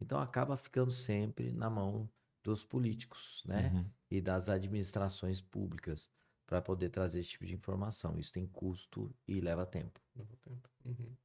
Então 0.00 0.18
acaba 0.20 0.56
ficando 0.56 0.90
sempre 0.90 1.50
na 1.52 1.70
mão 1.70 2.10
dos 2.42 2.64
políticos, 2.64 3.42
né? 3.46 3.70
Uhum. 3.72 3.86
E 4.10 4.20
das 4.20 4.48
administrações 4.48 5.40
públicas 5.40 6.10
para 6.46 6.60
poder 6.60 6.90
trazer 6.90 7.20
esse 7.20 7.30
tipo 7.30 7.46
de 7.46 7.54
informação. 7.54 8.18
Isso 8.18 8.32
tem 8.32 8.46
custo 8.46 9.14
e 9.26 9.40
leva 9.40 9.64
tempo. 9.64 10.00
Leva 10.14 10.36
tempo. 10.42 10.68
Uhum. 10.84 11.16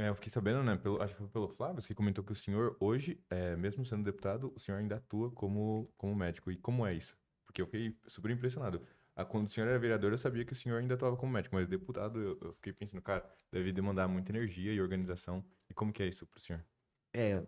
É, 0.00 0.08
eu 0.08 0.14
fiquei 0.14 0.30
sabendo, 0.30 0.62
né? 0.62 0.76
Pelo, 0.76 1.02
acho 1.02 1.12
que 1.14 1.18
foi 1.18 1.28
pelo 1.28 1.48
Flávio 1.48 1.82
que 1.82 1.94
comentou 1.94 2.22
que 2.22 2.30
o 2.30 2.34
senhor 2.34 2.76
hoje, 2.78 3.20
é, 3.28 3.56
mesmo 3.56 3.84
sendo 3.84 4.04
deputado, 4.04 4.52
o 4.54 4.60
senhor 4.60 4.78
ainda 4.78 4.96
atua 4.96 5.30
como, 5.32 5.92
como 5.96 6.14
médico. 6.14 6.52
E 6.52 6.56
como 6.56 6.86
é 6.86 6.94
isso? 6.94 7.18
Porque 7.44 7.60
eu 7.60 7.66
fiquei 7.66 7.98
super 8.06 8.30
impressionado. 8.30 8.86
Ah, 9.16 9.24
Quando 9.24 9.46
o 9.46 9.50
senhor 9.50 9.66
era 9.66 9.78
vereador, 9.78 10.12
eu 10.12 10.18
sabia 10.18 10.44
que 10.44 10.52
o 10.52 10.56
senhor 10.56 10.78
ainda 10.80 10.94
atuava 10.94 11.16
como 11.16 11.32
médico, 11.32 11.56
mas 11.56 11.66
deputado, 11.66 12.20
eu, 12.20 12.38
eu 12.40 12.52
fiquei 12.54 12.72
pensando, 12.72 13.02
cara, 13.02 13.28
deve 13.50 13.72
demandar 13.72 14.06
muita 14.06 14.30
energia 14.30 14.72
e 14.72 14.80
organização. 14.80 15.44
E 15.68 15.74
como 15.74 15.92
que 15.92 16.00
é 16.02 16.06
isso 16.06 16.24
pro 16.26 16.38
senhor? 16.38 16.64
É, 17.12 17.30
é, 17.32 17.46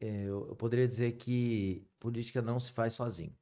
eu 0.00 0.48
eu 0.48 0.56
poderia 0.56 0.88
dizer 0.88 1.12
que 1.12 1.86
política 1.98 2.42
não 2.42 2.58
se 2.60 2.72
faz 2.72 2.94
sozinho. 2.94 3.36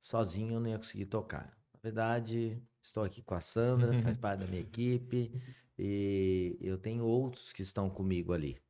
Sozinho 0.00 0.54
eu 0.54 0.60
não 0.60 0.70
ia 0.70 0.78
conseguir 0.78 1.06
tocar. 1.06 1.56
Na 1.74 1.80
verdade, 1.82 2.62
estou 2.82 3.02
aqui 3.02 3.22
com 3.22 3.34
a 3.34 3.40
Sandra, 3.40 3.92
faz 4.02 4.16
parte 4.18 4.40
da 4.40 4.46
minha 4.46 4.60
equipe, 4.60 5.30
e 5.78 6.56
eu 6.60 6.78
tenho 6.78 7.04
outros 7.04 7.52
que 7.52 7.62
estão 7.62 7.88
comigo 7.90 8.32
ali. 8.32 8.60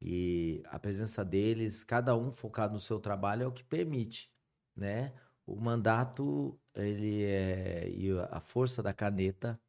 E 0.00 0.62
a 0.66 0.78
presença 0.78 1.24
deles, 1.24 1.84
cada 1.84 2.16
um 2.16 2.30
focado 2.32 2.72
no 2.74 2.80
seu 2.80 3.00
trabalho, 3.00 3.44
é 3.44 3.46
o 3.46 3.52
que 3.52 3.64
permite, 3.64 4.30
né? 4.76 5.12
O 5.44 5.56
mandato, 5.56 6.58
ele 6.74 7.24
é, 7.24 7.88
e 7.88 8.10
a 8.30 8.40
força 8.40 8.82
da 8.82 8.92
caneta, 8.92 9.60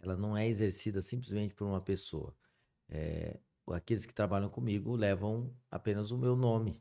ela 0.00 0.16
não 0.16 0.36
é 0.36 0.46
exercida 0.46 1.02
simplesmente 1.02 1.54
por 1.54 1.66
uma 1.66 1.80
pessoa. 1.80 2.34
É, 2.88 3.38
aqueles 3.68 4.06
que 4.06 4.14
trabalham 4.14 4.48
comigo 4.48 4.96
levam 4.96 5.52
apenas 5.70 6.10
o 6.10 6.18
meu 6.18 6.36
nome, 6.36 6.80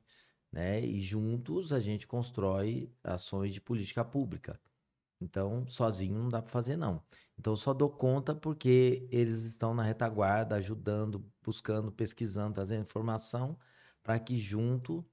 né? 0.52 0.82
E 0.84 1.02
juntos 1.02 1.74
a 1.74 1.80
gente 1.80 2.08
constrói 2.08 2.92
ações 3.04 3.54
de 3.54 3.62
política 3.62 4.04
pública. 4.06 4.60
Então, 5.22 5.66
sozinho 5.68 6.20
não 6.20 6.30
dá 6.30 6.42
para 6.42 6.52
fazer, 6.52 6.76
não. 6.76 7.02
Então, 7.40 7.56
só 7.56 7.74
dou 7.74 7.90
conta 7.90 8.36
porque 8.36 9.08
eles 9.12 9.44
estão 9.44 9.74
na 9.74 9.84
retaguarda, 9.84 10.56
ajudando, 10.56 11.26
buscando, 11.44 11.92
pesquisando, 11.92 12.56
trazendo 12.56 12.82
informação 12.82 13.58
para 14.04 14.20
que 14.20 14.38
junto 14.38 15.06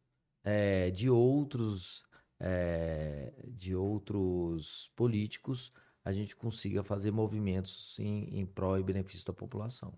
eh, 0.45 0.91
de 0.91 1.09
outros 1.09 2.05
eh, 2.41 3.33
de 3.49 3.75
outros 3.77 4.91
políticos 4.97 5.73
a 6.05 6.12
gente 6.12 6.35
consiga 6.35 6.83
fazer 6.83 7.11
movimentos 7.11 7.99
em, 7.99 8.41
em 8.41 8.49
e 8.79 8.83
benefício 8.83 9.27
da 9.27 9.33
população. 9.33 9.95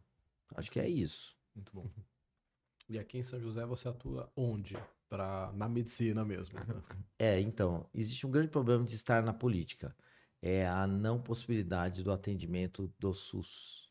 Acho 0.55 0.71
que 0.71 0.81
é 0.81 0.89
isso. 0.89 1.37
Muito 1.55 1.73
bom. 1.73 1.87
E 2.89 2.99
aqui 2.99 3.19
em 3.19 3.23
São 3.23 3.41
José 3.41 3.65
você 3.65 3.89
atua 3.89 4.31
onde? 4.37 4.77
Pra, 5.09 5.53
na 5.55 5.69
medicina 5.69 6.25
mesmo. 6.25 6.59
né? 6.59 6.83
É, 7.19 7.41
então, 7.41 7.89
existe 7.95 8.27
um 8.27 8.31
grande 8.31 8.49
problema 8.49 8.85
de 8.85 8.95
estar 8.97 9.23
na 9.23 9.33
política. 9.33 9.95
É 10.41 10.67
a 10.67 10.87
não 10.87 11.21
possibilidade 11.21 12.03
do 12.03 12.11
atendimento 12.11 12.93
do 12.99 13.15
SUS. 13.15 13.91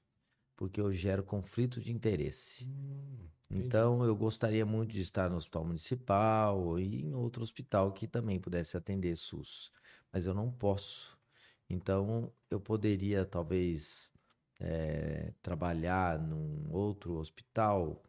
Porque 0.55 0.82
eu 0.82 0.91
gero 0.91 1.24
conflito 1.24 1.80
de 1.80 1.91
interesse. 1.91 2.66
Hum. 2.66 3.30
Então, 3.49 4.03
eu 4.03 4.16
gostaria 4.16 4.66
muito 4.66 4.91
de 4.91 5.01
estar 5.01 5.30
no 5.30 5.38
hospital 5.38 5.66
municipal 5.66 6.59
ou 6.59 6.80
em 6.80 7.14
outro 7.14 7.41
hospital 7.41 7.91
que 7.91 8.07
também 8.07 8.39
pudesse 8.39 8.78
atender 8.78 9.16
SUS. 9.16 9.72
Mas 10.12 10.26
eu 10.26 10.34
não 10.34 10.51
posso. 10.51 11.18
Então, 11.70 12.32
eu 12.49 12.59
poderia, 12.59 13.26
talvez, 13.26 14.11
eh, 14.62 15.34
trabalhar 15.41 16.20
num 16.20 16.68
outro 16.72 17.16
hospital 17.18 18.01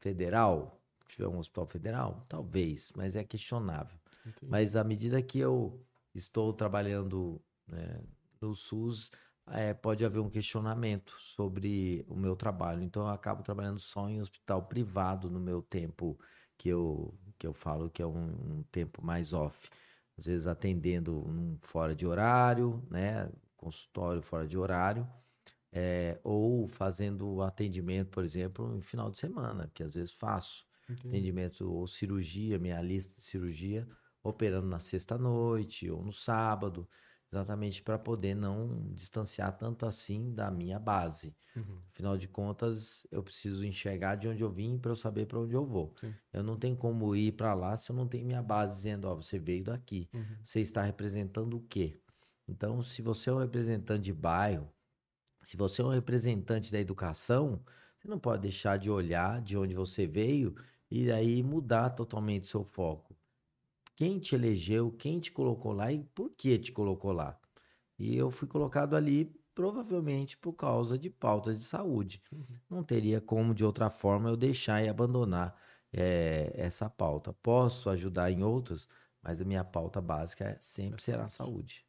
federal. 0.00 0.82
Se 1.08 1.16
tiver 1.16 1.28
um 1.28 1.38
hospital 1.38 1.66
federal, 1.66 2.26
talvez, 2.28 2.92
mas 2.96 3.14
é 3.16 3.24
questionável. 3.24 3.98
entendi. 4.26 4.50
Mas 4.50 4.76
à 4.76 4.84
medida 4.84 5.22
que 5.22 5.38
eu 5.38 5.80
estou 6.14 6.52
trabalhando 6.52 7.40
né, 7.66 8.00
no 8.40 8.54
SUS, 8.56 9.10
eh, 9.48 9.74
pode 9.74 10.04
haver 10.04 10.20
um 10.20 10.28
questionamento 10.28 11.14
sobre 11.20 12.04
o 12.08 12.16
meu 12.16 12.34
trabalho. 12.36 12.82
Então, 12.82 13.02
eu 13.02 13.08
acabo 13.08 13.42
trabalhando 13.42 13.78
só 13.78 14.08
em 14.08 14.20
hospital 14.20 14.62
privado 14.66 15.30
no 15.30 15.40
meu 15.40 15.62
tempo 15.62 16.18
que 16.58 16.68
eu, 16.68 17.14
que 17.38 17.46
eu 17.46 17.52
falo 17.54 17.88
que 17.90 18.02
é 18.02 18.06
um, 18.06 18.58
um 18.58 18.62
tempo 18.70 19.04
mais 19.04 19.32
off. 19.32 19.68
Às 20.18 20.26
vezes 20.26 20.46
atendendo 20.46 21.16
um 21.26 21.56
fora 21.62 21.94
de 21.94 22.06
horário, 22.06 22.84
né? 22.90 23.30
Consultório 23.56 24.22
fora 24.22 24.46
de 24.46 24.58
horário. 24.58 25.08
Eh, 25.72 26.18
ou 26.24 26.68
fazendo 26.68 27.42
atendimento, 27.42 28.10
por 28.10 28.24
exemplo, 28.24 28.76
em 28.76 28.82
final 28.82 29.10
de 29.10 29.18
semana, 29.18 29.70
que 29.72 29.82
às 29.82 29.94
vezes 29.94 30.12
faço 30.12 30.64
Entendi. 30.88 31.08
atendimento 31.08 31.70
ou 31.72 31.86
cirurgia, 31.86 32.58
minha 32.58 32.80
lista 32.82 33.14
de 33.16 33.22
cirurgia, 33.22 33.86
operando 34.22 34.66
na 34.66 34.80
sexta-noite 34.80 35.90
ou 35.90 36.02
no 36.04 36.12
sábado, 36.12 36.88
exatamente 37.32 37.82
para 37.82 37.98
poder 37.98 38.34
não 38.34 38.92
distanciar 38.92 39.56
tanto 39.56 39.86
assim 39.86 40.34
da 40.34 40.50
minha 40.50 40.78
base. 40.78 41.34
Uhum. 41.56 41.78
Afinal 41.92 42.16
de 42.16 42.28
contas, 42.28 43.06
eu 43.10 43.22
preciso 43.22 43.64
enxergar 43.64 44.14
de 44.16 44.28
onde 44.28 44.42
eu 44.42 44.50
vim 44.50 44.78
para 44.78 44.92
eu 44.92 44.96
saber 44.96 45.26
para 45.26 45.38
onde 45.38 45.54
eu 45.54 45.64
vou. 45.64 45.94
Sim. 45.98 46.14
Eu 46.32 46.42
não 46.42 46.56
tenho 46.56 46.76
como 46.76 47.14
ir 47.14 47.32
para 47.32 47.52
lá 47.54 47.76
se 47.76 47.90
eu 47.90 47.96
não 47.96 48.06
tenho 48.06 48.26
minha 48.26 48.42
base 48.42 48.76
dizendo, 48.76 49.06
ó, 49.06 49.14
você 49.14 49.38
veio 49.38 49.64
daqui. 49.64 50.08
Uhum. 50.14 50.36
Você 50.42 50.60
está 50.60 50.82
representando 50.82 51.56
o 51.56 51.60
quê? 51.60 52.00
Então, 52.48 52.82
se 52.82 53.02
você 53.02 53.30
é 53.30 53.32
um 53.32 53.38
representante 53.38 54.02
de 54.02 54.12
bairro, 54.12 54.68
se 55.42 55.56
você 55.56 55.82
é 55.82 55.84
um 55.84 55.90
representante 55.90 56.70
da 56.70 56.78
educação, 56.78 57.62
você 57.98 58.08
não 58.08 58.18
pode 58.18 58.42
deixar 58.42 58.78
de 58.78 58.90
olhar 58.90 59.40
de 59.40 59.56
onde 59.56 59.74
você 59.74 60.06
veio 60.06 60.54
e 60.90 61.10
aí 61.10 61.42
mudar 61.42 61.90
totalmente 61.90 62.46
seu 62.46 62.64
foco. 62.64 63.14
Quem 63.94 64.18
te 64.18 64.34
elegeu, 64.34 64.90
quem 64.92 65.20
te 65.20 65.30
colocou 65.30 65.72
lá 65.72 65.92
e 65.92 66.02
por 66.02 66.30
que 66.30 66.58
te 66.58 66.72
colocou 66.72 67.12
lá? 67.12 67.38
E 67.98 68.16
eu 68.16 68.30
fui 68.30 68.48
colocado 68.48 68.96
ali 68.96 69.26
provavelmente 69.54 70.38
por 70.38 70.54
causa 70.54 70.98
de 70.98 71.10
pautas 71.10 71.58
de 71.58 71.64
saúde. 71.64 72.22
Uhum. 72.32 72.46
Não 72.68 72.82
teria 72.82 73.20
como, 73.20 73.54
de 73.54 73.64
outra 73.64 73.90
forma, 73.90 74.30
eu 74.30 74.36
deixar 74.36 74.82
e 74.82 74.88
abandonar 74.88 75.54
é, 75.92 76.52
essa 76.54 76.88
pauta. 76.88 77.32
Posso 77.32 77.90
ajudar 77.90 78.30
em 78.30 78.42
outras, 78.42 78.88
mas 79.22 79.40
a 79.40 79.44
minha 79.44 79.64
pauta 79.64 80.00
básica 80.00 80.44
é, 80.44 80.56
sempre 80.60 81.02
será 81.02 81.24
a 81.24 81.28
saúde. 81.28 81.84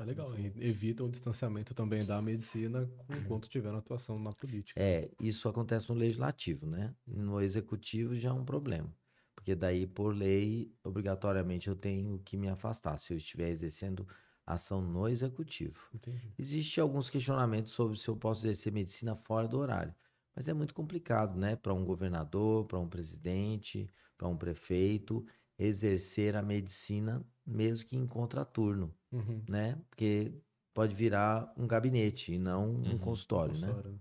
Tá 0.00 0.06
legal. 0.06 0.34
E 0.38 0.46
evita 0.66 1.04
o 1.04 1.10
distanciamento 1.10 1.74
também 1.74 2.02
da 2.06 2.22
medicina 2.22 2.90
enquanto 3.10 3.50
tiver 3.50 3.74
atuação 3.74 4.18
na 4.18 4.32
política. 4.32 4.80
É, 4.80 5.10
isso 5.20 5.46
acontece 5.46 5.90
no 5.90 5.94
legislativo, 5.94 6.64
né? 6.64 6.94
No 7.06 7.38
executivo 7.38 8.16
já 8.16 8.30
é 8.30 8.32
um 8.32 8.42
problema. 8.42 8.90
Porque 9.34 9.54
daí, 9.54 9.86
por 9.86 10.16
lei, 10.16 10.72
obrigatoriamente 10.82 11.68
eu 11.68 11.76
tenho 11.76 12.18
que 12.20 12.38
me 12.38 12.48
afastar 12.48 12.96
se 12.96 13.12
eu 13.12 13.18
estiver 13.18 13.50
exercendo 13.50 14.08
ação 14.46 14.80
no 14.80 15.06
executivo. 15.06 15.78
Entendi. 15.92 16.32
Existem 16.38 16.80
alguns 16.80 17.10
questionamentos 17.10 17.74
sobre 17.74 17.98
se 17.98 18.08
eu 18.08 18.16
posso 18.16 18.40
exercer 18.46 18.72
medicina 18.72 19.14
fora 19.14 19.46
do 19.46 19.58
horário. 19.58 19.94
Mas 20.34 20.48
é 20.48 20.54
muito 20.54 20.72
complicado, 20.72 21.38
né? 21.38 21.56
Para 21.56 21.74
um 21.74 21.84
governador, 21.84 22.64
para 22.64 22.78
um 22.78 22.88
presidente, 22.88 23.86
para 24.16 24.28
um 24.28 24.36
prefeito, 24.36 25.26
exercer 25.60 26.34
a 26.34 26.42
medicina 26.42 27.24
mesmo 27.46 27.88
que 27.88 27.96
em 27.96 28.06
contraturno, 28.06 28.94
uhum. 29.12 29.42
né? 29.48 29.78
Porque 29.88 30.32
pode 30.72 30.94
virar 30.94 31.52
um 31.56 31.66
gabinete 31.66 32.32
e 32.32 32.38
não 32.38 32.70
uhum. 32.70 32.94
um 32.94 32.98
consultório, 32.98 33.54
um 33.54 33.60
consultório, 33.60 33.90
né? 33.92 33.98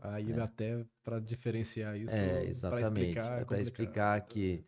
Aí 0.00 0.32
é. 0.32 0.40
até 0.40 0.84
para 1.02 1.18
diferenciar 1.18 1.96
isso. 1.96 2.14
É, 2.14 2.44
exatamente. 2.44 3.14
Para 3.14 3.40
explicar, 3.40 3.58
é 3.58 3.62
explicar 3.62 4.20
que 4.26 4.64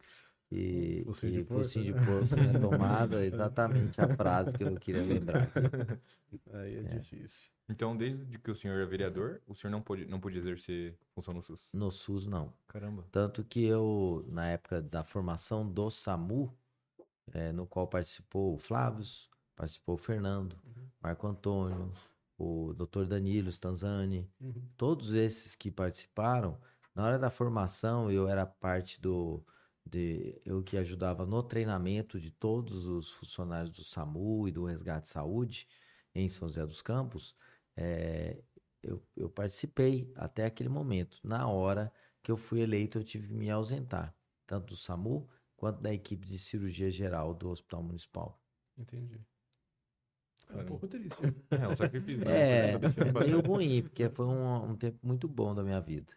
e, 0.50 1.02
focinho, 1.04 1.32
de 1.32 1.44
focinho 1.44 1.94
de 1.94 2.04
porco 2.04 2.34
né? 2.34 2.58
tomada, 2.58 3.22
exatamente 3.26 4.00
a 4.00 4.16
frase 4.16 4.56
que 4.56 4.64
eu 4.64 4.74
queria 4.76 5.02
lembrar. 5.02 5.48
Aí 6.52 6.76
é, 6.76 6.78
é, 6.80 6.98
difícil. 6.98 7.50
Então, 7.68 7.96
desde 7.96 8.36
que 8.38 8.50
o 8.50 8.54
senhor 8.54 8.80
é 8.80 8.84
vereador, 8.84 9.40
o 9.46 9.54
senhor 9.54 9.70
não 9.70 9.80
pôde, 9.80 10.06
não 10.06 10.18
pôde 10.18 10.38
exercer 10.38 10.98
função 11.14 11.32
no 11.32 11.40
SUS? 11.40 11.68
No 11.72 11.92
SUS, 11.92 12.26
não. 12.26 12.52
Caramba. 12.66 13.04
Tanto 13.12 13.44
que 13.44 13.64
eu, 13.64 14.24
na 14.28 14.48
época 14.48 14.82
da 14.82 15.04
formação 15.04 15.70
do 15.70 15.88
SAMU, 15.88 16.52
é, 17.32 17.52
no 17.52 17.64
qual 17.64 17.86
participou 17.86 18.54
o 18.54 18.58
Flávio, 18.58 19.04
participou 19.54 19.94
o 19.94 19.98
Fernando, 19.98 20.54
uhum. 20.64 20.82
Marco 21.00 21.26
Antônio, 21.28 21.92
o 22.36 22.74
Dr. 22.74 23.04
Danilo 23.04 23.50
Stanzani, 23.50 24.28
uhum. 24.40 24.62
todos 24.76 25.12
esses 25.12 25.54
que 25.54 25.70
participaram, 25.70 26.58
na 26.92 27.04
hora 27.04 27.18
da 27.18 27.30
formação 27.30 28.10
eu 28.10 28.28
era 28.28 28.44
parte 28.44 29.00
do 29.00 29.44
de 29.84 30.40
eu 30.44 30.62
que 30.62 30.76
ajudava 30.76 31.26
no 31.26 31.42
treinamento 31.42 32.20
de 32.20 32.30
todos 32.30 32.86
os 32.86 33.10
funcionários 33.10 33.70
do 33.70 33.84
SAMU 33.84 34.48
e 34.48 34.52
do 34.52 34.64
Resgate 34.64 35.08
Saúde 35.08 35.66
em 36.14 36.28
São 36.28 36.48
José 36.48 36.66
dos 36.66 36.82
Campos, 36.82 37.34
é, 37.76 38.42
eu, 38.82 39.02
eu, 39.16 39.28
participei 39.28 40.12
até 40.16 40.44
aquele 40.44 40.68
momento. 40.68 41.18
Na 41.22 41.48
hora 41.48 41.92
que 42.22 42.30
eu 42.30 42.36
fui 42.36 42.60
eleito, 42.60 42.98
eu 42.98 43.04
tive 43.04 43.28
que 43.28 43.34
me 43.34 43.50
ausentar, 43.50 44.14
tanto 44.46 44.68
do 44.68 44.76
SAMU 44.76 45.28
quanto 45.56 45.80
da 45.80 45.92
equipe 45.92 46.26
de 46.26 46.38
cirurgia 46.38 46.90
geral 46.90 47.34
do 47.34 47.50
Hospital 47.50 47.82
Municipal. 47.82 48.40
Entendi. 48.76 49.20
É 50.48 50.56
um 50.62 50.66
pouco 50.66 50.88
triste. 50.88 51.16
É 51.50 51.68
um 51.68 51.76
sacrifício. 51.76 52.24
Né? 52.24 52.72
É, 52.72 52.74
é 52.74 53.20
meio 53.20 53.40
ruim, 53.40 53.82
porque 53.82 54.08
foi 54.08 54.26
um, 54.26 54.70
um 54.70 54.76
tempo 54.76 54.98
muito 55.02 55.28
bom 55.28 55.54
da 55.54 55.62
minha 55.62 55.80
vida. 55.80 56.12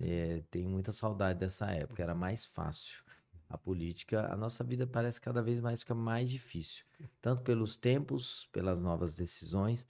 É, 0.00 0.42
tenho 0.50 0.68
muita 0.68 0.92
saudade 0.92 1.40
dessa 1.40 1.70
época, 1.70 2.02
era 2.02 2.14
mais 2.14 2.44
fácil. 2.44 3.02
A 3.48 3.56
política, 3.56 4.32
a 4.32 4.36
nossa 4.36 4.62
vida 4.62 4.86
parece 4.86 5.20
cada 5.20 5.42
vez 5.42 5.60
mais 5.60 5.80
fica 5.80 5.94
mais 5.94 6.28
difícil, 6.30 6.84
tanto 7.20 7.42
pelos 7.42 7.76
tempos, 7.76 8.46
pelas 8.52 8.78
novas 8.78 9.14
decisões, 9.14 9.88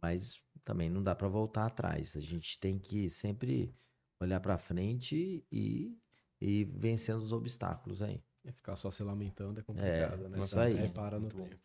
mas 0.00 0.40
também 0.64 0.88
não 0.88 1.02
dá 1.02 1.14
para 1.14 1.26
voltar 1.26 1.66
atrás. 1.66 2.14
A 2.16 2.20
gente 2.20 2.58
tem 2.60 2.78
que 2.78 3.10
sempre 3.10 3.74
olhar 4.20 4.38
para 4.40 4.56
frente 4.56 5.44
e, 5.50 5.98
e 6.40 6.64
vencendo 6.64 7.22
os 7.22 7.32
obstáculos 7.32 8.00
aí. 8.00 8.22
E 8.44 8.52
ficar 8.52 8.76
só 8.76 8.90
se 8.90 9.02
lamentando 9.02 9.60
é 9.60 9.62
complicado, 9.62 10.24
é, 10.24 10.28
né? 10.28 10.38
Isso 10.40 10.58
aí. 10.58 10.88
Para 10.94 11.18
no 11.18 11.28
tempo. 11.28 11.58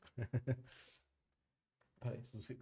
Parece, 2.00 2.58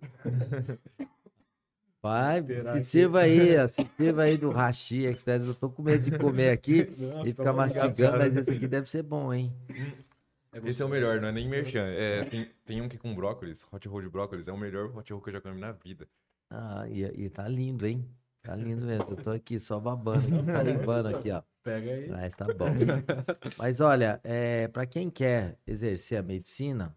Vai, 2.06 2.46
se 2.76 2.82
sirva 2.84 3.22
aí, 3.22 3.58
ó, 3.58 3.68
se 3.68 3.84
sirva 3.98 4.22
aí 4.22 4.38
do 4.38 4.52
Rashi 4.52 5.06
Express. 5.06 5.48
Eu 5.48 5.56
tô 5.56 5.72
com 5.72 5.82
medo 5.82 6.04
de 6.04 6.16
comer 6.16 6.52
aqui 6.52 6.88
não, 7.00 7.26
e 7.26 7.34
ficar 7.34 7.52
mastigando, 7.52 8.20
mas 8.20 8.36
esse 8.38 8.52
aqui 8.52 8.68
deve 8.68 8.88
ser 8.88 9.02
bom, 9.02 9.34
hein? 9.34 9.52
Esse 10.64 10.84
é 10.84 10.86
o 10.86 10.88
melhor, 10.88 11.20
não 11.20 11.30
é 11.30 11.32
nem 11.32 11.50
merchan. 11.50 11.88
É, 11.88 12.24
tem, 12.26 12.52
tem 12.64 12.80
um 12.80 12.88
que 12.88 12.96
é 12.96 13.00
com 13.00 13.16
brócolis, 13.16 13.66
hot 13.74 13.88
roll 13.88 14.04
de 14.04 14.10
brócolis, 14.10 14.48
é 14.48 14.52
o 14.52 14.58
melhor 14.58 14.96
hot 14.96 15.12
roll 15.12 15.20
que 15.20 15.30
eu 15.30 15.34
já 15.34 15.42
comi 15.42 15.60
na 15.60 15.72
vida. 15.72 16.08
Ah, 16.52 16.86
e, 16.88 17.02
e 17.02 17.28
tá 17.28 17.48
lindo, 17.48 17.88
hein? 17.88 18.08
Tá 18.44 18.56
lindo 18.56 18.86
mesmo. 18.86 19.08
Eu 19.10 19.18
tô 19.18 19.32
aqui 19.32 19.60
só 19.60 19.80
babando, 19.80 20.46
salivando 20.46 21.08
aqui, 21.08 21.32
ó. 21.32 21.42
Pega 21.64 21.92
aí. 21.92 22.08
Mas 22.08 22.36
tá 22.36 22.46
bom. 22.54 22.68
Mas 23.58 23.82
olha, 23.82 24.22
é, 24.24 24.68
para 24.68 24.86
quem 24.86 25.10
quer 25.10 25.58
exercer 25.66 26.20
a 26.20 26.22
medicina, 26.22 26.96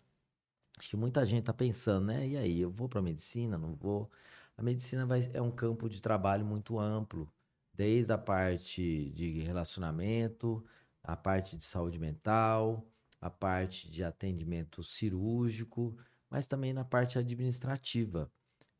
acho 0.78 0.90
que 0.90 0.98
muita 0.98 1.24
gente 1.24 1.44
tá 1.44 1.54
pensando, 1.54 2.04
né? 2.04 2.28
E 2.28 2.36
aí, 2.36 2.60
eu 2.60 2.70
vou 2.70 2.90
pra 2.90 3.00
medicina, 3.00 3.56
não 3.56 3.74
vou? 3.74 4.10
A 4.58 4.62
medicina 4.62 5.06
vai, 5.06 5.30
é 5.32 5.40
um 5.40 5.52
campo 5.52 5.88
de 5.88 6.02
trabalho 6.02 6.44
muito 6.44 6.80
amplo, 6.80 7.32
desde 7.72 8.12
a 8.12 8.18
parte 8.18 9.08
de 9.12 9.40
relacionamento, 9.42 10.66
a 11.00 11.16
parte 11.16 11.56
de 11.56 11.64
saúde 11.64 11.96
mental, 11.96 12.84
a 13.20 13.30
parte 13.30 13.88
de 13.88 14.02
atendimento 14.02 14.82
cirúrgico, 14.82 15.96
mas 16.28 16.44
também 16.44 16.72
na 16.72 16.84
parte 16.84 17.20
administrativa. 17.20 18.28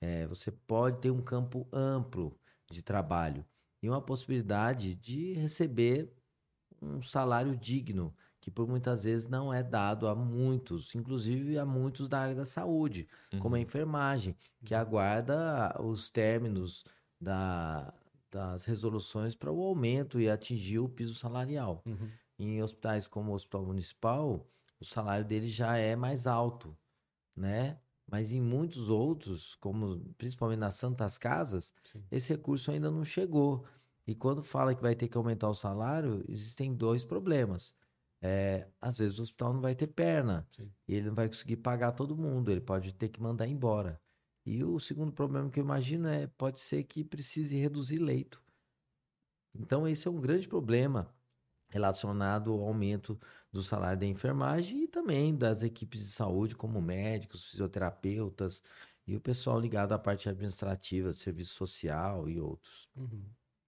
É, 0.01 0.27
você 0.27 0.51
pode 0.51 1.01
ter 1.01 1.13
um 1.13 1.23
campo 1.23 1.69
amplo 1.73 2.37
de 2.69 2.83
trabalho 2.83 3.47
e 3.81 3.89
uma 3.89 4.03
possibilidade 4.03 4.97
de 4.97 5.35
receber 5.35 6.13
um 6.83 7.01
salário 7.01 7.57
digno 7.57 8.13
que 8.49 8.51
por 8.51 8.67
muitas 8.67 9.05
vezes 9.05 9.29
não 9.29 9.53
é 9.53 9.63
dado 9.63 10.09
a 10.09 10.15
muitos, 10.15 10.95
inclusive 10.95 11.59
a 11.59 11.67
muitos 11.67 12.09
da 12.09 12.21
área 12.21 12.35
da 12.35 12.47
saúde, 12.47 13.07
uhum. 13.31 13.41
como 13.41 13.55
a 13.55 13.59
uhum. 13.59 13.63
enfermagem, 13.63 14.35
que 14.65 14.75
uhum. 14.75 14.81
aguarda 14.81 15.77
os 15.83 16.09
términos 16.09 16.83
da, 17.21 17.93
das 18.31 18.65
resoluções 18.65 19.35
para 19.35 19.53
o 19.53 19.63
aumento 19.63 20.19
e 20.19 20.31
atingir 20.31 20.79
o 20.79 20.89
piso 20.89 21.15
salarial. 21.15 21.83
Uhum. 21.85 22.09
Em 22.39 22.63
hospitais 22.63 23.07
como 23.07 23.33
o 23.33 23.35
Hospital 23.35 23.67
Municipal, 23.67 24.47
o 24.81 24.85
salário 24.85 25.27
dele 25.27 25.49
já 25.49 25.77
é 25.77 25.95
mais 25.95 26.27
alto, 26.27 26.75
né? 27.37 27.79
Mas 28.11 28.33
em 28.33 28.41
muitos 28.41 28.89
outros, 28.89 29.57
como 29.57 30.01
principalmente 30.17 30.61
nas 30.61 30.77
Santas 30.77 31.19
Casas, 31.19 31.75
Sim. 31.85 32.03
esse 32.11 32.33
recurso 32.33 32.71
ainda 32.71 32.91
não 32.91 33.05
chegou. 33.05 33.67
E 34.07 34.15
quando 34.15 34.43
fala 34.43 34.75
que 34.75 34.81
vai 34.81 34.95
ter 34.95 35.07
que 35.07 35.19
aumentar 35.19 35.51
o 35.51 35.55
salário, 35.55 36.25
existem 36.27 36.73
dois 36.73 37.05
problemas. 37.05 37.75
É, 38.21 38.67
às 38.81 38.99
vezes 38.99 39.19
o 39.19 39.23
hospital 39.23 39.55
não 39.55 39.61
vai 39.61 39.75
ter 39.75 39.87
perna 39.87 40.47
Sim. 40.51 40.71
e 40.89 40.95
ele 40.95 41.07
não 41.09 41.15
vai 41.15 41.29
conseguir 41.29 41.59
pagar 41.59 41.93
todo 41.93 42.17
mundo, 42.17 42.51
ele 42.51 42.61
pode 42.61 42.93
ter 42.93 43.09
que 43.09 43.23
mandar 43.23 43.47
embora. 43.47 44.01
E 44.45 44.65
o 44.65 44.81
segundo 44.81 45.13
problema 45.13 45.51
que 45.51 45.61
eu 45.61 45.65
imagino 45.65 46.09
é 46.09 46.27
pode 46.27 46.61
ser 46.61 46.83
que 46.85 47.05
precise 47.05 47.57
reduzir 47.57 47.99
leito. 47.99 48.43
Então 49.55 49.87
esse 49.87 50.09
é 50.09 50.11
um 50.11 50.21
grande 50.21 50.49
problema 50.49 51.15
relacionado 51.69 52.53
ao 52.53 52.63
aumento 52.63 53.19
do 53.53 53.63
salário 53.63 54.01
da 54.01 54.07
enfermagem 54.07 54.85
e 54.85 54.89
também 54.89 55.37
das 55.37 55.63
equipes 55.63 56.01
de 56.01 56.11
saúde, 56.11 56.57
como 56.57 56.81
médicos, 56.81 57.51
fisioterapeutas 57.51 58.63
e 59.07 59.17
o 59.17 59.21
pessoal 59.21 59.61
ligado 59.61 59.93
à 59.93 59.99
parte 59.99 60.29
administrativa, 60.29 61.13
serviço 61.13 61.55
social 61.55 62.29
e 62.29 62.41
outros. 62.41 62.89
Uhum. 62.97 63.25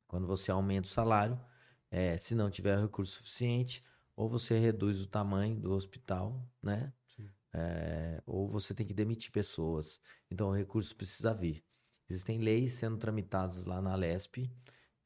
Quando 0.07 0.27
você 0.27 0.51
aumenta 0.51 0.89
o 0.89 0.91
salário, 0.91 1.41
é, 1.91 2.17
se 2.19 2.35
não 2.35 2.51
tiver 2.51 2.79
recurso 2.81 3.15
suficiente, 3.15 3.85
ou 4.21 4.29
você 4.29 4.59
reduz 4.59 5.01
o 5.01 5.07
tamanho 5.07 5.59
do 5.59 5.73
hospital, 5.73 6.47
né? 6.63 6.93
É, 7.55 8.23
ou 8.27 8.47
você 8.51 8.75
tem 8.75 8.87
que 8.87 8.93
demitir 8.93 9.33
pessoas. 9.33 9.99
Então 10.31 10.51
o 10.51 10.55
recurso 10.55 10.95
precisa 10.95 11.33
vir. 11.33 11.65
Existem 12.07 12.39
leis 12.39 12.75
sendo 12.75 12.99
tramitadas 12.99 13.65
lá 13.65 13.81
na 13.81 13.95
LESP 13.95 14.53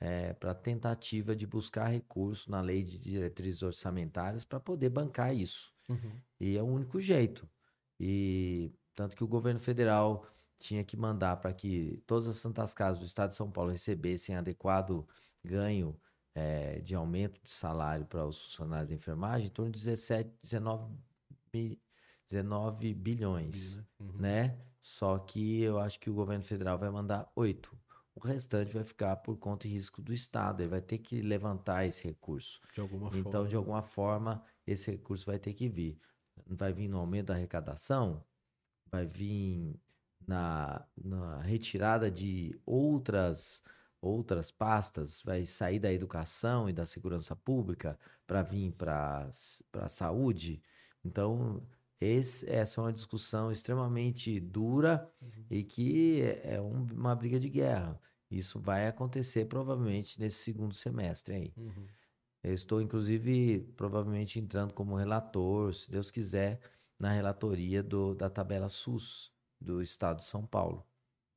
é, 0.01 0.33
para 0.33 0.53
tentativa 0.53 1.37
de 1.37 1.47
buscar 1.47 1.87
recurso 1.87 2.51
na 2.51 2.61
lei 2.61 2.83
de 2.83 2.99
diretrizes 2.99 3.62
orçamentárias 3.62 4.45
para 4.45 4.59
poder 4.59 4.89
bancar 4.89 5.33
isso. 5.33 5.73
Uhum. 5.89 6.21
E 6.41 6.59
é 6.59 6.62
o 6.62 6.67
único 6.67 6.99
jeito. 6.99 7.49
E 8.01 8.75
tanto 8.97 9.15
que 9.15 9.23
o 9.23 9.29
governo 9.29 9.61
federal 9.61 10.27
tinha 10.59 10.83
que 10.83 10.97
mandar 10.97 11.37
para 11.37 11.55
que 11.55 12.03
todas 12.05 12.27
as 12.27 12.39
santas 12.39 12.75
casas 12.75 12.99
do 12.99 13.07
estado 13.07 13.31
de 13.31 13.37
São 13.37 13.49
Paulo 13.49 13.71
recebessem 13.71 14.35
adequado 14.35 15.07
ganho 15.45 15.97
é, 16.35 16.80
de 16.80 16.95
aumento 16.95 17.41
de 17.43 17.51
salário 17.51 18.07
para 18.07 18.26
os 18.26 18.37
funcionários 18.47 18.89
de 18.89 18.95
enfermagem 18.95 19.47
em 19.47 19.51
torno 19.51 19.70
de 19.72 19.78
17, 19.78 20.30
19, 20.43 20.93
19 22.28 22.95
bilhões, 22.95 23.76
né? 23.76 23.85
Uhum. 24.01 24.12
né? 24.18 24.59
Só 24.80 25.18
que 25.18 25.62
eu 25.62 25.78
acho 25.78 25.99
que 25.99 26.11
o 26.11 26.14
governo 26.14 26.43
federal 26.45 26.78
vai 26.78 26.91
mandar 26.91 27.30
8. 27.35 27.76
o 28.14 28.20
restante 28.20 28.72
vai 28.72 28.85
ficar 28.85 29.16
por 29.16 29.37
conta 29.39 29.66
e 29.66 29.70
risco 29.70 30.03
do 30.03 30.12
Estado. 30.12 30.61
Ele 30.62 30.68
vai 30.70 30.80
ter 30.82 30.99
que 30.99 31.20
levantar 31.22 31.85
esse 31.87 32.05
recurso. 32.05 32.61
De 32.72 32.80
alguma 32.80 33.09
Então, 33.16 33.32
forma. 33.32 33.49
de 33.49 33.57
alguma 33.57 33.82
forma, 33.82 34.45
esse 34.66 34.91
recurso 34.91 35.26
vai 35.26 35.39
ter 35.39 35.53
que 35.55 35.68
vir. 35.68 35.99
Vai 36.47 36.72
vir 36.72 36.89
no 36.89 36.99
aumento 36.99 37.26
da 37.28 37.35
arrecadação, 37.35 38.22
vai 38.91 39.07
vir 39.07 39.80
na, 40.26 40.87
na 40.97 41.41
retirada 41.43 42.11
de 42.11 42.59
outras 42.66 43.62
outras 44.05 44.51
pastas, 44.51 45.23
vai 45.23 45.45
sair 45.47 45.79
da 45.79 45.93
educação 45.93 46.69
e 46.69 46.73
da 46.73 46.85
segurança 46.87 47.35
pública 47.35 47.99
para 48.27 48.43
vir 48.43 48.73
para 48.73 49.31
a 49.75 49.89
saúde. 49.89 50.63
Então, 51.05 51.63
esse, 52.01 52.49
essa 52.51 52.81
é 52.81 52.85
uma 52.85 52.93
discussão 52.93 53.51
extremamente 53.51 54.39
dura 54.41 55.11
e 55.51 55.63
que 55.63 56.21
é 56.43 56.61
um- 56.61 56.87
uma 56.93 57.15
briga 57.15 57.39
de 57.41 57.49
guerra. 57.49 57.99
Isso 58.31 58.61
vai 58.61 58.87
acontecer 58.89 59.47
provavelmente 59.47 60.19
nesse 60.21 60.39
segundo 60.39 60.75
semestre 60.75 61.35
aí. 61.35 61.53
Uhum. 61.57 61.87
Eu 62.43 62.53
estou, 62.53 62.83
inclusive, 62.83 63.61
provavelmente 63.75 64.39
entrando 64.39 64.75
como 64.75 64.97
relator, 64.97 65.73
se 65.73 65.91
Deus 65.91 66.11
quiser, 66.11 66.61
na 66.99 67.11
relatoria 67.11 67.83
do, 67.83 68.15
da 68.15 68.29
tabela 68.29 68.69
SUS 68.69 69.33
do 69.61 69.81
Estado 69.81 70.19
de 70.19 70.25
São 70.25 70.45
Paulo. 70.47 70.87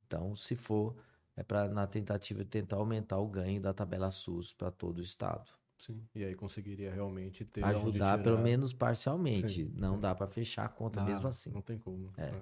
Então, 0.06 0.36
se 0.36 0.54
for, 0.54 0.96
é 1.38 1.42
para 1.44 1.68
na 1.68 1.86
tentativa 1.86 2.44
de 2.44 2.50
tentar 2.50 2.76
aumentar 2.76 3.18
o 3.18 3.28
ganho 3.28 3.60
da 3.60 3.72
tabela 3.72 4.10
SUS 4.10 4.52
para 4.52 4.70
todo 4.70 4.98
o 4.98 5.02
Estado. 5.02 5.50
Sim. 5.78 6.02
E 6.14 6.24
aí 6.24 6.34
conseguiria 6.34 6.92
realmente 6.92 7.44
ter 7.44 7.64
Ajudar, 7.64 8.22
pelo 8.22 8.38
menos 8.42 8.72
parcialmente. 8.72 9.64
Sim, 9.64 9.72
Não 9.76 9.94
sim. 9.94 10.00
dá 10.00 10.14
para 10.14 10.26
fechar 10.26 10.64
a 10.64 10.68
conta 10.68 11.00
Ah, 11.00 11.04
mesmo 11.04 11.28
assim. 11.28 11.50
Não 11.50 11.62
tem 11.62 11.78
como. 11.78 12.12
É. 12.18 12.32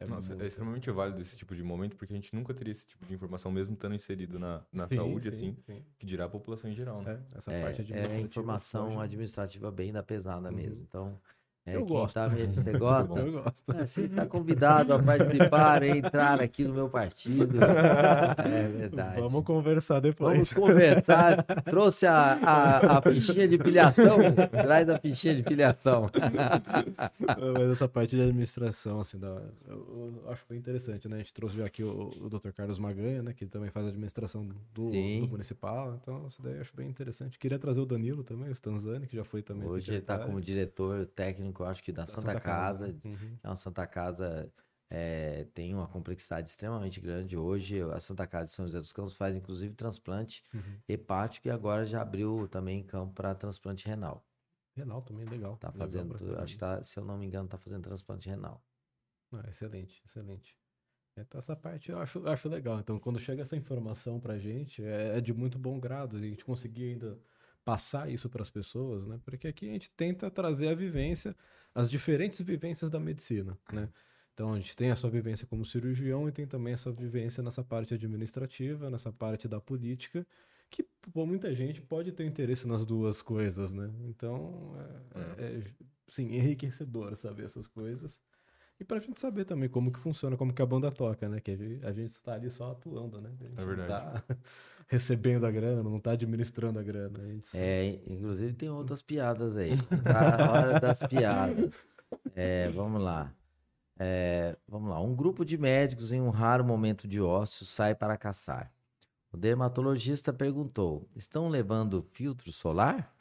É 0.00 0.06
Nossa, 0.06 0.30
muito- 0.30 0.42
é 0.44 0.46
extremamente 0.46 0.90
válido 0.90 1.20
esse 1.20 1.36
tipo 1.36 1.54
de 1.56 1.62
momento, 1.62 1.96
porque 1.96 2.12
a 2.12 2.16
gente 2.16 2.32
nunca 2.34 2.54
teria 2.54 2.70
esse 2.72 2.86
tipo 2.86 3.04
de 3.04 3.14
informação, 3.14 3.50
mesmo 3.50 3.74
estando 3.74 3.94
inserido 3.96 4.38
na, 4.38 4.64
na 4.72 4.88
Sim, 4.88 4.96
saúde, 4.96 5.28
sim, 5.28 5.36
assim, 5.36 5.56
sim. 5.66 5.84
que 5.98 6.06
dirá 6.06 6.24
a 6.26 6.28
população 6.28 6.70
em 6.70 6.74
geral, 6.74 7.02
né? 7.02 7.10
É, 7.34 7.38
essa 7.38 7.52
É, 7.52 7.60
parte 7.60 7.80
é 7.80 7.82
administrativa 7.82 8.20
informação 8.20 8.84
foge- 8.94 9.04
administrativa 9.04 9.70
bem 9.72 9.92
da 9.92 10.02
pesada 10.02 10.50
Uhum. 10.50 10.56
mesmo. 10.56 10.84
Então, 10.84 11.20
é, 11.72 11.76
Eu 11.76 11.86
quem 11.86 11.96
gosto. 11.96 12.14
tá 12.14 12.28
me- 12.28 12.46
Você 12.46 12.72
gosta? 12.78 13.18
Eu 13.20 13.32
gosto. 13.42 13.72
Ah, 13.72 13.84
Você 13.86 14.02
está 14.02 14.26
convidado 14.26 14.92
a 14.92 15.02
participar, 15.02 15.82
a 15.82 15.88
entrar 15.88 16.40
aqui 16.40 16.64
no 16.64 16.74
meu 16.74 16.88
partido. 16.88 17.58
É 18.48 18.68
verdade. 18.68 19.20
Vamos 19.20 19.44
conversar 19.44 20.00
depois. 20.00 20.32
Vamos 20.32 20.52
conversar. 20.52 21.42
Trouxe 21.64 22.06
a, 22.06 22.32
a, 22.34 22.98
a 22.98 23.02
fichinha 23.02 23.46
de 23.48 23.58
filiação. 23.58 24.16
Traz 24.50 24.88
a 24.88 24.98
fichinha 24.98 25.34
de 25.34 25.42
filiação. 25.42 26.10
Mas 27.54 27.70
essa 27.72 27.88
parte 27.88 28.16
de 28.16 28.22
administração, 28.22 29.00
assim, 29.00 29.18
da, 29.18 29.40
eu, 29.66 30.22
eu 30.24 30.30
acho 30.32 30.44
bem 30.48 30.58
interessante, 30.58 31.08
né? 31.08 31.16
A 31.16 31.18
gente 31.18 31.32
trouxe 31.34 31.62
aqui 31.62 31.82
o, 31.82 32.10
o 32.20 32.28
Dr. 32.28 32.50
Carlos 32.56 32.78
Maganha, 32.78 33.22
né? 33.22 33.32
Que 33.32 33.46
também 33.46 33.70
faz 33.70 33.86
a 33.86 33.88
administração 33.88 34.46
do, 34.46 34.54
do 34.72 35.28
municipal. 35.28 35.98
Então, 36.00 36.26
isso 36.28 36.42
daí 36.42 36.54
eu 36.54 36.60
acho 36.60 36.74
bem 36.76 36.88
interessante. 36.88 37.38
Queria 37.38 37.58
trazer 37.58 37.80
o 37.80 37.86
Danilo 37.86 38.22
também, 38.22 38.48
o 38.48 38.52
Stanzani, 38.52 39.06
que 39.06 39.16
já 39.16 39.24
foi 39.24 39.42
também. 39.42 39.68
Hoje 39.68 39.90
ele 39.90 39.98
está 39.98 40.18
como 40.18 40.40
diretor 40.40 41.06
técnico, 41.06 41.57
eu 41.62 41.66
acho 41.66 41.82
que 41.82 41.92
da, 41.92 42.02
da 42.02 42.06
Santa, 42.06 42.40
Casa. 42.40 42.86
Uhum. 43.04 43.38
É 43.42 43.48
uma 43.48 43.56
Santa 43.56 43.86
Casa 43.86 44.52
é, 44.90 45.44
tem 45.54 45.74
uma 45.74 45.86
complexidade 45.88 46.48
extremamente 46.50 47.00
grande. 47.00 47.36
Hoje, 47.36 47.80
a 47.82 48.00
Santa 48.00 48.26
Casa 48.26 48.46
de 48.46 48.50
São 48.52 48.66
José 48.66 48.78
dos 48.78 48.92
Campos 48.92 49.14
faz 49.16 49.36
inclusive 49.36 49.74
transplante 49.74 50.42
Uhum. 50.54 50.78
hepático 50.88 51.48
e 51.48 51.50
agora 51.50 51.84
já 51.84 52.02
abriu 52.02 52.48
também 52.48 52.82
campo 52.82 53.14
para 53.14 53.34
transplante 53.34 53.86
renal. 53.86 54.24
Renal 54.76 55.02
também, 55.02 55.26
legal. 55.26 55.56
Tá 55.56 55.68
Legal 55.68 55.78
fazendo, 55.78 56.16
pra 56.16 56.42
acho 56.42 56.52
que 56.54 56.58
tá, 56.58 56.82
se 56.82 56.98
eu 56.98 57.04
não 57.04 57.18
me 57.18 57.26
engano, 57.26 57.48
tá 57.48 57.58
fazendo 57.58 57.82
transplante 57.82 58.28
renal. 58.28 58.62
Ah, 59.32 59.44
excelente, 59.48 60.00
excelente. 60.04 60.56
Então, 61.16 61.38
essa 61.38 61.56
parte 61.56 61.90
eu 61.90 61.98
acho, 61.98 62.26
acho 62.28 62.48
legal. 62.48 62.78
Então, 62.80 62.98
quando 62.98 63.18
chega 63.18 63.42
essa 63.42 63.56
informação 63.56 64.20
pra 64.20 64.38
gente, 64.38 64.82
é, 64.82 65.18
é 65.18 65.20
de 65.20 65.32
muito 65.34 65.58
bom 65.58 65.78
grado. 65.80 66.16
A 66.16 66.20
gente 66.20 66.44
conseguir 66.44 66.92
ainda 66.92 67.18
passar 67.68 68.10
isso 68.10 68.30
para 68.30 68.40
as 68.40 68.48
pessoas, 68.48 69.06
né? 69.06 69.20
Porque 69.22 69.46
aqui 69.46 69.68
a 69.68 69.72
gente 69.74 69.90
tenta 69.90 70.30
trazer 70.30 70.68
a 70.68 70.74
vivência, 70.74 71.36
as 71.74 71.90
diferentes 71.90 72.40
vivências 72.40 72.88
da 72.88 72.98
medicina, 72.98 73.58
né? 73.70 73.90
Então, 74.32 74.54
a 74.54 74.56
gente 74.56 74.74
tem 74.74 74.90
a 74.90 74.96
sua 74.96 75.10
vivência 75.10 75.46
como 75.46 75.66
cirurgião 75.66 76.26
e 76.26 76.32
tem 76.32 76.46
também 76.46 76.72
a 76.72 76.78
sua 76.78 76.92
vivência 76.92 77.42
nessa 77.42 77.62
parte 77.62 77.92
administrativa, 77.92 78.88
nessa 78.88 79.12
parte 79.12 79.46
da 79.46 79.60
política, 79.60 80.26
que 80.70 80.82
pô, 81.12 81.26
muita 81.26 81.54
gente 81.54 81.82
pode 81.82 82.10
ter 82.12 82.24
interesse 82.24 82.66
nas 82.66 82.86
duas 82.86 83.20
coisas, 83.20 83.70
né? 83.70 83.92
Então, 84.06 84.74
é, 85.14 85.20
é, 85.20 85.58
é, 85.58 85.64
sim, 86.08 86.34
enriquecedor 86.34 87.16
saber 87.16 87.44
essas 87.44 87.66
coisas. 87.66 88.18
E 88.80 88.84
pra 88.84 89.00
gente 89.00 89.20
saber 89.20 89.44
também 89.44 89.68
como 89.68 89.90
que 89.90 89.98
funciona, 89.98 90.36
como 90.36 90.52
que 90.52 90.62
a 90.62 90.66
banda 90.66 90.90
toca, 90.92 91.28
né? 91.28 91.40
Que 91.40 91.50
a 91.82 91.92
gente, 91.92 92.12
está 92.12 92.34
ali 92.34 92.48
só 92.50 92.70
atuando, 92.72 93.20
né? 93.20 93.30
A 93.40 93.44
gente 93.44 93.60
É 93.60 93.64
verdade. 93.64 94.04
não 94.04 94.20
tá 94.22 94.24
recebendo 94.86 95.44
a 95.44 95.50
grana, 95.50 95.82
não 95.82 95.98
tá 95.98 96.12
administrando 96.12 96.78
a 96.78 96.82
grana. 96.82 97.18
A 97.18 97.56
É, 97.56 98.00
inclusive 98.06 98.52
tem 98.52 98.68
outras 98.70 99.02
piadas 99.02 99.56
aí. 99.56 99.70
Tá 100.04 100.46
a 100.46 100.52
hora 100.52 100.80
das 100.80 101.02
piadas. 101.02 101.84
É, 102.36 102.68
vamos 102.70 103.02
lá. 103.02 103.34
É, 103.98 104.56
vamos 104.68 104.90
lá. 104.90 105.00
Um 105.00 105.14
grupo 105.14 105.44
de 105.44 105.58
médicos 105.58 106.12
em 106.12 106.20
um 106.20 106.30
raro 106.30 106.64
momento 106.64 107.08
de 107.08 107.20
ócio 107.20 107.66
sai 107.66 107.96
para 107.96 108.16
caçar. 108.16 108.72
O 109.32 109.36
dermatologista 109.36 110.32
perguntou: 110.32 111.08
Estão 111.16 111.48
levando 111.48 112.00
filtro 112.12 112.52
solar? 112.52 113.12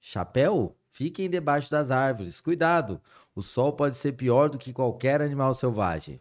Chapéu? 0.00 0.76
Fiquem 0.88 1.28
debaixo 1.30 1.70
das 1.70 1.90
árvores. 1.90 2.40
Cuidado! 2.40 3.00
O 3.34 3.42
sol 3.42 3.72
pode 3.72 3.96
ser 3.96 4.12
pior 4.12 4.48
do 4.48 4.58
que 4.58 4.72
qualquer 4.72 5.22
animal 5.22 5.54
selvagem. 5.54 6.20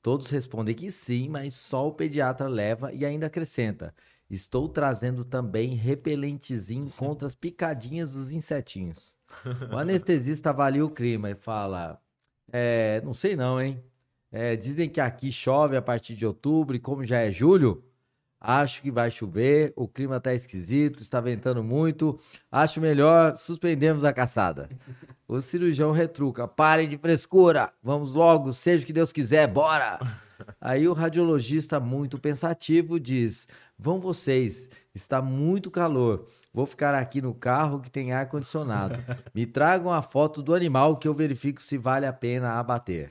Todos 0.00 0.28
respondem 0.28 0.74
que 0.74 0.90
sim, 0.90 1.28
mas 1.28 1.54
só 1.54 1.86
o 1.86 1.92
pediatra 1.92 2.48
leva 2.48 2.92
e 2.92 3.04
ainda 3.04 3.26
acrescenta: 3.26 3.94
Estou 4.30 4.68
trazendo 4.68 5.24
também 5.24 5.74
repelentezinho 5.74 6.90
contra 6.96 7.26
as 7.26 7.34
picadinhas 7.34 8.10
dos 8.10 8.32
insetinhos. 8.32 9.18
O 9.70 9.76
anestesista 9.76 10.50
avalia 10.50 10.84
o 10.84 10.90
clima 10.90 11.30
e 11.30 11.34
fala: 11.34 12.00
É, 12.50 13.00
não 13.04 13.12
sei 13.12 13.36
não, 13.36 13.60
hein? 13.60 13.82
É, 14.30 14.56
dizem 14.56 14.88
que 14.88 15.00
aqui 15.00 15.32
chove 15.32 15.76
a 15.76 15.82
partir 15.82 16.14
de 16.14 16.26
outubro 16.26 16.76
e 16.76 16.80
como 16.80 17.04
já 17.04 17.18
é 17.18 17.30
julho, 17.30 17.82
acho 18.40 18.82
que 18.82 18.90
vai 18.90 19.10
chover, 19.10 19.72
o 19.76 19.88
clima 19.88 20.20
tá 20.20 20.34
esquisito, 20.34 21.02
está 21.02 21.20
ventando 21.20 21.62
muito, 21.62 22.18
acho 22.50 22.80
melhor 22.80 23.36
suspendermos 23.36 24.04
a 24.04 24.12
caçada. 24.12 24.68
O 25.26 25.40
cirurgião 25.40 25.92
retruca: 25.92 26.48
parem 26.48 26.88
de 26.88 26.96
frescura, 26.96 27.72
vamos 27.82 28.14
logo, 28.14 28.52
seja 28.52 28.82
o 28.82 28.86
que 28.86 28.92
Deus 28.92 29.12
quiser, 29.12 29.46
bora! 29.46 29.98
Aí 30.60 30.88
o 30.88 30.92
radiologista, 30.92 31.78
muito 31.80 32.18
pensativo, 32.18 32.98
diz: 32.98 33.46
Vão 33.78 34.00
vocês, 34.00 34.68
está 34.94 35.22
muito 35.22 35.70
calor. 35.70 36.26
Vou 36.52 36.66
ficar 36.66 36.94
aqui 36.94 37.22
no 37.22 37.32
carro 37.34 37.80
que 37.80 37.90
tem 37.90 38.12
ar-condicionado. 38.12 38.96
Me 39.32 39.46
tragam 39.46 39.92
a 39.92 40.02
foto 40.02 40.42
do 40.42 40.54
animal 40.54 40.96
que 40.96 41.06
eu 41.06 41.14
verifico 41.14 41.62
se 41.62 41.78
vale 41.78 42.04
a 42.06 42.12
pena 42.12 42.54
abater. 42.54 43.08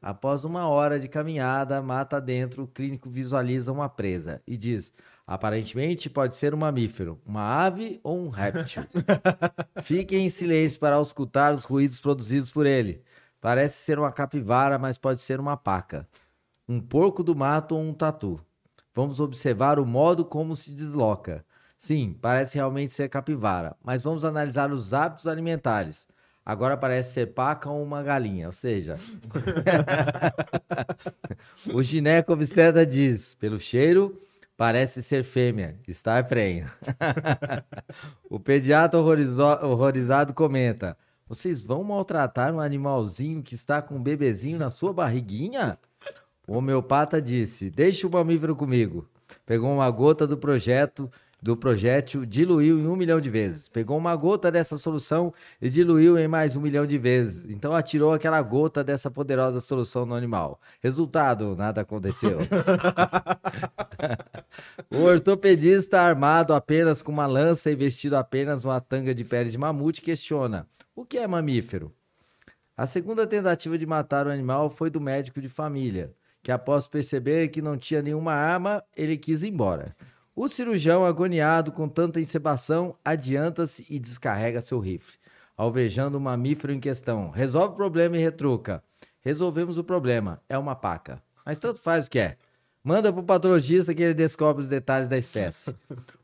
Após 0.00 0.44
uma 0.44 0.68
hora 0.68 1.00
de 1.00 1.08
caminhada, 1.08 1.82
mata 1.82 2.20
dentro, 2.20 2.62
o 2.62 2.68
clínico 2.68 3.10
visualiza 3.10 3.72
uma 3.72 3.88
presa 3.88 4.40
e 4.46 4.56
diz: 4.56 4.92
Aparentemente 5.26 6.10
pode 6.10 6.36
ser 6.36 6.54
um 6.54 6.58
mamífero, 6.58 7.20
uma 7.24 7.64
ave 7.64 7.98
ou 8.04 8.18
um 8.18 8.28
réptil. 8.28 8.84
Fiquem 9.82 10.26
em 10.26 10.28
silêncio 10.28 10.78
para 10.78 11.00
escutar 11.00 11.52
os 11.52 11.64
ruídos 11.64 11.98
produzidos 11.98 12.50
por 12.50 12.66
ele. 12.66 13.02
Parece 13.40 13.78
ser 13.78 13.98
uma 13.98 14.12
capivara, 14.12 14.78
mas 14.78 14.96
pode 14.96 15.20
ser 15.20 15.40
uma 15.40 15.56
paca. 15.56 16.06
Um 16.68 16.80
porco 16.80 17.22
do 17.22 17.36
mato 17.36 17.76
ou 17.76 17.82
um 17.82 17.92
tatu. 17.92 18.40
Vamos 18.94 19.20
observar 19.20 19.78
o 19.78 19.84
modo 19.84 20.24
como 20.24 20.56
se 20.56 20.72
desloca. 20.72 21.44
Sim, 21.76 22.16
parece 22.22 22.54
realmente 22.56 22.94
ser 22.94 23.08
capivara, 23.08 23.76
mas 23.82 24.02
vamos 24.02 24.24
analisar 24.24 24.70
os 24.70 24.94
hábitos 24.94 25.26
alimentares. 25.26 26.06
Agora 26.46 26.76
parece 26.76 27.12
ser 27.12 27.34
paca 27.34 27.68
ou 27.68 27.82
uma 27.82 28.02
galinha, 28.02 28.46
ou 28.46 28.52
seja. 28.52 28.96
o 31.72 31.82
gineco 31.82 32.32
obstetra 32.32 32.86
diz: 32.86 33.34
pelo 33.34 33.58
cheiro, 33.58 34.18
parece 34.56 35.02
ser 35.02 35.24
fêmea, 35.24 35.78
está 35.88 36.22
prenha. 36.22 36.70
o 38.30 38.38
pediatra 38.38 39.00
horrorizado 39.00 40.34
comenta: 40.34 40.96
vocês 41.26 41.64
vão 41.64 41.82
maltratar 41.82 42.54
um 42.54 42.60
animalzinho 42.60 43.42
que 43.42 43.54
está 43.54 43.80
com 43.80 43.96
um 43.96 44.02
bebezinho 44.02 44.58
na 44.58 44.68
sua 44.68 44.92
barriguinha? 44.92 45.78
O 46.46 46.56
homeopata 46.56 47.20
disse: 47.20 47.70
Deixe 47.70 48.06
o 48.06 48.10
mamífero 48.10 48.54
comigo. 48.54 49.08
Pegou 49.46 49.72
uma 49.72 49.90
gota 49.90 50.26
do 50.26 50.36
projeto, 50.36 51.10
do 51.44 51.56
projétil, 51.56 52.24
diluiu 52.24 52.78
em 52.78 52.86
um 52.86 52.96
milhão 52.96 53.20
de 53.20 53.28
vezes. 53.28 53.68
Pegou 53.68 53.98
uma 53.98 54.16
gota 54.16 54.50
dessa 54.50 54.78
solução 54.78 55.34
e 55.60 55.68
diluiu 55.68 56.18
em 56.18 56.26
mais 56.26 56.56
um 56.56 56.60
milhão 56.62 56.86
de 56.86 56.96
vezes. 56.96 57.44
Então 57.50 57.74
atirou 57.74 58.14
aquela 58.14 58.40
gota 58.40 58.82
dessa 58.82 59.10
poderosa 59.10 59.60
solução 59.60 60.06
no 60.06 60.14
animal. 60.14 60.58
Resultado: 60.80 61.54
nada 61.54 61.82
aconteceu. 61.82 62.38
o 64.90 65.02
ortopedista, 65.02 66.00
armado 66.00 66.54
apenas 66.54 67.02
com 67.02 67.12
uma 67.12 67.26
lança 67.26 67.70
e 67.70 67.76
vestido 67.76 68.16
apenas 68.16 68.64
uma 68.64 68.80
tanga 68.80 69.14
de 69.14 69.22
pele 69.22 69.50
de 69.50 69.58
mamute, 69.58 70.00
questiona: 70.00 70.66
O 70.96 71.04
que 71.04 71.18
é 71.18 71.26
mamífero? 71.26 71.92
A 72.74 72.86
segunda 72.86 73.26
tentativa 73.26 73.76
de 73.76 73.84
matar 73.84 74.26
o 74.26 74.30
animal 74.30 74.70
foi 74.70 74.90
do 74.90 75.00
médico 75.00 75.42
de 75.42 75.48
família, 75.48 76.14
que 76.44 76.52
após 76.52 76.86
perceber 76.86 77.48
que 77.48 77.62
não 77.62 77.78
tinha 77.78 78.02
nenhuma 78.02 78.34
arma, 78.34 78.84
ele 78.94 79.16
quis 79.16 79.42
ir 79.42 79.48
embora. 79.48 79.96
O 80.36 80.46
cirurgião, 80.46 81.02
agoniado 81.02 81.72
com 81.72 81.88
tanta 81.88 82.20
insebação, 82.20 82.94
adianta-se 83.02 83.86
e 83.88 83.98
descarrega 83.98 84.60
seu 84.60 84.78
rifle, 84.78 85.14
alvejando 85.56 86.18
o 86.18 86.20
mamífero 86.20 86.70
em 86.70 86.78
questão. 86.78 87.30
Resolve 87.30 87.72
o 87.72 87.76
problema 87.76 88.18
e 88.18 88.20
retruca. 88.20 88.84
Resolvemos 89.22 89.78
o 89.78 89.84
problema, 89.84 90.38
é 90.46 90.58
uma 90.58 90.74
paca. 90.74 91.22
Mas 91.46 91.56
tanto 91.56 91.80
faz 91.80 92.06
o 92.06 92.10
que 92.10 92.18
é. 92.18 92.36
Manda 92.82 93.10
pro 93.10 93.22
patologista 93.22 93.94
que 93.94 94.02
ele 94.02 94.12
descobre 94.12 94.62
os 94.62 94.68
detalhes 94.68 95.08
da 95.08 95.16
espécie. 95.16 95.74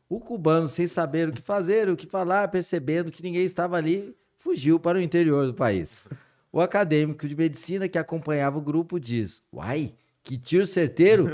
O 0.07 0.19
cubano, 0.19 0.67
sem 0.67 0.85
saber 0.85 1.29
o 1.29 1.31
que 1.31 1.41
fazer, 1.41 1.89
o 1.89 1.95
que 1.95 2.05
falar, 2.05 2.49
percebendo 2.49 3.11
que 3.11 3.23
ninguém 3.23 3.43
estava 3.43 3.75
ali, 3.75 4.15
fugiu 4.37 4.79
para 4.79 4.99
o 4.99 5.01
interior 5.01 5.47
do 5.47 5.53
país. 5.55 6.07
O 6.51 6.61
acadêmico 6.61 7.27
de 7.27 7.35
medicina 7.35 7.87
que 7.87 7.97
acompanhava 7.97 8.59
o 8.59 8.61
grupo 8.61 8.99
diz: 8.99 9.41
Uai, 9.51 9.95
que 10.23 10.37
tiro 10.37 10.65
certeiro! 10.65 11.27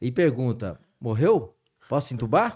E 0.00 0.10
pergunta: 0.10 0.80
Morreu? 1.00 1.54
Posso 1.88 2.14
entubar? 2.14 2.52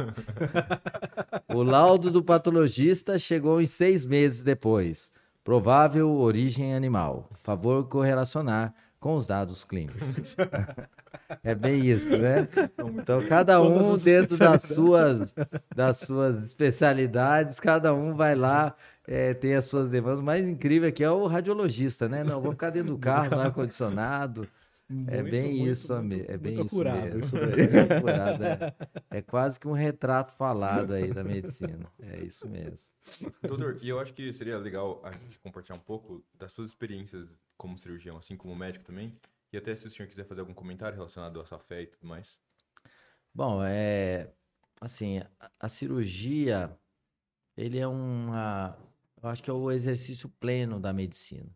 o 1.52 1.62
laudo 1.62 2.10
do 2.10 2.22
patologista 2.22 3.18
chegou 3.18 3.60
em 3.60 3.66
seis 3.66 4.04
meses 4.04 4.42
depois. 4.42 5.10
Provável 5.42 6.10
origem 6.10 6.74
animal. 6.74 7.28
Favor 7.42 7.88
correlacionar 7.88 8.72
com 9.00 9.16
os 9.16 9.26
dados 9.26 9.64
clínicos. 9.64 10.36
é 11.44 11.54
bem 11.54 11.84
isso, 11.84 12.08
né? 12.08 12.48
Então, 12.96 13.20
cada 13.26 13.60
um 13.60 13.98
dentro 13.98 14.38
das 14.38 14.62
suas, 14.62 15.34
das 15.74 15.98
suas 15.98 16.42
especialidades, 16.44 17.60
cada 17.60 17.92
um 17.92 18.14
vai 18.14 18.34
lá, 18.34 18.74
é, 19.06 19.34
tem 19.34 19.54
as 19.54 19.66
suas 19.66 19.90
demandas. 19.90 20.20
O 20.20 20.22
mais 20.22 20.46
incrível 20.46 20.88
aqui 20.88 21.04
é 21.04 21.10
o 21.10 21.26
radiologista, 21.26 22.08
né? 22.08 22.24
Não, 22.24 22.40
vou 22.40 22.52
ficar 22.52 22.70
dentro 22.70 22.94
do 22.94 22.98
carro, 22.98 23.36
no 23.36 23.42
ar-condicionado. 23.42 24.48
É 25.08 25.22
bem 25.22 25.56
muito, 25.56 25.70
isso, 25.70 26.02
muito, 26.02 26.30
é 26.30 26.36
bem 26.36 26.56
muito 26.56 26.66
isso 26.66 26.84
mesmo. 26.84 27.38
É 29.10 29.16
é. 29.16 29.18
É 29.18 29.22
quase 29.22 29.58
que 29.58 29.66
um 29.66 29.72
retrato 29.72 30.34
falado 30.34 30.92
aí 30.92 31.12
da 31.12 31.24
medicina. 31.24 31.90
É 31.98 32.22
isso 32.22 32.48
mesmo. 32.48 32.90
Doutor, 33.42 33.76
e 33.82 33.88
eu 33.88 33.98
acho 33.98 34.12
que 34.12 34.30
seria 34.32 34.58
legal 34.58 35.00
a 35.02 35.12
gente 35.12 35.38
compartilhar 35.38 35.76
um 35.76 35.80
pouco 35.80 36.22
das 36.34 36.52
suas 36.52 36.68
experiências 36.68 37.28
como 37.56 37.78
cirurgião, 37.78 38.18
assim 38.18 38.36
como 38.36 38.54
médico 38.54 38.84
também. 38.84 39.16
E 39.50 39.56
até 39.56 39.74
se 39.74 39.86
o 39.86 39.90
senhor 39.90 40.08
quiser 40.08 40.24
fazer 40.24 40.40
algum 40.40 40.52
comentário 40.52 40.96
relacionado 40.96 41.40
à 41.40 41.46
sua 41.46 41.58
fé 41.58 41.82
e 41.82 41.86
tudo 41.86 42.06
mais. 42.06 42.38
Bom, 43.32 43.62
é 43.64 44.28
assim, 44.80 45.18
a, 45.40 45.50
a 45.60 45.68
cirurgia, 45.68 46.76
ele 47.56 47.78
é 47.78 47.86
uma, 47.86 48.76
eu 49.22 49.28
acho 49.28 49.42
que 49.42 49.50
é 49.50 49.52
o 49.52 49.70
exercício 49.70 50.28
pleno 50.28 50.78
da 50.78 50.92
medicina. 50.92 51.50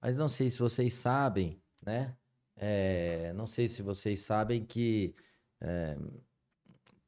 Mas 0.00 0.16
não 0.16 0.28
sei 0.28 0.50
se 0.50 0.58
vocês 0.58 0.94
sabem, 0.94 1.62
né? 1.80 2.16
É, 2.56 3.32
não 3.34 3.46
sei 3.46 3.68
se 3.68 3.82
vocês 3.82 4.20
sabem 4.20 4.64
que, 4.64 5.14
é, 5.60 5.96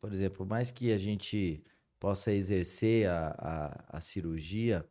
por 0.01 0.13
exemplo, 0.13 0.39
por 0.39 0.47
mais 0.47 0.71
que 0.71 0.93
a 0.93 0.99
gente 0.99 1.63
possa 1.99 2.33
exercer 2.33 3.09
a, 3.09 3.29
a, 3.39 3.99
a 3.99 4.01
cirurgia, 4.01 4.87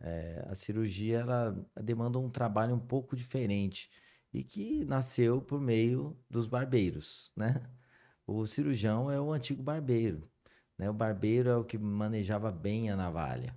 é, 0.00 0.44
a 0.48 0.54
cirurgia 0.54 1.18
ela 1.20 1.68
demanda 1.82 2.18
um 2.18 2.30
trabalho 2.30 2.74
um 2.74 2.80
pouco 2.80 3.16
diferente 3.16 3.90
e 4.32 4.42
que 4.44 4.84
nasceu 4.84 5.40
por 5.40 5.60
meio 5.60 6.16
dos 6.30 6.46
barbeiros, 6.46 7.32
né? 7.36 7.62
O 8.26 8.46
cirurgião 8.46 9.10
é 9.10 9.20
o 9.20 9.32
antigo 9.32 9.62
barbeiro, 9.62 10.30
né? 10.76 10.90
O 10.90 10.92
barbeiro 10.92 11.48
é 11.48 11.56
o 11.56 11.64
que 11.64 11.78
manejava 11.78 12.52
bem 12.52 12.90
a 12.90 12.96
navalha. 12.96 13.56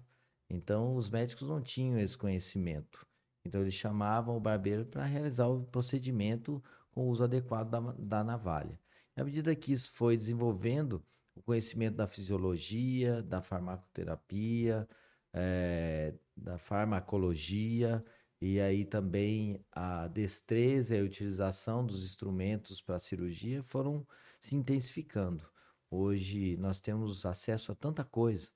Então, 0.49 0.95
os 0.95 1.09
médicos 1.09 1.47
não 1.47 1.61
tinham 1.61 1.99
esse 1.99 2.17
conhecimento. 2.17 3.05
Então, 3.45 3.61
eles 3.61 3.73
chamavam 3.73 4.37
o 4.37 4.39
barbeiro 4.39 4.85
para 4.85 5.05
realizar 5.05 5.47
o 5.47 5.63
procedimento 5.63 6.63
com 6.91 7.07
o 7.07 7.09
uso 7.09 7.23
adequado 7.23 7.69
da, 7.69 7.79
da 7.97 8.23
navalha. 8.23 8.79
À 9.15 9.23
medida 9.23 9.55
que 9.55 9.73
isso 9.73 9.91
foi 9.91 10.15
desenvolvendo, 10.17 11.03
o 11.35 11.41
conhecimento 11.41 11.95
da 11.95 12.07
fisiologia, 12.07 13.21
da 13.21 13.41
farmacoterapia, 13.41 14.87
eh, 15.33 16.13
da 16.35 16.57
farmacologia, 16.57 18.03
e 18.41 18.59
aí 18.59 18.83
também 18.83 19.63
a 19.71 20.07
destreza 20.07 20.95
e 20.95 20.99
a 20.99 21.03
utilização 21.03 21.85
dos 21.85 22.03
instrumentos 22.03 22.81
para 22.81 22.95
a 22.95 22.99
cirurgia 22.99 23.61
foram 23.61 24.05
se 24.41 24.55
intensificando. 24.55 25.47
Hoje 25.89 26.57
nós 26.57 26.79
temos 26.79 27.25
acesso 27.25 27.71
a 27.71 27.75
tanta 27.75 28.03
coisa, 28.03 28.49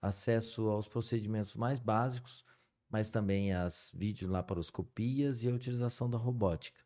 acesso 0.00 0.68
aos 0.68 0.86
procedimentos 0.86 1.54
mais 1.54 1.80
básicos, 1.80 2.44
mas 2.92 3.10
também 3.10 3.54
às 3.54 3.92
videolaparoscopias 3.96 5.42
e 5.44 5.48
a 5.48 5.54
utilização 5.54 6.10
da 6.10 6.18
robótica. 6.18 6.80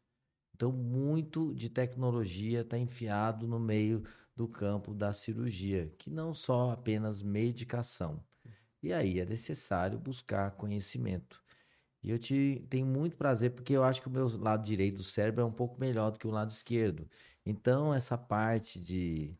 Então, 0.54 0.72
muito 0.72 1.54
de 1.54 1.68
tecnologia 1.70 2.62
está 2.62 2.78
enfiado 2.78 3.46
no 3.46 3.60
meio 3.60 4.04
do 4.34 4.48
campo 4.48 4.94
da 4.94 5.12
cirurgia, 5.14 5.92
que 5.98 6.10
não 6.10 6.34
só 6.34 6.72
apenas 6.72 7.22
medicação. 7.22 8.24
E 8.82 8.92
aí 8.92 9.20
é 9.20 9.26
necessário 9.26 9.98
buscar 9.98 10.52
conhecimento. 10.52 11.42
E 12.02 12.10
eu 12.10 12.18
te, 12.18 12.66
tenho 12.70 12.86
muito 12.86 13.16
prazer, 13.16 13.52
porque 13.52 13.72
eu 13.74 13.84
acho 13.84 14.00
que 14.02 14.08
o 14.08 14.10
meu 14.10 14.28
lado 14.38 14.64
direito 14.64 14.98
do 14.98 15.04
cérebro 15.04 15.42
é 15.42 15.44
um 15.46 15.52
pouco 15.52 15.80
melhor 15.80 16.10
do 16.12 16.18
que 16.18 16.26
o 16.26 16.30
lado 16.30 16.50
esquerdo. 16.50 17.08
Então, 17.44 17.92
essa 17.94 18.16
parte 18.18 18.80
de, 18.80 19.36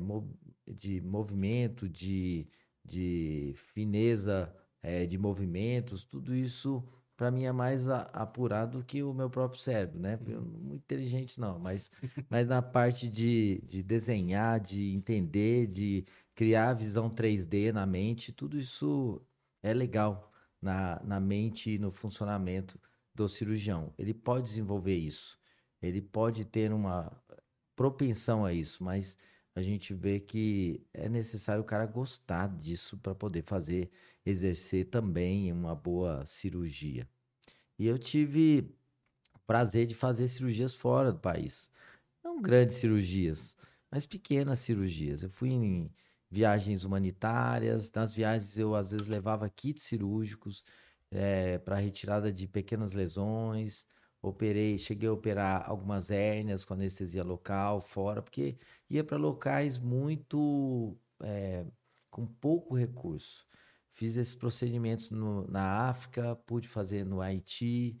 mo- 0.00 0.36
de 0.66 1.00
movimento, 1.00 1.88
de, 1.88 2.48
de 2.84 3.52
fineza 3.56 4.54
eh, 4.82 5.06
de 5.06 5.18
movimentos, 5.18 6.04
tudo 6.04 6.34
isso 6.34 6.82
para 7.16 7.30
mim 7.30 7.44
é 7.44 7.52
mais 7.52 7.88
a- 7.88 8.02
apurado 8.12 8.78
do 8.78 8.84
que 8.84 9.02
o 9.02 9.12
meu 9.14 9.30
próprio 9.30 9.60
cérebro, 9.60 9.98
né? 10.00 10.18
Eu 10.26 10.40
não 10.42 10.58
muito 10.60 10.82
inteligente 10.84 11.38
não, 11.40 11.58
mas, 11.58 11.90
mas 12.28 12.48
na 12.48 12.60
parte 12.62 13.08
de, 13.08 13.60
de 13.64 13.82
desenhar, 13.82 14.58
de 14.60 14.92
entender, 14.94 15.66
de 15.66 16.04
criar 16.34 16.70
a 16.70 16.74
visão 16.74 17.08
3D 17.10 17.72
na 17.72 17.86
mente, 17.86 18.32
tudo 18.32 18.58
isso 18.58 19.20
é 19.62 19.72
legal 19.74 20.32
na, 20.60 21.00
na 21.04 21.20
mente 21.20 21.70
e 21.72 21.78
no 21.78 21.90
funcionamento 21.92 22.78
do 23.14 23.28
cirurgião. 23.28 23.92
Ele 23.98 24.14
pode 24.14 24.46
desenvolver 24.46 24.96
isso, 24.96 25.38
ele 25.80 26.00
pode 26.00 26.44
ter 26.44 26.72
uma 26.72 27.12
propensão 27.76 28.44
a 28.44 28.52
isso, 28.52 28.82
mas 28.84 29.16
a 29.54 29.62
gente 29.62 29.92
vê 29.92 30.18
que 30.18 30.86
é 30.94 31.08
necessário 31.08 31.62
o 31.62 31.66
cara 31.66 31.86
gostar 31.86 32.48
disso 32.48 32.96
para 32.98 33.14
poder 33.14 33.42
fazer, 33.42 33.90
exercer 34.24 34.86
também 34.86 35.52
uma 35.52 35.74
boa 35.74 36.24
cirurgia. 36.24 37.08
E 37.78 37.86
eu 37.86 37.98
tive 37.98 38.74
prazer 39.46 39.86
de 39.86 39.94
fazer 39.94 40.28
cirurgias 40.28 40.74
fora 40.74 41.12
do 41.12 41.18
país. 41.18 41.70
Não 42.24 42.40
grandes 42.40 42.76
cirurgias, 42.78 43.56
mas 43.90 44.06
pequenas 44.06 44.60
cirurgias. 44.60 45.22
Eu 45.22 45.28
fui 45.28 45.50
em 45.50 45.92
viagens 46.30 46.84
humanitárias, 46.84 47.92
nas 47.92 48.14
viagens 48.14 48.56
eu 48.56 48.74
às 48.74 48.92
vezes 48.92 49.06
levava 49.06 49.50
kits 49.50 49.82
cirúrgicos 49.82 50.64
para 51.64 51.76
retirada 51.76 52.32
de 52.32 52.46
pequenas 52.46 52.94
lesões. 52.94 53.84
Operei, 54.22 54.78
cheguei 54.78 55.08
a 55.08 55.12
operar 55.12 55.68
algumas 55.68 56.10
hérnias 56.10 56.64
com 56.64 56.74
anestesia 56.74 57.24
local, 57.24 57.80
fora, 57.80 58.22
porque 58.22 58.56
ia 58.88 59.02
para 59.02 59.16
locais 59.16 59.78
muito 59.78 60.96
eh, 61.22 61.66
com 62.10 62.24
pouco 62.26 62.74
recurso. 62.76 63.44
Fiz 63.92 64.16
esses 64.16 64.34
procedimentos 64.36 65.10
no- 65.10 65.46
na 65.48 65.88
África, 65.88 66.36
pude 66.46 66.68
fazer 66.68 67.04
no 67.04 67.20
Haiti, 67.20 67.98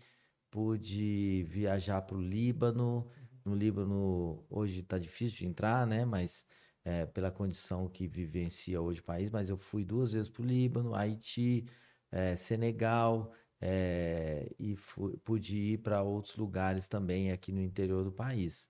pude 0.50 1.44
viajar 1.44 2.02
para 2.02 2.16
o 2.16 2.20
Líbano. 2.20 3.08
No 3.44 3.54
Líbano, 3.54 4.44
hoje 4.50 4.80
está 4.80 4.98
difícil 4.98 5.38
de 5.38 5.46
entrar, 5.46 5.86
né? 5.86 6.04
Mas 6.04 6.44
eh, 6.84 7.06
pela 7.06 7.30
condição 7.30 7.88
que 7.88 8.06
vivencia 8.08 8.80
hoje 8.80 9.00
o 9.00 9.04
país, 9.04 9.30
mas 9.30 9.48
eu 9.48 9.56
fui 9.56 9.84
duas 9.84 10.12
vezes 10.12 10.28
para 10.28 10.42
o 10.42 10.46
Líbano, 10.46 10.94
Haiti, 10.94 11.64
eh, 12.10 12.36
Senegal, 12.36 13.32
eh, 13.62 14.50
e 14.58 14.76
fui- 14.76 15.16
pude 15.18 15.56
ir 15.56 15.78
para 15.78 16.02
outros 16.02 16.36
lugares 16.36 16.88
também 16.88 17.32
aqui 17.32 17.52
no 17.52 17.62
interior 17.62 18.04
do 18.04 18.12
país. 18.12 18.68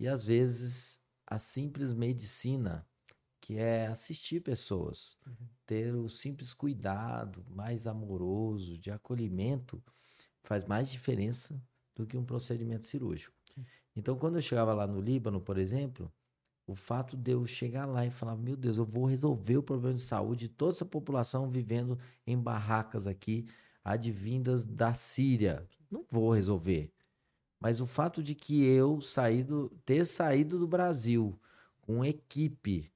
E 0.00 0.08
às 0.08 0.24
vezes 0.24 1.00
a 1.26 1.38
simples 1.38 1.94
medicina, 1.94 2.86
que 3.40 3.58
é 3.58 3.86
assistir 3.88 4.40
pessoas, 4.42 5.16
ter 5.66 5.94
o 5.94 6.08
simples 6.08 6.54
cuidado 6.54 7.44
mais 7.50 7.86
amoroso, 7.86 8.78
de 8.78 8.90
acolhimento, 8.90 9.82
faz 10.44 10.64
mais 10.66 10.90
diferença 10.90 11.60
do 11.94 12.06
que 12.06 12.16
um 12.16 12.24
procedimento 12.24 12.86
cirúrgico. 12.86 13.34
Então, 13.96 14.16
quando 14.18 14.36
eu 14.36 14.42
chegava 14.42 14.74
lá 14.74 14.86
no 14.86 15.00
Líbano, 15.00 15.40
por 15.40 15.58
exemplo, 15.58 16.12
o 16.66 16.74
fato 16.74 17.16
de 17.16 17.32
eu 17.32 17.46
chegar 17.46 17.86
lá 17.86 18.04
e 18.06 18.10
falar, 18.10 18.36
meu 18.36 18.56
Deus, 18.56 18.76
eu 18.78 18.84
vou 18.84 19.06
resolver 19.06 19.56
o 19.58 19.62
problema 19.62 19.94
de 19.96 20.02
saúde 20.02 20.48
de 20.48 20.54
toda 20.54 20.72
essa 20.72 20.84
população 20.84 21.50
vivendo 21.50 21.98
em 22.26 22.38
barracas 22.38 23.06
aqui, 23.06 23.46
advindas 23.86 24.66
da 24.66 24.94
Síria. 24.94 25.64
Não 25.88 26.04
vou 26.10 26.32
resolver. 26.32 26.92
Mas 27.60 27.80
o 27.80 27.86
fato 27.86 28.20
de 28.20 28.34
que 28.34 28.64
eu 28.64 29.00
saí 29.00 29.44
do- 29.44 29.70
ter 29.84 30.04
saído 30.04 30.58
do 30.58 30.66
Brasil 30.66 31.38
com 31.80 32.04
equipe, 32.04 32.92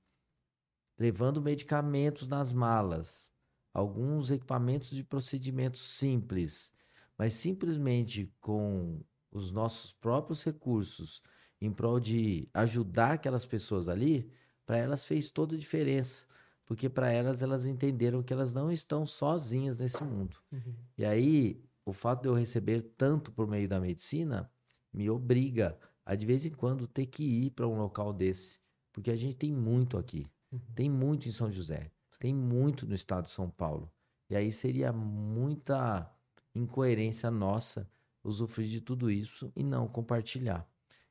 levando 0.99 1.41
medicamentos 1.41 2.27
nas 2.27 2.53
malas, 2.53 3.33
alguns 3.73 4.31
equipamentos 4.33 4.91
de 4.91 5.05
procedimentos 5.05 5.81
simples, 5.81 6.73
mas 7.17 7.35
simplesmente 7.35 8.35
com 8.41 9.01
os 9.31 9.53
nossos 9.53 9.93
próprios 9.93 10.43
recursos 10.43 11.23
em 11.61 11.71
prol 11.73 12.01
de 12.01 12.49
ajudar 12.53 13.13
aquelas 13.13 13.47
pessoas 13.47 13.89
ali, 13.89 14.29
para 14.67 14.77
elas 14.77 15.07
fez 15.07 15.31
toda 15.31 15.55
a 15.55 15.59
diferença. 15.59 16.23
Porque 16.71 16.89
para 16.89 17.11
elas, 17.11 17.43
elas 17.43 17.67
entenderam 17.67 18.23
que 18.23 18.33
elas 18.33 18.53
não 18.53 18.71
estão 18.71 19.05
sozinhas 19.05 19.77
nesse 19.77 20.05
mundo. 20.05 20.37
Uhum. 20.53 20.73
E 20.97 21.05
aí, 21.05 21.61
o 21.85 21.93
fato 21.93 22.23
de 22.23 22.29
eu 22.29 22.33
receber 22.33 22.81
tanto 22.97 23.33
por 23.33 23.49
meio 23.49 23.69
da 23.69 23.81
medicina 23.81 24.49
me 24.93 25.11
obriga 25.11 25.77
a, 26.07 26.15
de 26.15 26.25
vez 26.25 26.47
em 26.47 26.51
quando, 26.51 26.87
ter 26.87 27.07
que 27.07 27.25
ir 27.25 27.51
para 27.51 27.67
um 27.67 27.77
local 27.77 28.13
desse. 28.13 28.61
Porque 28.93 29.11
a 29.11 29.17
gente 29.17 29.35
tem 29.35 29.53
muito 29.53 29.99
aqui. 29.99 30.29
Uhum. 30.53 30.61
Tem 30.77 30.89
muito 30.89 31.27
em 31.29 31.33
São 31.33 31.51
José. 31.51 31.91
Tem 32.21 32.33
muito 32.33 32.87
no 32.87 32.95
estado 32.95 33.25
de 33.25 33.33
São 33.33 33.51
Paulo. 33.51 33.91
E 34.31 34.37
aí 34.37 34.53
seria 34.53 34.93
muita 34.93 36.09
incoerência 36.55 37.33
nossa 37.33 37.91
usufruir 38.23 38.69
de 38.69 38.81
tudo 38.81 39.11
isso 39.11 39.53
e 39.57 39.65
não 39.65 39.89
compartilhar. 39.89 40.65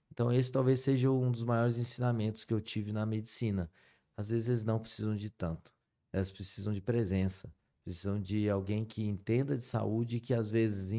Então, 0.09 0.31
esse 0.31 0.49
talvez 0.49 0.79
seja 0.79 1.11
um 1.11 1.29
dos 1.29 1.43
maiores 1.43 1.77
ensinamentos 1.77 2.45
que 2.45 2.53
eu 2.53 2.61
tive 2.61 2.93
na 2.93 3.05
medicina. 3.05 3.69
Às 4.19 4.27
vezes, 4.27 4.49
eles 4.49 4.63
não 4.65 4.77
precisam 4.77 5.15
de 5.15 5.29
tanto. 5.29 5.71
Elas 6.11 6.29
precisam 6.29 6.73
de 6.73 6.81
presença. 6.81 7.49
Precisam 7.85 8.19
de 8.19 8.49
alguém 8.49 8.83
que 8.83 9.07
entenda 9.07 9.55
de 9.55 9.63
saúde 9.63 10.17
e 10.17 10.19
que, 10.19 10.33
às 10.33 10.49
vezes, 10.49 10.91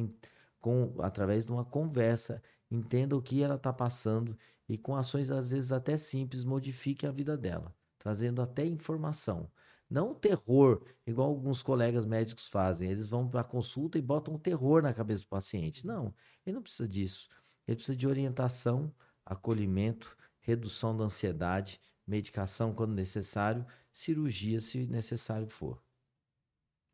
com, 0.59 0.95
através 1.01 1.45
de 1.45 1.53
uma 1.53 1.63
conversa, 1.63 2.43
entenda 2.71 3.15
o 3.15 3.21
que 3.21 3.43
ela 3.43 3.57
está 3.57 3.75
passando 3.75 4.35
e, 4.67 4.79
com 4.79 4.97
ações, 4.97 5.29
às 5.31 5.51
vezes, 5.51 5.71
até 5.71 5.99
simples, 5.99 6.45
modifique 6.45 7.07
a 7.07 7.11
vida 7.11 7.37
dela, 7.37 7.77
trazendo 7.99 8.41
até 8.41 8.65
informação. 8.65 9.51
Não 9.91 10.15
terror, 10.15 10.83
igual 11.07 11.29
alguns 11.29 11.63
colegas 11.63 12.07
médicos 12.07 12.49
fazem. 12.49 12.91
Eles 12.91 13.11
vão 13.11 13.29
para 13.29 13.43
a 13.43 13.45
consulta 13.45 13.99
e 13.99 14.03
botam 14.03 14.39
terror 14.39 14.81
na 14.81 14.95
cabeça 14.95 15.25
do 15.25 15.29
paciente. 15.29 15.87
Não, 15.87 16.15
ele 16.47 16.55
não 16.55 16.63
precisa 16.63 16.89
disso. 16.89 17.29
Ele 17.69 17.77
precisa 17.77 17.95
de 17.95 18.09
orientação, 18.09 18.91
acolhimento, 19.27 20.17
redução 20.41 20.97
da 20.97 21.05
ansiedade, 21.05 21.79
medicação 22.11 22.75
quando 22.75 22.93
necessário, 22.93 23.65
cirurgia 23.93 24.61
se 24.61 24.87
necessário 24.87 25.47
for. 25.49 25.81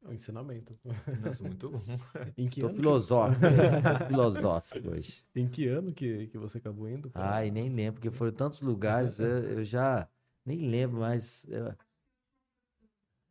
É 0.05 0.09
um 0.09 0.13
ensinamento. 0.13 0.79
Nossa, 1.21 1.43
muito 1.43 1.71
bom. 1.71 1.81
Em 2.39 2.49
que, 2.49 2.61
Tô 2.61 2.67
ano, 2.69 2.77
filosófico, 2.77 3.41
tô 3.41 4.07
filosófico 4.07 4.91
hoje. 4.91 5.25
em 5.35 5.49
que 5.49 5.67
ano 5.69 5.93
que, 5.93 6.27
que 6.29 6.39
você 6.39 6.59
acabou 6.59 6.89
indo? 6.89 7.11
pra- 7.11 7.35
Ai, 7.37 7.51
nem 7.51 7.71
lembro, 7.71 7.95
porque 8.01 8.17
foram 8.17 8.33
tantos 8.33 8.61
lugares, 8.61 9.19
eu, 9.19 9.27
eu 9.27 9.65
já 9.65 10.07
nem 10.45 10.69
lembro, 10.69 11.01
mas. 11.01 11.47
eu- 11.49 11.75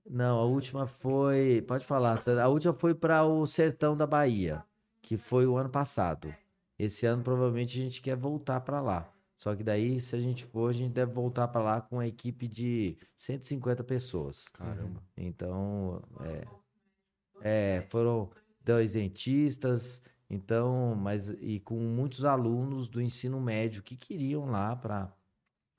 Não, 0.09 0.39
a 0.39 0.45
última 0.45 0.87
foi. 0.87 1.61
Pode 1.67 1.85
falar, 1.85 2.19
a 2.43 2.47
última 2.47 2.73
foi 2.73 2.93
para 2.95 3.23
o 3.23 3.45
sertão 3.45 3.95
da 3.95 4.05
Bahia, 4.07 4.63
que 5.01 5.17
foi 5.17 5.45
o 5.47 5.55
ano 5.57 5.69
passado. 5.69 6.33
Esse 6.77 7.05
ano 7.05 7.23
provavelmente 7.23 7.79
a 7.79 7.83
gente 7.83 8.01
quer 8.01 8.15
voltar 8.17 8.59
para 8.61 8.81
lá. 8.81 9.09
Só 9.35 9.55
que 9.55 9.63
daí, 9.63 9.99
se 9.99 10.15
a 10.15 10.19
gente 10.19 10.45
for, 10.45 10.69
a 10.69 10.73
gente 10.73 10.93
deve 10.93 11.11
voltar 11.11 11.47
para 11.49 11.61
lá 11.61 11.81
com 11.81 11.97
uma 11.97 12.07
equipe 12.07 12.47
de 12.47 12.97
150 13.19 13.83
pessoas. 13.83 14.47
Caramba. 14.47 15.03
Então, 15.17 16.01
é, 16.21 16.47
é, 17.41 17.81
foram 17.89 18.29
dois 18.63 18.93
dentistas, 18.93 20.01
então, 20.29 20.95
mas 20.95 21.27
e 21.39 21.59
com 21.59 21.79
muitos 21.79 22.23
alunos 22.25 22.87
do 22.87 23.01
ensino 23.01 23.39
médio 23.39 23.83
que 23.83 23.95
queriam 23.97 24.45
lá 24.45 24.75
para 24.75 25.13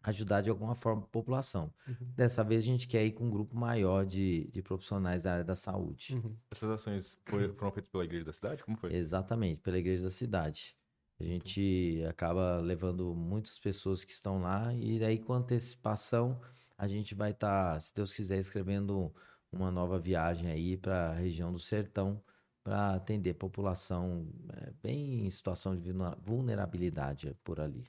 ajudar 0.03 0.41
de 0.41 0.51
alguma 0.51 0.75
forma 0.77 1.03
a 1.03 1.07
população. 1.07 1.73
Uhum. 1.89 2.13
Dessa 2.15 2.45
vez 2.45 2.63
a 2.63 2.67
gente 2.67 2.87
quer 2.87 3.05
ir 3.05 3.13
com 3.13 3.25
um 3.25 3.31
grupo 3.31 3.57
maior 3.57 4.07
de, 4.07 4.49
de 4.53 4.63
profissionais 4.63 5.21
da 5.23 5.33
área 5.33 5.45
da 5.45 5.57
saúde. 5.57 6.15
Uhum. 6.15 6.37
Essas 6.51 6.71
ações 6.71 7.19
foi- 7.27 7.53
foram 7.55 7.73
feitas 7.73 7.91
pela 7.91 8.05
igreja 8.05 8.25
da 8.25 8.33
cidade? 8.33 8.63
Como 8.63 8.77
foi? 8.77 8.95
Exatamente, 8.95 9.61
pela 9.63 9.79
igreja 9.79 10.05
da 10.05 10.11
cidade. 10.11 10.77
A 11.19 11.25
gente 11.25 12.05
acaba 12.09 12.59
levando 12.59 13.15
muitas 13.15 13.59
pessoas 13.59 14.05
que 14.05 14.13
estão 14.13 14.41
lá 14.41 14.75
e 14.75 14.99
daí 14.99 15.19
com 15.19 15.33
antecipação 15.33 16.39
a 16.77 16.87
gente 16.87 17.15
vai 17.15 17.31
estar, 17.31 17.81
se 17.81 17.95
Deus 17.95 18.13
quiser, 18.13 18.39
escrevendo 18.39 19.13
uma 19.51 19.71
nova 19.71 19.99
viagem 19.99 20.51
aí 20.51 20.77
para 20.77 21.11
a 21.11 21.15
região 21.15 21.51
do 21.53 21.59
Sertão 21.59 22.23
para 22.63 22.95
atender 22.95 23.35
população 23.35 24.29
eh, 24.53 24.73
bem 24.83 25.25
em 25.25 25.31
situação 25.31 25.77
de 25.77 25.93
vulnerabilidade 26.23 27.35
por 27.45 27.61
ali. 27.61 27.89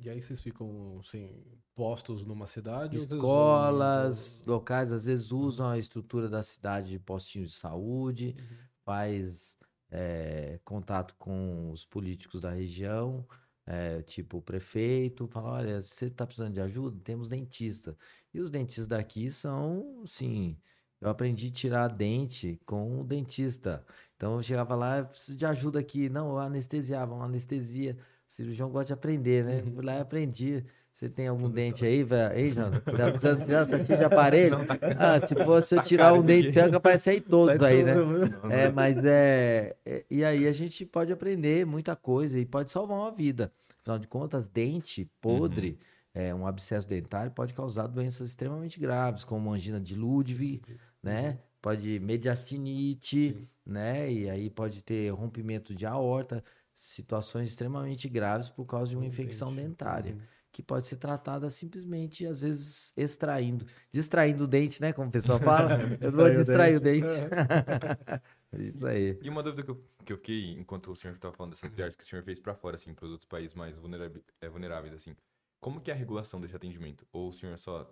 E 0.00 0.08
aí 0.08 0.20
vocês 0.20 0.40
ficam, 0.40 0.98
assim, 0.98 1.44
postos 1.74 2.24
numa 2.24 2.46
cidade? 2.46 2.96
Escolas, 2.96 4.42
locais 4.46 4.92
às 4.92 5.04
vezes 5.04 5.30
usam 5.30 5.68
a 5.68 5.78
estrutura 5.78 6.28
da 6.28 6.42
cidade 6.42 6.90
de 6.90 6.98
postinhos 6.98 7.50
de 7.50 7.56
saúde, 7.56 8.34
faz 8.82 9.56
eh, 9.90 10.60
contato 10.64 11.14
com 11.16 11.70
os 11.70 11.84
políticos 11.84 12.40
da 12.40 12.50
região, 12.52 13.26
eh, 13.66 14.02
tipo 14.02 14.38
o 14.38 14.42
prefeito, 14.42 15.26
fala, 15.28 15.50
olha, 15.52 15.82
você 15.82 16.06
está 16.06 16.26
precisando 16.26 16.54
de 16.54 16.60
ajuda? 16.60 16.98
Temos 17.02 17.28
dentista. 17.28 17.96
E 18.32 18.40
os 18.40 18.50
dentistas 18.50 18.86
daqui 18.86 19.30
são, 19.30 20.04
sim, 20.06 20.58
eu 21.00 21.08
aprendi 21.08 21.48
a 21.48 21.52
tirar 21.52 21.88
dente 21.88 22.60
com 22.66 23.00
o 23.00 23.04
dentista. 23.04 23.84
Então 24.16 24.36
eu 24.36 24.42
chegava 24.42 24.74
lá, 24.74 24.98
eu 24.98 25.06
preciso 25.06 25.36
de 25.36 25.46
ajuda 25.46 25.80
aqui. 25.80 26.08
Não, 26.08 26.28
eu 26.30 26.38
anestesiava, 26.38 27.14
uma 27.14 27.24
anestesia. 27.24 27.96
O 28.28 28.32
cirurgião 28.32 28.70
gosta 28.70 28.86
de 28.88 28.92
aprender, 28.92 29.44
né? 29.44 29.62
Fui 29.62 29.82
lá 29.84 29.94
e 29.96 30.00
aprendi. 30.00 30.64
Você 31.00 31.08
tem 31.08 31.28
algum 31.28 31.44
Tudo 31.44 31.54
dente 31.54 31.82
aí, 31.82 32.04
velho? 32.04 32.34
Ei, 32.38 32.50
Jana, 32.50 32.78
tá 32.84 33.08
precisando 33.08 33.42
tirar? 33.42 33.64
Você 33.64 33.70
tá 33.70 33.84
cheio 33.86 33.98
de 33.98 34.04
aparelho? 34.04 34.58
Ah, 34.98 35.18
se 35.18 35.34
fosse 35.34 35.74
eu 35.74 35.78
Tá 35.80 35.84
tirar 35.86 36.04
caro 36.10 36.20
um 36.20 36.22
dente, 36.22 36.48
aqui. 36.48 36.52
seu, 36.52 36.62
é 36.64 36.70
capaz 36.70 36.96
de 37.00 37.04
sair 37.04 37.20
todos 37.24 37.56
Sai 37.56 37.72
aí, 37.78 37.84
né? 37.84 37.94
tudo, 37.94 38.52
É, 38.52 38.68
mas 38.68 39.02
é, 39.02 39.74
é- 39.86 40.04
E 40.10 40.22
aí 40.22 40.46
a 40.46 40.52
gente 40.52 40.84
pode 40.84 41.10
aprender 41.10 41.64
muita 41.64 41.96
coisa 41.96 42.38
e 42.38 42.44
pode 42.44 42.70
salvar 42.70 42.98
uma 42.98 43.10
vida. 43.10 43.50
Afinal 43.80 43.98
de 43.98 44.06
contas, 44.06 44.46
dente 44.46 45.10
podre, 45.22 45.78
é, 46.12 46.34
um 46.34 46.46
abscesso 46.46 46.86
dentário 46.86 47.32
pode 47.32 47.54
causar 47.54 47.86
doenças 47.86 48.28
extremamente 48.28 48.78
graves, 48.78 49.24
como 49.24 49.50
angina 49.50 49.80
de 49.80 49.94
Ludwig, 49.94 50.60
né? 51.02 51.38
Pode 51.62 51.98
mediastinite, 51.98 53.32
Sim. 53.32 53.48
né? 53.64 54.12
E 54.12 54.28
aí 54.28 54.50
pode 54.50 54.82
ter 54.84 55.08
rompimento 55.14 55.74
de 55.74 55.86
aorta, 55.86 56.44
situações 56.74 57.48
extremamente 57.48 58.06
graves 58.06 58.50
por 58.50 58.66
causa 58.66 58.90
de 58.90 58.96
uma 58.96 59.04
Um 59.04 59.08
infecção 59.08 59.54
dentária 59.54 60.12
Uhum. 60.12 60.20
Que 60.52 60.62
pode 60.62 60.86
ser 60.86 60.96
tratada 60.96 61.48
simplesmente, 61.50 62.26
às 62.26 62.40
vezes, 62.42 62.92
extraindo. 62.96 63.66
Distraindo 63.92 64.44
o 64.44 64.48
dente, 64.48 64.80
né? 64.80 64.92
Como 64.92 65.08
o 65.08 65.12
pessoal 65.12 65.38
fala. 65.38 65.70
Eu 66.00 66.12
vou 66.12 66.30
distrair 66.30 66.76
o 66.76 66.80
dente. 66.80 67.06
Isso 68.52 68.86
aí. 68.86 69.18
E 69.22 69.28
uma 69.28 69.42
dúvida 69.42 69.62
que 69.62 69.70
eu, 69.70 69.84
que 70.04 70.12
eu 70.12 70.16
fiquei 70.16 70.50
enquanto 70.52 70.90
o 70.90 70.96
senhor 70.96 71.14
estava 71.14 71.34
falando 71.34 71.52
dessas 71.52 71.70
viagens 71.72 71.94
que 71.96 72.02
o 72.02 72.06
senhor 72.06 72.22
fez 72.24 72.38
para 72.40 72.54
fora, 72.54 72.76
assim, 72.76 72.92
para 72.94 73.04
os 73.04 73.12
outros 73.12 73.28
países 73.28 73.54
mais 73.54 73.76
vulnerabi- 73.76 74.24
eh, 74.40 74.48
vulneráveis, 74.48 74.94
assim. 74.94 75.14
Como 75.60 75.80
que 75.80 75.90
é 75.90 75.94
a 75.94 75.96
regulação 75.96 76.40
desse 76.40 76.56
atendimento? 76.56 77.06
Ou 77.12 77.28
o 77.28 77.32
senhor 77.32 77.56
só, 77.58 77.84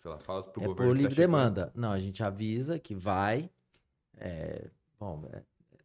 sei 0.00 0.10
lá, 0.10 0.18
fala 0.18 0.42
pro 0.42 0.60
É 0.60 0.64
governo 0.64 0.90
por 0.90 0.96
que 0.96 1.02
tá 1.02 1.08
livre 1.08 1.14
chegando? 1.14 1.26
demanda. 1.26 1.72
Não, 1.74 1.92
a 1.92 2.00
gente 2.00 2.22
avisa 2.22 2.78
que 2.78 2.94
vai. 2.94 3.50
é, 4.18 4.70
bom, 4.98 5.24
é, 5.32 5.42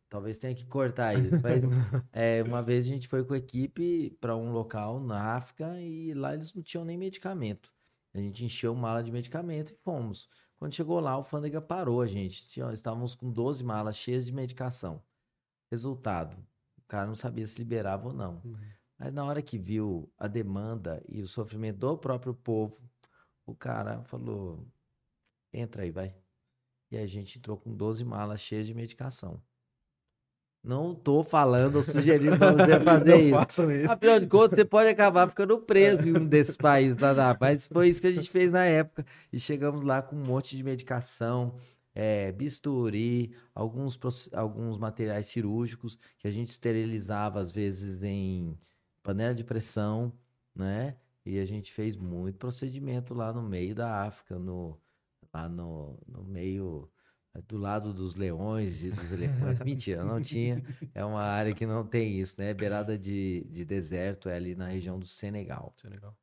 talvez 0.09 0.37
tenha 0.37 0.55
que 0.55 0.65
cortar 0.65 1.13
isso. 1.13 1.39
Mas 1.41 1.63
é, 2.11 2.43
uma 2.43 2.61
vez 2.61 2.85
a 2.85 2.89
gente 2.89 3.07
foi 3.07 3.23
com 3.23 3.33
a 3.33 3.37
equipe 3.37 4.11
para 4.19 4.35
um 4.35 4.51
local 4.51 4.99
na 4.99 5.35
África 5.35 5.79
e 5.81 6.13
lá 6.13 6.33
eles 6.33 6.53
não 6.53 6.61
tinham 6.61 6.85
nem 6.85 6.97
medicamento. 6.97 7.71
A 8.13 8.19
gente 8.19 8.43
encheu 8.43 8.73
mala 8.73 9.03
de 9.03 9.11
medicamento 9.11 9.71
e 9.71 9.75
fomos. 9.75 10.27
Quando 10.57 10.73
chegou 10.73 10.99
lá, 10.99 11.17
o 11.17 11.23
Fândega 11.23 11.61
parou 11.61 12.01
a 12.01 12.07
gente. 12.07 12.47
Tinha, 12.47 12.71
estávamos 12.73 13.13
com 13.13 13.31
12 13.31 13.63
malas 13.63 13.95
cheias 13.95 14.25
de 14.25 14.33
medicação. 14.33 15.03
Resultado, 15.69 16.35
o 16.77 16.81
cara 16.87 17.05
não 17.05 17.15
sabia 17.15 17.45
se 17.45 17.59
liberava 17.59 18.07
ou 18.07 18.13
não. 18.13 18.41
Uhum. 18.43 18.55
Mas 18.97 19.13
na 19.13 19.23
hora 19.23 19.41
que 19.41 19.57
viu 19.57 20.11
a 20.17 20.27
demanda 20.27 21.03
e 21.07 21.21
o 21.21 21.27
sofrimento 21.27 21.77
do 21.77 21.97
próprio 21.97 22.33
povo, 22.33 22.81
o 23.45 23.53
cara 23.53 24.01
falou: 24.05 24.65
entra 25.53 25.83
aí, 25.83 25.91
vai. 25.91 26.15
E 26.89 26.97
a 26.97 27.05
gente 27.05 27.37
entrou 27.37 27.57
com 27.57 27.75
12 27.75 28.03
malas 28.03 28.39
cheias 28.39 28.65
de 28.65 28.73
medicação. 28.73 29.41
Não 30.63 30.93
tô 30.93 31.23
falando 31.23 31.77
ou 31.77 31.83
sugerindo 31.83 32.37
pra 32.37 32.51
você 32.51 32.79
fazer 32.83 33.17
isso. 33.17 33.71
isso. 33.71 33.91
Afinal 33.91 34.19
de 34.19 34.27
contas, 34.27 34.57
você 34.57 34.65
pode 34.65 34.89
acabar 34.89 35.29
ficando 35.29 35.57
preso 35.59 36.07
em 36.07 36.17
um 36.17 36.25
desses 36.25 36.57
países 36.57 36.97
lá 36.97 37.13
da 37.13 37.37
Mas 37.39 37.67
foi 37.67 37.89
isso 37.89 38.01
que 38.01 38.07
a 38.07 38.11
gente 38.11 38.29
fez 38.29 38.51
na 38.51 38.65
época. 38.65 39.05
E 39.31 39.39
chegamos 39.39 39.83
lá 39.83 40.01
com 40.01 40.15
um 40.15 40.23
monte 40.23 40.57
de 40.57 40.63
medicação, 40.63 41.55
é, 41.95 42.31
bisturi, 42.31 43.33
alguns, 43.55 43.97
alguns 44.33 44.77
materiais 44.77 45.27
cirúrgicos 45.27 45.97
que 46.19 46.27
a 46.27 46.31
gente 46.31 46.49
esterilizava, 46.49 47.39
às 47.39 47.51
vezes, 47.51 48.03
em 48.03 48.57
panela 49.01 49.33
de 49.33 49.43
pressão, 49.43 50.11
né? 50.53 50.95
E 51.25 51.39
a 51.39 51.45
gente 51.45 51.73
fez 51.73 51.95
muito 51.95 52.37
procedimento 52.37 53.13
lá 53.13 53.33
no 53.33 53.41
meio 53.41 53.73
da 53.73 54.03
África, 54.03 54.37
no, 54.37 54.77
lá 55.33 55.47
no, 55.49 55.97
no 56.07 56.23
meio 56.23 56.89
do 57.47 57.57
lado 57.57 57.93
dos 57.93 58.15
leões 58.15 58.83
e 58.83 58.91
dos 58.91 59.11
elefantes. 59.11 59.61
Mentira, 59.65 60.03
não 60.03 60.21
tinha. 60.21 60.63
É 60.93 61.03
uma 61.03 61.21
área 61.23 61.53
que 61.53 61.65
não 61.65 61.85
tem 61.85 62.19
isso, 62.19 62.35
né? 62.39 62.53
Beirada 62.53 62.97
de, 62.97 63.43
de 63.49 63.63
deserto, 63.65 64.29
é 64.29 64.35
ali 64.35 64.55
na 64.55 64.67
região 64.67 64.97
do 64.97 65.05
Senegal. 65.05 65.73
Isso 65.77 65.88
é 65.88 65.89
legal. 65.89 66.15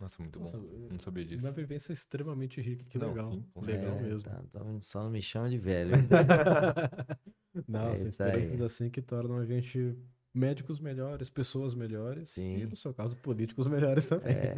Nossa, 0.00 0.22
muito 0.22 0.40
Nossa, 0.40 0.56
bom. 0.56 0.64
eu- 0.64 0.88
Não 0.92 0.98
sabia 0.98 1.24
disso. 1.24 1.44
Uma 1.46 1.52
vivência 1.52 1.92
extremamente 1.92 2.60
rica, 2.60 2.84
que 2.84 2.98
Não, 2.98 3.08
legal. 3.08 3.32
sim, 3.32 3.44
legal 3.60 3.96
É, 3.98 4.02
mesmo. 4.02 4.22
tá, 4.22 4.40
então 4.48 4.80
só 4.80 5.02
não 5.02 5.10
me 5.10 5.20
chama 5.20 5.50
de 5.50 5.58
velho. 5.58 5.92
Não, 7.68 7.92
É 7.92 7.96
são 7.96 8.08
isso 8.08 8.22
aí. 8.22 8.30
experiências 8.30 8.60
assim 8.62 8.90
que 8.90 9.02
tornam 9.02 9.36
a 9.38 9.44
gente 9.44 9.96
médicos 10.32 10.78
melhores, 10.80 11.28
pessoas 11.28 11.74
melhores. 11.74 12.30
Sim. 12.30 12.58
E 12.58 12.66
no 12.66 12.76
seu 12.76 12.94
caso, 12.94 13.16
políticos 13.16 13.66
melhores 13.66 14.06
também. 14.06 14.32
É. 14.34 14.54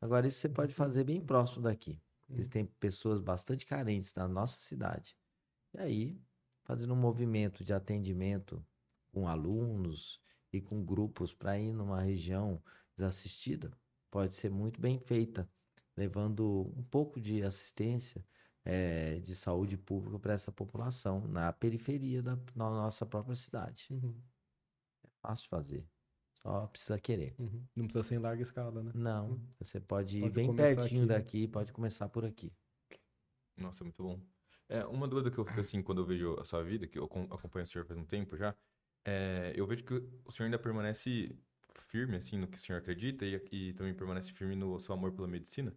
Agora, 0.00 0.26
isso 0.26 0.38
você 0.40 0.48
pode 0.48 0.72
fazer 0.74 1.04
bem 1.04 1.20
próximo 1.20 1.62
daqui. 1.62 1.98
Existem 2.28 2.66
pessoas 2.66 3.20
bastante 3.20 3.66
carentes 3.66 4.14
na 4.14 4.26
nossa 4.28 4.60
cidade. 4.60 5.16
E 5.74 5.78
aí, 5.78 6.20
fazendo 6.64 6.92
um 6.94 6.96
movimento 6.96 7.64
de 7.64 7.72
atendimento 7.72 8.64
com 9.12 9.28
alunos 9.28 10.20
e 10.52 10.60
com 10.60 10.84
grupos 10.84 11.32
para 11.32 11.58
ir 11.58 11.72
numa 11.72 12.00
região 12.00 12.62
desassistida, 12.96 13.70
pode 14.10 14.34
ser 14.34 14.50
muito 14.50 14.80
bem 14.80 14.98
feita, 14.98 15.48
levando 15.96 16.72
um 16.76 16.82
pouco 16.84 17.20
de 17.20 17.42
assistência 17.42 18.24
eh, 18.64 19.20
de 19.20 19.34
saúde 19.34 19.76
pública 19.76 20.18
para 20.18 20.34
essa 20.34 20.50
população 20.52 21.26
na 21.28 21.52
periferia 21.52 22.22
da, 22.22 22.34
da 22.34 22.70
nossa 22.70 23.06
própria 23.06 23.36
cidade. 23.36 23.86
Uhum, 23.90 24.20
É 25.04 25.08
fácil 25.22 25.48
fazer, 25.48 25.86
só 26.46 26.66
precisa 26.68 26.98
querer. 27.00 27.34
uhum. 27.38 27.66
Não 27.74 27.86
precisa 27.86 28.02
ser 28.08 28.14
em 28.16 28.18
larga 28.18 28.42
escala, 28.42 28.82
né? 28.82 28.92
Não, 28.94 29.40
você 29.58 29.80
pode 29.80 30.18
ir 30.18 30.22
Pode 30.22 30.34
bem 30.34 30.46
começar 30.46 30.82
pertinho 30.82 31.02
aqui, 31.02 31.06
né? 31.06 31.24
daqui, 31.24 31.48
pode 31.48 31.72
começar 31.72 32.08
por 32.08 32.24
aqui. 32.24 32.52
Nossa, 33.56 33.84
muito 33.84 34.02
bom. 34.02 34.20
É, 34.68 34.84
uma 34.86 35.06
dúvida 35.08 35.30
que 35.30 35.38
eu 35.38 35.44
fico 35.44 35.60
assim, 35.60 35.82
quando 35.82 36.00
eu 36.02 36.06
vejo 36.06 36.34
a 36.38 36.44
sua 36.44 36.62
vida, 36.62 36.86
que 36.86 36.98
eu 36.98 37.04
acom- 37.04 37.24
acompanho 37.30 37.64
o 37.64 37.66
senhor 37.68 37.84
faz 37.86 37.98
um 37.98 38.04
tempo 38.04 38.36
já, 38.36 38.54
é, 39.04 39.52
eu 39.56 39.66
vejo 39.66 39.84
que 39.84 39.94
o 39.94 40.30
senhor 40.32 40.46
ainda 40.46 40.58
permanece 40.58 41.38
firme, 41.74 42.16
assim, 42.16 42.38
no 42.38 42.48
que 42.48 42.56
o 42.58 42.60
senhor 42.60 42.78
acredita 42.78 43.24
e, 43.24 43.34
e 43.52 43.72
também 43.74 43.94
permanece 43.94 44.32
firme 44.32 44.56
no 44.56 44.78
seu 44.80 44.94
amor 44.94 45.12
pela 45.12 45.28
medicina. 45.28 45.74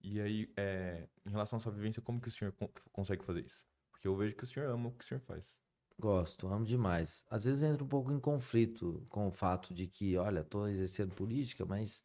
E 0.00 0.20
aí, 0.20 0.52
é, 0.56 1.08
em 1.24 1.30
relação 1.30 1.56
à 1.58 1.60
sua 1.60 1.72
vivência, 1.72 2.02
como 2.02 2.20
que 2.20 2.28
o 2.28 2.30
senhor 2.32 2.52
con- 2.52 2.68
consegue 2.90 3.24
fazer 3.24 3.44
isso? 3.46 3.64
Porque 3.90 4.08
eu 4.08 4.16
vejo 4.16 4.34
que 4.34 4.44
o 4.44 4.46
senhor 4.46 4.68
ama 4.70 4.88
o 4.88 4.92
que 4.92 5.04
o 5.04 5.06
senhor 5.06 5.20
faz. 5.20 5.58
Gosto, 6.02 6.48
amo 6.48 6.64
demais. 6.64 7.24
Às 7.30 7.44
vezes 7.44 7.62
entra 7.62 7.84
um 7.84 7.86
pouco 7.86 8.10
em 8.10 8.18
conflito 8.18 9.06
com 9.08 9.28
o 9.28 9.30
fato 9.30 9.72
de 9.72 9.86
que, 9.86 10.16
olha, 10.16 10.40
estou 10.40 10.66
exercendo 10.66 11.14
política, 11.14 11.64
mas 11.64 12.02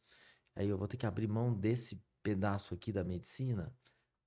aí 0.55 0.69
eu 0.69 0.77
vou 0.77 0.87
ter 0.87 0.97
que 0.97 1.07
abrir 1.07 1.27
mão 1.27 1.51
desse 1.51 1.99
pedaço 2.21 2.75
aqui 2.75 2.91
da 2.91 3.03
medicina. 3.03 3.75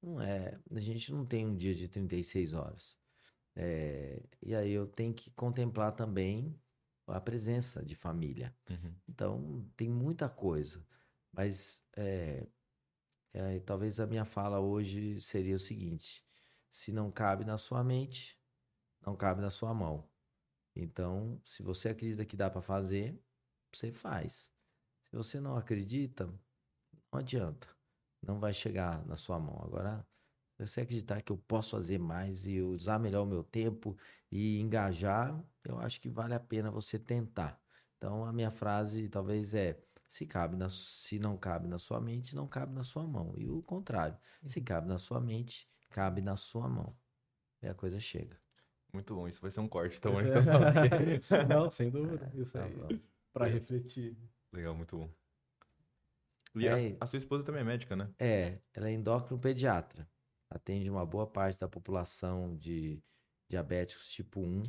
Não 0.03 0.21
é, 0.21 0.59
a 0.73 0.81
gente 0.81 1.13
não 1.13 1.25
tem 1.25 1.47
um 1.47 1.55
dia 1.55 1.73
de 1.73 1.89
36 1.89 2.53
horas. 2.53 2.99
É, 3.55 4.21
e 4.43 4.57
aí 4.57 4.73
eu 4.73 4.89
tenho 4.89 5.15
que 5.15 5.31
contemplar 5.31 5.93
também 5.93 6.61
a 7.07 7.21
presença 7.21 7.81
de 7.85 7.95
família. 7.95 8.53
Então, 9.09 9.65
tem 9.77 9.89
muita 9.89 10.29
coisa. 10.29 10.85
Mas 11.33 11.81
é, 11.97 12.45
é, 13.33 13.61
talvez 13.61 14.01
a 14.01 14.07
minha 14.09 14.25
fala 14.25 14.59
hoje 14.59 15.21
seria 15.21 15.55
o 15.55 15.61
seguinte: 15.61 16.25
se 16.73 16.91
não 16.91 17.09
cabe 17.09 17.45
na 17.45 17.57
sua 17.57 17.85
mente, 17.85 18.40
não 19.05 19.17
cabe 19.17 19.41
na 19.41 19.51
sua 19.51 19.73
mão. 19.75 20.09
Então, 20.75 21.41
se 21.45 21.63
você 21.63 21.91
acredita 21.91 22.25
que 22.25 22.37
dá 22.37 22.51
para 22.51 22.61
fazer, 22.61 23.21
você 23.73 23.93
faz. 23.93 24.51
Se 25.11 25.17
você 25.17 25.41
não 25.41 25.57
acredita, 25.57 26.27
não 27.13 27.21
adianta. 27.21 27.69
Não 28.23 28.39
vai 28.39 28.53
chegar 28.53 29.05
na 29.07 29.17
sua 29.17 29.39
mão. 29.39 29.61
Agora, 29.63 30.07
se 30.57 30.67
você 30.67 30.81
acreditar 30.83 31.23
que 31.23 31.33
eu 31.33 31.39
posso 31.39 31.71
fazer 31.71 31.99
mais 31.99 32.47
e 32.47 32.61
usar 32.61 32.99
melhor 32.99 33.23
o 33.23 33.27
meu 33.27 33.43
tempo 33.43 33.97
e 34.31 34.61
engajar, 34.61 35.43
eu 35.65 35.79
acho 35.81 36.01
que 36.01 36.09
vale 36.09 36.35
a 36.35 36.41
pena 36.41 36.71
você 36.71 36.99
tentar. 36.99 37.61
Então, 37.97 38.25
a 38.25 38.33
minha 38.33 38.51
frase 38.51 39.09
talvez 39.09 39.55
é: 39.55 39.83
se 40.07 40.27
cabe 40.27 40.57
na, 40.57 40.69
se 40.69 41.19
não 41.19 41.37
cabe 41.37 41.67
na 41.67 41.79
sua 41.79 42.01
mente, 42.01 42.35
não 42.35 42.47
cabe 42.47 42.75
na 42.75 42.85
sua 42.85 43.07
mão. 43.07 43.35
E 43.37 43.49
o 43.49 43.63
contrário, 43.63 44.19
se 44.47 44.61
cabe 44.61 44.87
na 44.89 44.99
sua 44.99 45.21
mente, 45.21 45.69
cabe 45.89 46.21
na 46.21 46.37
sua 46.37 46.69
mão. 46.69 46.97
E 47.63 47.69
a 47.69 47.75
coisa 47.75 47.99
chega. 48.01 48.39
Muito 48.93 49.15
bom, 49.15 49.29
isso 49.29 49.41
vai 49.41 49.51
ser 49.51 49.61
um 49.61 49.69
corte, 49.69 49.97
então. 49.99 50.13
Isso 50.15 50.23
então 50.39 50.63
é- 50.65 51.45
Não, 51.49 51.71
sem 51.71 51.91
dúvida. 51.91 52.31
Isso 52.35 52.53
Tá 52.53 52.65
aí. 52.65 52.75
bom. 52.75 52.89
Pra 53.33 53.47
refletir. 53.47 54.17
Legal, 54.53 54.75
muito 54.75 54.97
bom. 54.97 55.09
E 56.57 56.67
É, 56.67 56.73
a, 56.73 56.81
e- 56.81 56.97
a 57.01 57.07
sua 57.07 57.19
esposa 57.19 57.45
também 57.45 57.61
é 57.61 57.65
médica, 57.65 57.95
né? 57.95 58.09
É, 58.19 58.59
ela 58.75 58.89
é 58.89 58.93
endócrino-pediatra. 58.93 60.09
Atende 60.49 60.91
uma 60.91 61.07
boa 61.07 61.27
parte 61.27 61.61
da 61.61 61.69
população 61.69 62.57
de 62.57 63.01
diabéticos 63.49 64.11
tipo 64.11 64.41
1, 64.41 64.65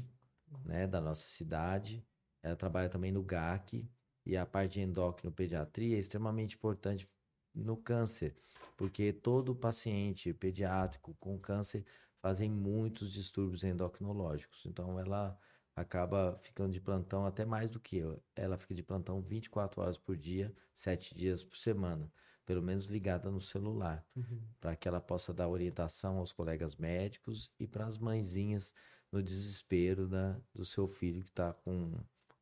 né, 0.64 0.86
da 0.86 1.02
nossa 1.02 1.26
cidade. 1.26 2.06
Ela 2.44 2.56
trabalha 2.56 2.90
também 2.90 3.12
no 3.12 3.24
GAC 3.24 3.90
e 4.26 4.38
a 4.38 4.46
parte 4.46 4.74
de 4.74 4.82
endócrino-pediatria 4.82 5.98
é 5.98 6.00
extremamente 6.00 6.56
importante 6.56 7.10
no 7.54 7.76
câncer, 7.76 8.36
porque 8.78 9.12
todo 9.12 9.56
paciente 9.56 10.34
pediátrico 10.34 11.16
com 11.20 11.38
câncer 11.40 11.84
fazem 12.22 12.50
muitos 12.50 13.12
distúrbios 13.12 13.64
endocrinológicos. 13.64 14.66
Então 14.66 15.00
ela 15.00 15.38
acaba 15.76 16.38
ficando 16.42 16.72
de 16.74 16.82
plantão 16.82 17.26
até 17.26 17.46
mais 17.46 17.70
do 17.70 17.80
que 17.80 17.98
eu. 17.98 18.24
Ela 18.36 18.58
fica 18.58 18.74
de 18.76 18.84
plantão 18.84 19.22
24 19.22 19.82
horas 19.82 19.98
por 19.98 20.18
dia, 20.18 20.54
7 20.76 21.16
dias 21.16 21.44
por 21.44 21.58
semana, 21.58 22.12
pelo 22.46 22.62
menos 22.62 22.88
ligada 22.88 23.32
no 23.32 23.42
celular 23.42 24.06
Uhum. 24.16 24.42
para 24.60 24.76
que 24.76 24.88
ela 24.88 25.02
possa 25.02 25.34
dar 25.34 25.48
orientação 25.50 26.18
aos 26.18 26.32
colegas 26.32 26.76
médicos 26.76 27.52
e 27.60 27.68
para 27.68 27.86
as 27.86 27.98
mãezinhas 27.98 28.74
no 29.12 29.22
desespero 29.22 30.08
da, 30.08 30.40
do 30.54 30.66
seu 30.66 30.88
filho 30.88 31.24
que 31.24 31.30
está 31.30 31.54
com 31.54 31.94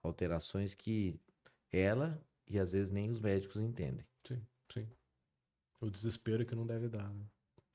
alterações 0.04 0.74
que 0.74 1.20
ela 1.72 2.22
e 2.48 2.60
às 2.60 2.74
vezes 2.74 2.90
nem 2.92 3.10
os 3.10 3.20
médicos 3.20 3.62
entendem. 3.62 4.06
Sim, 4.26 4.42
sim. 4.72 4.88
O 5.80 5.90
desespero 5.90 6.46
que 6.46 6.56
não 6.56 6.66
deve 6.66 6.90
dar. 6.90 7.10
Né? 7.14 7.26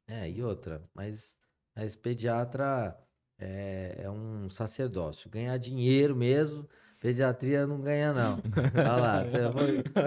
É, 0.06 0.30
e 0.30 0.42
outra, 0.42 0.82
mas, 0.94 1.36
mas 1.74 1.96
pediatra 1.96 2.96
é, 3.38 4.02
é 4.02 4.10
um 4.10 4.48
sacerdócio. 4.48 5.30
Ganhar 5.30 5.56
dinheiro 5.58 6.14
mesmo, 6.14 6.68
pediatria 7.00 7.66
não 7.66 7.80
ganha, 7.80 8.12
não. 8.12 8.38
Olha 8.74 8.96
lá, 8.96 9.24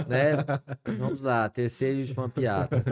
né? 0.07 0.97
Vamos 0.97 1.22
lá, 1.22 1.49
terceira 1.49 1.97
e 1.99 2.01
última 2.01 2.30
piada. 2.30 2.84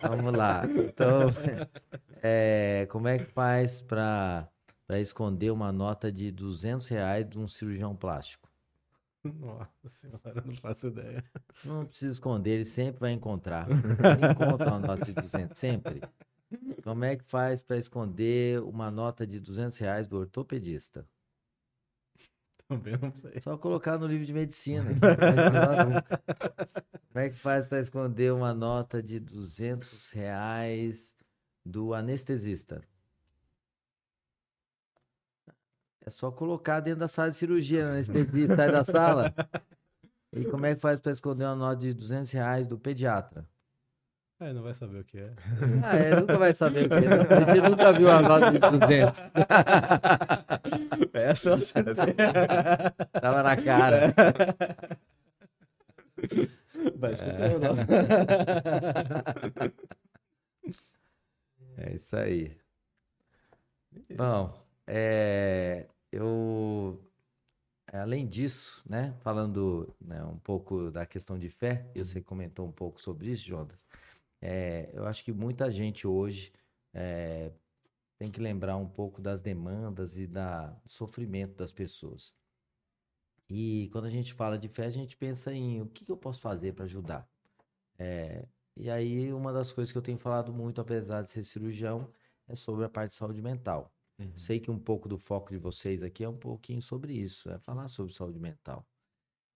Vamos 0.00 0.32
lá. 0.32 0.62
Então, 0.66 1.30
é, 2.22 2.86
como 2.90 3.08
é 3.08 3.18
que 3.18 3.26
faz 3.26 3.80
para 3.80 4.48
esconder 5.00 5.50
uma 5.50 5.72
nota 5.72 6.10
de 6.10 6.30
200 6.30 6.86
reais 6.88 7.28
de 7.28 7.38
um 7.38 7.48
cirurgião 7.48 7.94
plástico? 7.96 8.50
Nossa 9.24 9.88
senhora, 9.88 10.42
não 10.44 10.54
faço 10.54 10.88
ideia. 10.88 11.24
Não 11.64 11.86
precisa 11.86 12.10
esconder, 12.10 12.54
ele 12.54 12.64
sempre 12.64 13.00
vai 13.00 13.12
encontrar. 13.12 13.68
Ele 13.70 14.32
encontra 14.32 14.68
uma 14.68 14.80
nota 14.80 15.04
de 15.04 15.12
200, 15.12 15.56
sempre. 15.56 16.02
Como 16.82 17.04
é 17.04 17.16
que 17.16 17.24
faz 17.24 17.62
para 17.62 17.76
esconder 17.76 18.62
uma 18.62 18.90
nota 18.90 19.26
de 19.26 19.40
200 19.40 19.78
reais 19.78 20.08
do 20.08 20.18
ortopedista? 20.18 21.06
Também 22.68 22.96
não 23.00 23.14
sei. 23.14 23.40
Só 23.40 23.56
colocar 23.56 23.98
no 23.98 24.06
livro 24.06 24.26
de 24.26 24.32
medicina. 24.32 24.90
Como 27.12 27.24
é 27.24 27.28
que 27.28 27.36
faz 27.36 27.66
para 27.66 27.80
esconder 27.80 28.32
uma 28.32 28.54
nota 28.54 29.02
de 29.02 29.20
200 29.20 30.10
reais 30.10 31.14
do 31.64 31.92
anestesista? 31.92 32.82
É 36.04 36.10
só 36.10 36.32
colocar 36.32 36.80
dentro 36.80 37.00
da 37.00 37.08
sala 37.08 37.30
de 37.30 37.36
cirurgia, 37.36 37.86
o 37.86 37.90
anestesista 37.90 38.56
sai 38.56 38.70
da 38.70 38.84
sala. 38.84 39.34
E 40.34 40.46
como 40.46 40.64
é 40.64 40.74
que 40.74 40.80
faz 40.80 40.98
para 40.98 41.12
esconder 41.12 41.44
uma 41.44 41.54
nota 41.54 41.82
de 41.82 41.92
200 41.92 42.30
reais 42.30 42.66
do 42.66 42.78
pediatra? 42.78 43.46
É, 44.42 44.52
não 44.52 44.62
vai 44.62 44.74
saber 44.74 44.98
o 44.98 45.04
que 45.04 45.18
é. 45.18 45.30
Ah, 45.84 45.96
é, 45.96 46.16
nunca 46.16 46.36
vai 46.36 46.52
saber 46.52 46.86
o 46.86 46.88
que 46.88 46.94
é. 46.94 46.98
A 46.98 47.54
gente 47.54 47.70
nunca 47.70 47.92
viu 47.92 48.08
uma 48.08 48.22
nota 48.22 48.50
de 48.50 48.58
200. 48.58 49.20
Essa 51.14 51.50
eu 51.50 51.54
acertei. 51.54 52.14
Tava 53.12 53.44
na 53.44 53.56
cara. 53.56 54.12
Vai 56.96 57.12
escutando, 57.12 57.60
não. 57.60 57.76
É 61.76 61.94
isso 61.94 62.16
aí. 62.16 62.56
Bom, 64.16 64.52
é, 64.86 65.86
eu, 66.10 66.98
é, 67.92 67.98
além 67.98 68.26
disso, 68.26 68.82
né, 68.88 69.14
falando 69.20 69.94
né, 70.00 70.24
um 70.24 70.38
pouco 70.38 70.90
da 70.90 71.06
questão 71.06 71.38
de 71.38 71.48
fé, 71.48 71.86
e 71.94 72.04
você 72.04 72.20
comentou 72.20 72.66
um 72.66 72.72
pouco 72.72 73.00
sobre 73.00 73.30
isso, 73.30 73.46
Jonas, 73.46 73.86
é, 74.42 74.90
eu 74.92 75.06
acho 75.06 75.22
que 75.24 75.32
muita 75.32 75.70
gente 75.70 76.06
hoje 76.06 76.52
é, 76.92 77.52
tem 78.18 78.30
que 78.30 78.40
lembrar 78.40 78.76
um 78.76 78.88
pouco 78.88 79.22
das 79.22 79.40
demandas 79.40 80.18
e 80.18 80.26
da, 80.26 80.66
do 80.66 80.88
sofrimento 80.88 81.54
das 81.54 81.72
pessoas. 81.72 82.34
E 83.48 83.88
quando 83.92 84.06
a 84.06 84.10
gente 84.10 84.34
fala 84.34 84.58
de 84.58 84.68
fé, 84.68 84.86
a 84.86 84.90
gente 84.90 85.16
pensa 85.16 85.54
em 85.54 85.80
o 85.80 85.86
que, 85.86 86.04
que 86.04 86.10
eu 86.10 86.16
posso 86.16 86.40
fazer 86.40 86.72
para 86.74 86.84
ajudar. 86.84 87.28
É, 87.98 88.46
e 88.76 88.90
aí, 88.90 89.32
uma 89.32 89.52
das 89.52 89.70
coisas 89.70 89.92
que 89.92 89.98
eu 89.98 90.02
tenho 90.02 90.18
falado 90.18 90.52
muito, 90.52 90.80
apesar 90.80 91.22
de 91.22 91.30
ser 91.30 91.44
cirurgião, 91.44 92.10
é 92.48 92.54
sobre 92.54 92.84
a 92.84 92.88
parte 92.88 93.10
de 93.10 93.16
saúde 93.16 93.40
mental. 93.40 93.92
Uhum. 94.18 94.36
Sei 94.36 94.58
que 94.58 94.70
um 94.70 94.78
pouco 94.78 95.08
do 95.08 95.18
foco 95.18 95.50
de 95.50 95.58
vocês 95.58 96.02
aqui 96.02 96.24
é 96.24 96.28
um 96.28 96.36
pouquinho 96.36 96.82
sobre 96.82 97.12
isso, 97.12 97.50
é 97.50 97.58
falar 97.58 97.88
sobre 97.88 98.12
saúde 98.12 98.40
mental. 98.40 98.86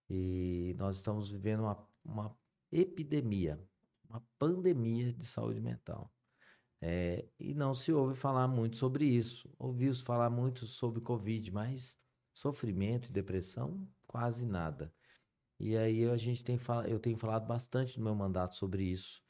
E 0.09 0.75
nós 0.79 0.97
estamos 0.97 1.31
vivendo 1.31 1.61
uma, 1.61 1.89
uma 2.05 2.39
epidemia, 2.71 3.59
uma 4.09 4.23
pandemia 4.39 5.13
de 5.13 5.25
saúde 5.25 5.61
mental. 5.61 6.13
É, 6.81 7.27
e 7.39 7.55
não 7.55 7.73
se 7.73 7.93
ouve 7.93 8.15
falar 8.15 8.47
muito 8.49 8.77
sobre 8.77 9.05
isso. 9.07 9.51
Ouviu-se 9.59 10.03
falar 10.03 10.31
muito 10.31 10.67
sobre 10.67 11.01
Covid, 11.01 11.51
mas 11.51 11.99
sofrimento 12.35 13.09
e 13.09 13.13
depressão 13.13 13.89
quase 14.07 14.45
nada. 14.45 14.93
E 15.59 15.77
aí 15.77 16.05
a 16.09 16.17
gente 16.17 16.45
tem 16.45 16.59
eu 16.87 16.99
tenho 16.99 17.17
falado 17.17 17.47
bastante 17.47 17.99
no 17.99 18.05
meu 18.05 18.15
mandato 18.15 18.57
sobre 18.57 18.85
isso 18.85 19.23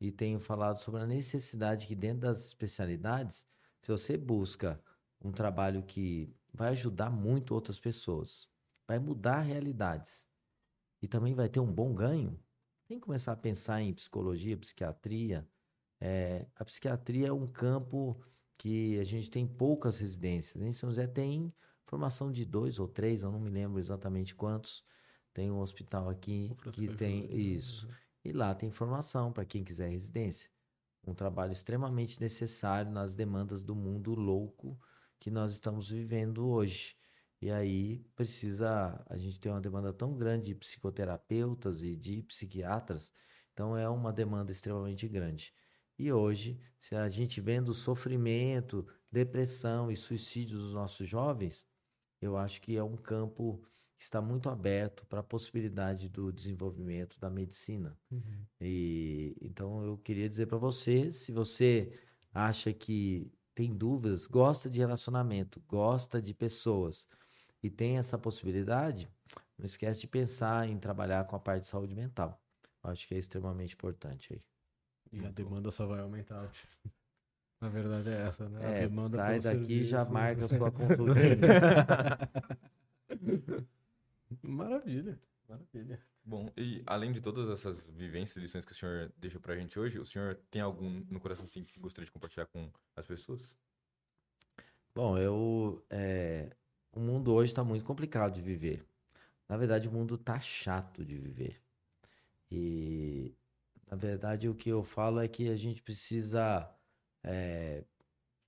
e 0.00 0.12
tenho 0.12 0.40
falado 0.40 0.78
sobre 0.78 1.00
a 1.00 1.06
necessidade 1.06 1.86
que 1.86 1.94
dentro 1.94 2.20
das 2.20 2.46
especialidades, 2.46 3.46
se 3.80 3.90
você 3.90 4.16
busca 4.16 4.82
um 5.20 5.32
trabalho 5.32 5.82
que 5.82 6.34
vai 6.52 6.70
ajudar 6.70 7.10
muito 7.10 7.54
outras 7.54 7.78
pessoas, 7.78 8.48
vai 8.86 8.98
mudar 8.98 9.40
realidades 9.40 10.26
e 11.02 11.08
também 11.08 11.34
vai 11.34 11.48
ter 11.48 11.60
um 11.60 11.72
bom 11.72 11.94
ganho, 11.94 12.38
tem 12.90 12.98
que 12.98 13.06
começar 13.06 13.30
a 13.30 13.36
pensar 13.36 13.80
em 13.80 13.94
psicologia, 13.94 14.56
psiquiatria. 14.56 15.48
É, 16.00 16.44
a 16.56 16.64
psiquiatria 16.64 17.28
é 17.28 17.32
um 17.32 17.46
campo 17.46 18.20
que 18.58 18.98
a 18.98 19.04
gente 19.04 19.30
tem 19.30 19.46
poucas 19.46 19.96
residências. 19.96 20.60
Em 20.60 20.72
São 20.72 20.90
José 20.90 21.06
tem 21.06 21.54
formação 21.84 22.32
de 22.32 22.44
dois 22.44 22.80
ou 22.80 22.88
três, 22.88 23.22
eu 23.22 23.30
não 23.30 23.38
me 23.38 23.48
lembro 23.48 23.78
exatamente 23.78 24.34
quantos. 24.34 24.82
Tem 25.32 25.52
um 25.52 25.60
hospital 25.60 26.08
aqui 26.08 26.52
que 26.72 26.88
tem 26.96 27.32
isso. 27.32 27.86
Uhum. 27.86 27.92
E 28.24 28.32
lá 28.32 28.52
tem 28.56 28.72
formação 28.72 29.32
para 29.32 29.44
quem 29.44 29.62
quiser 29.62 29.88
residência. 29.88 30.50
Um 31.06 31.14
trabalho 31.14 31.52
extremamente 31.52 32.20
necessário 32.20 32.90
nas 32.90 33.14
demandas 33.14 33.62
do 33.62 33.76
mundo 33.76 34.16
louco 34.16 34.76
que 35.20 35.30
nós 35.30 35.52
estamos 35.52 35.90
vivendo 35.90 36.44
hoje. 36.44 36.96
E 37.40 37.50
aí 37.50 38.04
precisa, 38.14 39.02
a 39.08 39.16
gente 39.16 39.40
tem 39.40 39.50
uma 39.50 39.60
demanda 39.60 39.92
tão 39.92 40.16
grande 40.16 40.46
de 40.46 40.54
psicoterapeutas 40.54 41.82
e 41.82 41.96
de 41.96 42.22
psiquiatras, 42.22 43.10
então 43.52 43.76
é 43.76 43.88
uma 43.88 44.12
demanda 44.12 44.52
extremamente 44.52 45.08
grande. 45.08 45.54
E 45.98 46.12
hoje, 46.12 46.60
se 46.78 46.94
a 46.94 47.08
gente 47.08 47.40
vendo 47.40 47.70
o 47.70 47.74
sofrimento, 47.74 48.86
depressão 49.10 49.90
e 49.90 49.96
suicídio 49.96 50.58
dos 50.58 50.72
nossos 50.72 51.08
jovens, 51.08 51.66
eu 52.20 52.36
acho 52.36 52.60
que 52.60 52.76
é 52.76 52.82
um 52.82 52.96
campo 52.96 53.62
que 53.96 54.04
está 54.04 54.20
muito 54.20 54.48
aberto 54.48 55.04
para 55.06 55.20
a 55.20 55.22
possibilidade 55.22 56.08
do 56.08 56.32
desenvolvimento 56.32 57.18
da 57.18 57.28
medicina. 57.28 57.98
Uhum. 58.10 58.46
E 58.60 59.36
então 59.42 59.84
eu 59.84 59.98
queria 59.98 60.28
dizer 60.28 60.46
para 60.46 60.58
você, 60.58 61.12
se 61.12 61.32
você 61.32 61.92
acha 62.32 62.72
que 62.72 63.30
tem 63.54 63.74
dúvidas, 63.74 64.26
gosta 64.26 64.70
de 64.70 64.78
relacionamento, 64.78 65.62
gosta 65.68 66.20
de 66.20 66.32
pessoas 66.32 67.06
e 67.62 67.70
tem 67.70 67.98
essa 67.98 68.18
possibilidade, 68.18 69.08
não 69.58 69.66
esquece 69.66 70.00
de 70.00 70.06
pensar 70.06 70.68
em 70.68 70.78
trabalhar 70.78 71.24
com 71.24 71.36
a 71.36 71.40
parte 71.40 71.62
de 71.62 71.68
saúde 71.68 71.94
mental. 71.94 72.40
Acho 72.82 73.06
que 73.06 73.14
é 73.14 73.18
extremamente 73.18 73.74
importante 73.74 74.32
aí. 74.32 74.42
E 75.12 75.26
a 75.26 75.30
demanda 75.30 75.70
só 75.70 75.86
vai 75.86 76.00
aumentar. 76.00 76.50
Na 77.60 77.68
verdade 77.68 78.08
é 78.08 78.26
essa, 78.26 78.48
né? 78.48 78.60
É, 78.62 78.84
a 78.84 78.88
demanda 78.88 79.18
sai 79.18 79.40
daqui 79.40 79.80
e 79.80 79.84
já 79.84 80.04
marca 80.06 80.46
a 80.46 80.48
sua 80.48 80.70
consulta. 80.72 81.14
Maravilha, 84.42 85.20
maravilha. 85.48 86.00
Bom, 86.24 86.50
e 86.56 86.82
além 86.86 87.12
de 87.12 87.20
todas 87.20 87.50
essas 87.50 87.88
vivências 87.88 88.36
e 88.36 88.40
lições 88.40 88.64
que 88.64 88.72
o 88.72 88.74
senhor 88.74 89.12
deixa 89.18 89.40
pra 89.40 89.56
gente 89.56 89.78
hoje, 89.78 89.98
o 89.98 90.06
senhor 90.06 90.36
tem 90.50 90.62
algum 90.62 91.04
no 91.10 91.18
coração 91.20 91.44
assim, 91.44 91.64
que 91.64 91.78
gostaria 91.80 92.06
de 92.06 92.12
compartilhar 92.12 92.46
com 92.46 92.70
as 92.94 93.06
pessoas? 93.06 93.56
Bom, 94.94 95.18
eu. 95.18 95.84
É, 95.90 96.50
o 96.92 97.00
mundo 97.00 97.32
hoje 97.32 97.52
está 97.52 97.62
muito 97.64 97.84
complicado 97.84 98.34
de 98.34 98.42
viver. 98.42 98.86
Na 99.48 99.56
verdade, 99.56 99.88
o 99.88 99.92
mundo 99.92 100.16
tá 100.16 100.40
chato 100.40 101.04
de 101.04 101.16
viver. 101.16 101.60
E, 102.50 103.34
na 103.90 103.96
verdade, 103.96 104.48
o 104.48 104.54
que 104.54 104.68
eu 104.68 104.82
falo 104.82 105.20
é 105.20 105.28
que 105.28 105.48
a 105.48 105.56
gente 105.56 105.82
precisa, 105.82 106.68
é, 107.22 107.84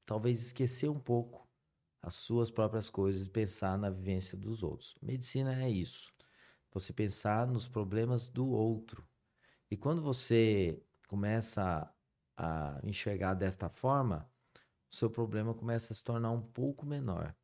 talvez, 0.06 0.40
esquecer 0.40 0.88
um 0.88 1.00
pouco 1.00 1.48
as 2.00 2.16
suas 2.16 2.50
próprias 2.50 2.90
coisas 2.90 3.26
e 3.26 3.30
pensar 3.30 3.78
na 3.78 3.88
vivência 3.88 4.36
dos 4.36 4.62
outros. 4.62 4.94
Medicina 5.00 5.62
é 5.62 5.70
isso. 5.70 6.12
Você 6.72 6.92
pensar 6.92 7.46
nos 7.46 7.68
problemas 7.68 8.28
do 8.28 8.48
outro. 8.48 9.06
E 9.70 9.76
quando 9.76 10.02
você 10.02 10.82
começa 11.06 11.92
a 12.36 12.80
enxergar 12.82 13.34
desta 13.34 13.68
forma, 13.68 14.28
o 14.90 14.94
seu 14.94 15.08
problema 15.08 15.54
começa 15.54 15.92
a 15.92 15.96
se 15.96 16.02
tornar 16.02 16.30
um 16.30 16.42
pouco 16.42 16.84
menor. 16.84 17.34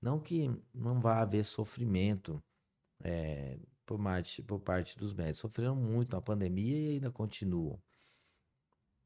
Não 0.00 0.20
que 0.20 0.50
não 0.74 1.00
vá 1.00 1.20
haver 1.20 1.44
sofrimento 1.44 2.42
é, 3.02 3.58
por, 3.84 4.02
parte, 4.02 4.42
por 4.42 4.60
parte 4.60 4.98
dos 4.98 5.14
médicos. 5.14 5.40
Sofreram 5.40 5.76
muito 5.76 6.14
na 6.14 6.22
pandemia 6.22 6.76
e 6.78 6.94
ainda 6.94 7.10
continuam. 7.10 7.80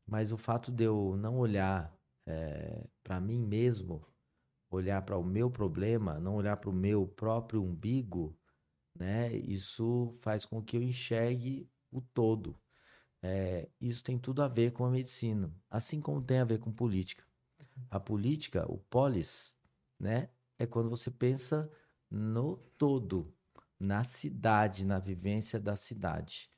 Mas 0.07 0.33
o 0.33 0.37
fato 0.37 0.73
de 0.73 0.85
eu 0.85 1.17
não 1.17 1.39
olhar 1.39 1.97
é, 2.27 2.87
para 3.03 3.21
mim 3.21 3.39
mesmo 3.39 4.05
olhar 4.71 5.03
para 5.03 5.19
o 5.19 5.25
meu 5.25 5.51
problema, 5.51 6.19
não 6.21 6.37
olhar 6.37 6.57
para 6.57 6.71
o 6.71 6.73
meu 6.73 7.07
próprio 7.07 7.63
umbigo, 7.63 8.37
né? 8.95 9.35
Isso 9.35 10.15
faz 10.21 10.45
com 10.45 10.63
que 10.63 10.77
eu 10.77 10.83
enxergue 10.83 11.69
o 11.91 12.01
todo. 12.01 12.57
É, 13.23 13.69
isso 13.81 14.03
tem 14.03 14.19
tudo 14.19 14.43
a 14.43 14.49
ver 14.49 14.73
com 14.73 14.85
a 14.85 14.91
medicina, 14.91 15.53
assim 15.69 16.01
como 16.01 16.23
tem 16.23 16.39
a 16.39 16.45
ver 16.45 16.59
com 16.59 16.73
política. 16.73 17.25
A 17.91 17.99
política, 17.99 18.65
o 18.71 18.79
polis, 18.79 19.55
né? 19.99 20.31
É 20.61 20.67
quando 20.67 20.91
você 20.91 21.11
pensa 21.11 21.73
no 22.11 22.59
todo, 22.77 23.33
na 23.79 24.05
cidade, 24.05 24.85
na 24.85 24.99
vivência 24.99 25.59
da 25.59 25.75
cidade. 25.75 26.51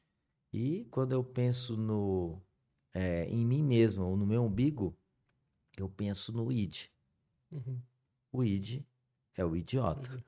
E 0.52 0.88
quando 0.90 1.12
eu 1.12 1.22
penso 1.22 1.76
no, 1.76 2.42
é, 2.92 3.26
em 3.26 3.46
mim 3.46 3.62
mesmo, 3.62 4.04
ou 4.04 4.16
no 4.16 4.26
meu 4.26 4.42
umbigo, 4.42 4.98
eu 5.78 5.88
penso 5.88 6.32
no 6.32 6.50
id. 6.50 6.86
Uhum. 7.52 7.80
O 8.32 8.42
id 8.42 8.84
é 9.36 9.44
o 9.44 9.54
idiota. 9.54 10.10
Uhum. 10.10 10.20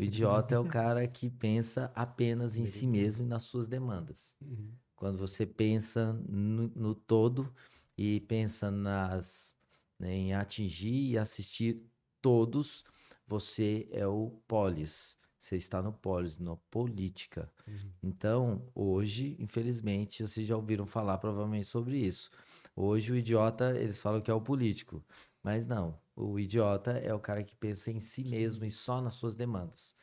O 0.00 0.02
idiota 0.02 0.56
é 0.56 0.58
o 0.58 0.66
cara 0.66 1.06
que 1.06 1.30
pensa 1.30 1.92
apenas 1.94 2.56
em 2.56 2.66
si 2.66 2.88
mesmo 2.88 3.24
e 3.24 3.28
nas 3.28 3.44
suas 3.44 3.68
demandas. 3.68 4.34
Uhum. 4.40 4.72
Quando 4.96 5.16
você 5.16 5.46
pensa 5.46 6.12
no, 6.28 6.72
no, 6.74 6.92
todo 6.92 7.54
e 7.96 8.18
pensa 8.18 8.68
nas, 8.68 9.56
né, 9.96 10.12
em 10.12 10.34
atingir 10.34 11.10
e 11.10 11.18
assistir 11.18 11.80
todos, 12.20 12.84
você 13.32 13.88
é 13.90 14.06
o 14.06 14.30
polis. 14.46 15.16
Você 15.38 15.56
está 15.56 15.80
no 15.80 15.90
polis, 15.90 16.38
na 16.38 16.54
política. 16.70 17.50
Uhum. 17.66 17.90
Então, 18.02 18.62
hoje, 18.74 19.36
infelizmente, 19.40 20.22
vocês 20.22 20.46
já 20.46 20.54
ouviram 20.54 20.84
falar 20.84 21.16
provavelmente 21.16 21.66
sobre 21.66 21.96
isso. 21.96 22.30
Hoje 22.76 23.10
o 23.10 23.16
idiota, 23.16 23.74
eles 23.78 23.98
falam 23.98 24.20
que 24.20 24.30
é 24.30 24.34
o 24.34 24.40
político. 24.40 25.02
Mas 25.42 25.66
não, 25.66 25.98
o 26.14 26.38
idiota 26.38 26.92
é 26.92 27.12
o 27.14 27.18
cara 27.18 27.42
que 27.42 27.56
pensa 27.56 27.90
em 27.90 27.98
si 27.98 28.22
mesmo 28.22 28.66
e 28.66 28.70
só 28.70 29.00
nas 29.00 29.14
suas 29.14 29.34
demandas. 29.34 29.94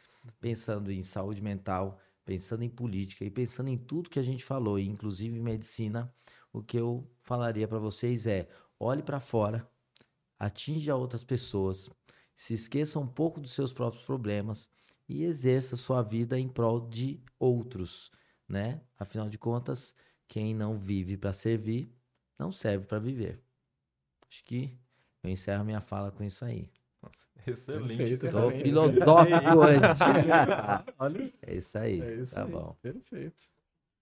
Pensando 0.42 0.92
em 0.92 1.04
saúde 1.04 1.40
mental, 1.42 2.00
pensando 2.26 2.64
em 2.64 2.70
política 2.70 3.24
e 3.24 3.30
pensando 3.30 3.70
em 3.70 3.78
tudo 3.78 4.10
que 4.10 4.20
a 4.20 4.24
gente 4.24 4.44
falou, 4.44 4.80
inclusive 4.80 5.40
medicina, 5.40 6.12
o 6.52 6.64
que 6.64 6.78
eu 6.78 7.08
falaria 7.22 7.68
para 7.68 7.80
vocês 7.80 8.26
é: 8.26 8.50
olhe 8.80 9.04
para 9.04 9.20
fora, 9.20 9.70
atinja 10.38 10.96
outras 10.96 11.24
pessoas, 11.24 11.90
se 12.40 12.54
esqueça 12.54 12.98
um 12.98 13.06
pouco 13.06 13.42
dos 13.42 13.52
seus 13.52 13.74
próprios 13.74 14.06
problemas 14.06 14.70
e 15.10 15.26
exerça 15.26 15.76
sua 15.76 16.02
vida 16.02 16.40
em 16.40 16.48
prol 16.48 16.80
de 16.88 17.20
outros, 17.38 18.14
né? 18.48 18.80
Afinal 18.98 19.28
de 19.28 19.38
contas, 19.38 19.94
quem 20.26 20.56
não 20.56 20.80
vive 20.80 21.18
para 21.18 21.34
servir, 21.34 21.94
não 22.38 22.50
serve 22.50 22.86
para 22.86 22.98
viver. 22.98 23.44
Acho 24.26 24.42
que 24.46 24.74
eu 25.22 25.30
encerro 25.30 25.66
minha 25.66 25.82
fala 25.82 26.12
com 26.12 26.24
isso 26.24 26.46
aí. 26.46 26.72
Nossa, 27.04 27.28
excelente. 27.46 28.14
Estou 28.14 28.52
filosófico 28.52 29.58
hoje. 29.58 31.34
é 31.44 31.56
isso 31.56 31.78
aí. 31.78 32.00
É 32.00 32.14
isso 32.22 32.36
tá 32.36 32.46
aí. 32.46 32.52
bom. 32.52 32.74
Perfeito. 32.82 33.50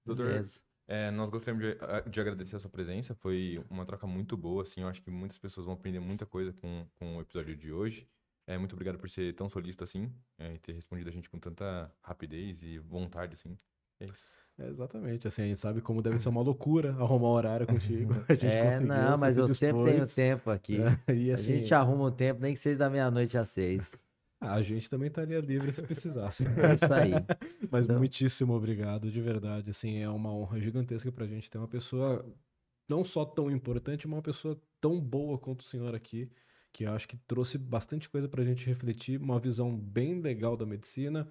Doutor, 0.06 0.46
é, 0.88 1.10
nós 1.10 1.32
gostaríamos 1.32 1.66
de, 1.66 2.12
de, 2.12 2.22
agradecer 2.22 2.56
a 2.56 2.60
sua 2.60 2.70
presença. 2.70 3.16
Foi 3.16 3.66
uma 3.68 3.84
troca 3.84 4.06
muito 4.06 4.38
boa, 4.38 4.62
assim. 4.62 4.82
Eu 4.82 4.90
acho 4.90 5.02
que 5.02 5.10
muitas 5.10 5.40
pessoas 5.40 5.66
vão 5.66 5.74
aprender 5.74 6.00
muita 6.00 6.24
coisa 6.24 6.54
com, 6.54 6.86
com 7.00 7.18
o 7.18 7.22
episódio 7.22 7.56
de 7.56 7.72
hoje. 7.72 8.08
É, 8.48 8.58
muito 8.58 8.74
obrigado 8.74 8.98
por 8.98 9.10
ser 9.10 9.34
tão 9.36 9.50
solícito 9.50 9.84
assim 9.84 10.10
é, 10.40 10.54
e 10.54 10.58
ter 10.58 10.72
respondido 10.72 11.10
a 11.10 11.12
gente 11.12 11.30
com 11.30 11.38
tanta 11.38 11.92
rapidez 12.02 12.64
e 12.64 12.80
vontade, 12.80 13.34
assim. 13.34 13.58
É 14.00 14.06
isso. 14.06 14.38
É, 14.58 14.70
exatamente, 14.70 15.28
assim, 15.28 15.44
a 15.44 15.46
gente 15.46 15.60
sabe 15.60 15.82
como 15.82 16.02
deve 16.02 16.20
ser 16.20 16.30
uma 16.30 16.42
loucura 16.42 16.90
arrumar 16.98 17.28
horário 17.28 17.68
contigo. 17.68 18.14
é, 18.42 18.80
não, 18.80 19.18
mas 19.18 19.38
eu 19.38 19.54
sempre 19.54 19.92
tenho 19.92 20.08
tempo 20.08 20.50
aqui. 20.50 20.80
É, 21.08 21.14
e, 21.14 21.32
assim, 21.32 21.52
a 21.52 21.56
gente 21.58 21.74
arruma 21.74 22.06
o 22.06 22.12
tempo, 22.12 22.42
nem 22.42 22.54
que 22.54 22.60
seja 22.60 22.80
da 22.80 22.90
meia-noite 22.90 23.38
às 23.38 23.50
seis. 23.50 23.96
A 24.40 24.62
gente 24.62 24.88
também 24.88 25.08
estaria 25.08 25.40
livre 25.40 25.74
se 25.74 25.82
precisasse. 25.82 26.46
É 26.62 26.76
isso 26.76 26.94
aí. 26.94 27.12
Mas 27.72 27.86
então... 27.86 27.98
muitíssimo 27.98 28.54
obrigado, 28.54 29.10
de 29.12 29.20
verdade. 29.20 29.72
Assim, 29.72 29.98
é 29.98 30.08
uma 30.08 30.32
honra 30.32 30.60
gigantesca 30.60 31.12
pra 31.12 31.26
gente 31.26 31.50
ter 31.50 31.58
uma 31.58 31.68
pessoa 31.68 32.24
não 32.88 33.04
só 33.04 33.26
tão 33.26 33.50
importante, 33.50 34.08
mas 34.08 34.18
uma 34.18 34.22
pessoa 34.22 34.56
tão 34.80 35.02
boa 35.02 35.40
quanto 35.40 35.62
o 35.62 35.64
senhor 35.64 35.96
aqui, 35.96 36.30
que 36.72 36.84
eu 36.84 36.94
acho 36.94 37.08
que 37.08 37.18
trouxe 37.28 37.58
bastante 37.58 38.10
coisa 38.10 38.28
pra 38.28 38.44
gente 38.44 38.66
refletir, 38.68 39.20
uma 39.20 39.40
visão 39.40 39.76
bem 39.76 40.22
legal 40.22 40.56
da 40.56 40.66
medicina, 40.66 41.28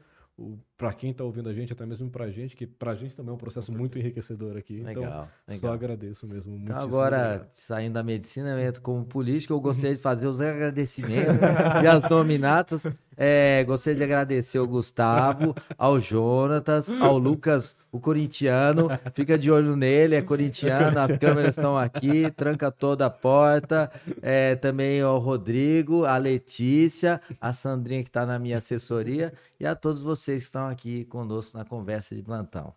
para 0.76 0.92
quem 0.92 1.10
está 1.10 1.24
ouvindo 1.24 1.48
a 1.48 1.54
gente, 1.54 1.72
até 1.72 1.86
mesmo 1.86 2.10
para 2.10 2.26
a 2.26 2.30
gente, 2.30 2.54
que 2.54 2.66
para 2.66 2.90
a 2.90 2.94
gente 2.94 3.16
também 3.16 3.30
é 3.30 3.34
um 3.34 3.38
processo 3.38 3.72
muito 3.72 3.98
enriquecedor 3.98 4.56
aqui. 4.56 4.82
Legal, 4.82 5.04
então, 5.04 5.28
legal. 5.48 5.60
só 5.60 5.72
agradeço 5.72 6.26
mesmo. 6.26 6.56
Então, 6.56 6.76
agora, 6.76 7.16
obrigado. 7.16 7.48
saindo 7.52 7.94
da 7.94 8.02
medicina, 8.02 8.50
eu 8.50 8.58
entro 8.58 8.82
como 8.82 9.04
político, 9.04 9.54
eu 9.54 9.60
gostaria 9.60 9.96
de 9.96 10.00
fazer 10.02 10.26
os 10.26 10.38
agradecimentos 10.38 11.40
e 11.82 11.86
as 11.86 12.04
nominatas. 12.10 12.86
É, 13.16 13.64
gostaria 13.64 13.96
de 13.96 14.04
agradecer 14.04 14.58
ao 14.58 14.66
Gustavo, 14.66 15.54
ao 15.78 15.98
Jonatas, 15.98 16.90
ao 16.92 17.16
Lucas, 17.16 17.74
o 17.90 17.98
corintiano. 17.98 18.88
Fica 19.14 19.38
de 19.38 19.50
olho 19.50 19.74
nele, 19.74 20.16
é 20.16 20.22
corintiano, 20.22 20.98
as 20.98 21.16
câmeras 21.18 21.56
estão 21.56 21.76
aqui, 21.76 22.30
tranca 22.32 22.70
toda 22.70 23.06
a 23.06 23.10
porta. 23.10 23.90
É, 24.20 24.54
também 24.56 25.00
ao 25.00 25.18
Rodrigo, 25.18 26.04
a 26.04 26.16
Letícia, 26.18 27.20
a 27.40 27.52
Sandrinha 27.52 28.02
que 28.02 28.08
está 28.08 28.26
na 28.26 28.38
minha 28.38 28.58
assessoria 28.58 29.32
e 29.58 29.66
a 29.66 29.74
todos 29.74 30.02
vocês 30.02 30.42
que 30.42 30.44
estão 30.44 30.66
aqui 30.68 31.04
conosco 31.06 31.56
na 31.56 31.64
conversa 31.64 32.14
de 32.14 32.22
plantão. 32.22 32.74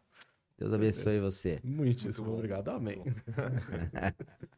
Deus 0.57 0.73
abençoe 0.73 1.19
você. 1.19 1.59
Muitíssimo 1.63 2.27
Muito 2.27 2.37
obrigado. 2.37 2.69
Amém. 2.69 3.01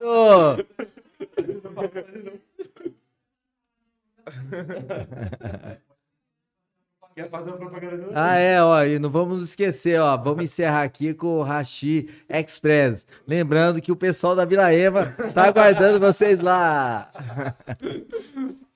Ah, 8.14 8.36
é, 8.36 8.62
ó, 8.62 8.82
e 8.82 8.98
não 8.98 9.10
vamos 9.10 9.42
esquecer, 9.42 10.00
ó, 10.00 10.16
vamos 10.16 10.44
encerrar 10.44 10.84
aqui 10.84 11.12
com 11.12 11.38
o 11.38 11.42
Rashi 11.42 12.08
Express. 12.28 13.06
Lembrando 13.26 13.80
que 13.82 13.92
o 13.92 13.96
pessoal 13.96 14.34
da 14.34 14.46
Vila 14.46 14.72
Eva 14.72 15.14
tá 15.34 15.44
aguardando 15.44 16.00
vocês 16.00 16.40
lá. 16.40 17.10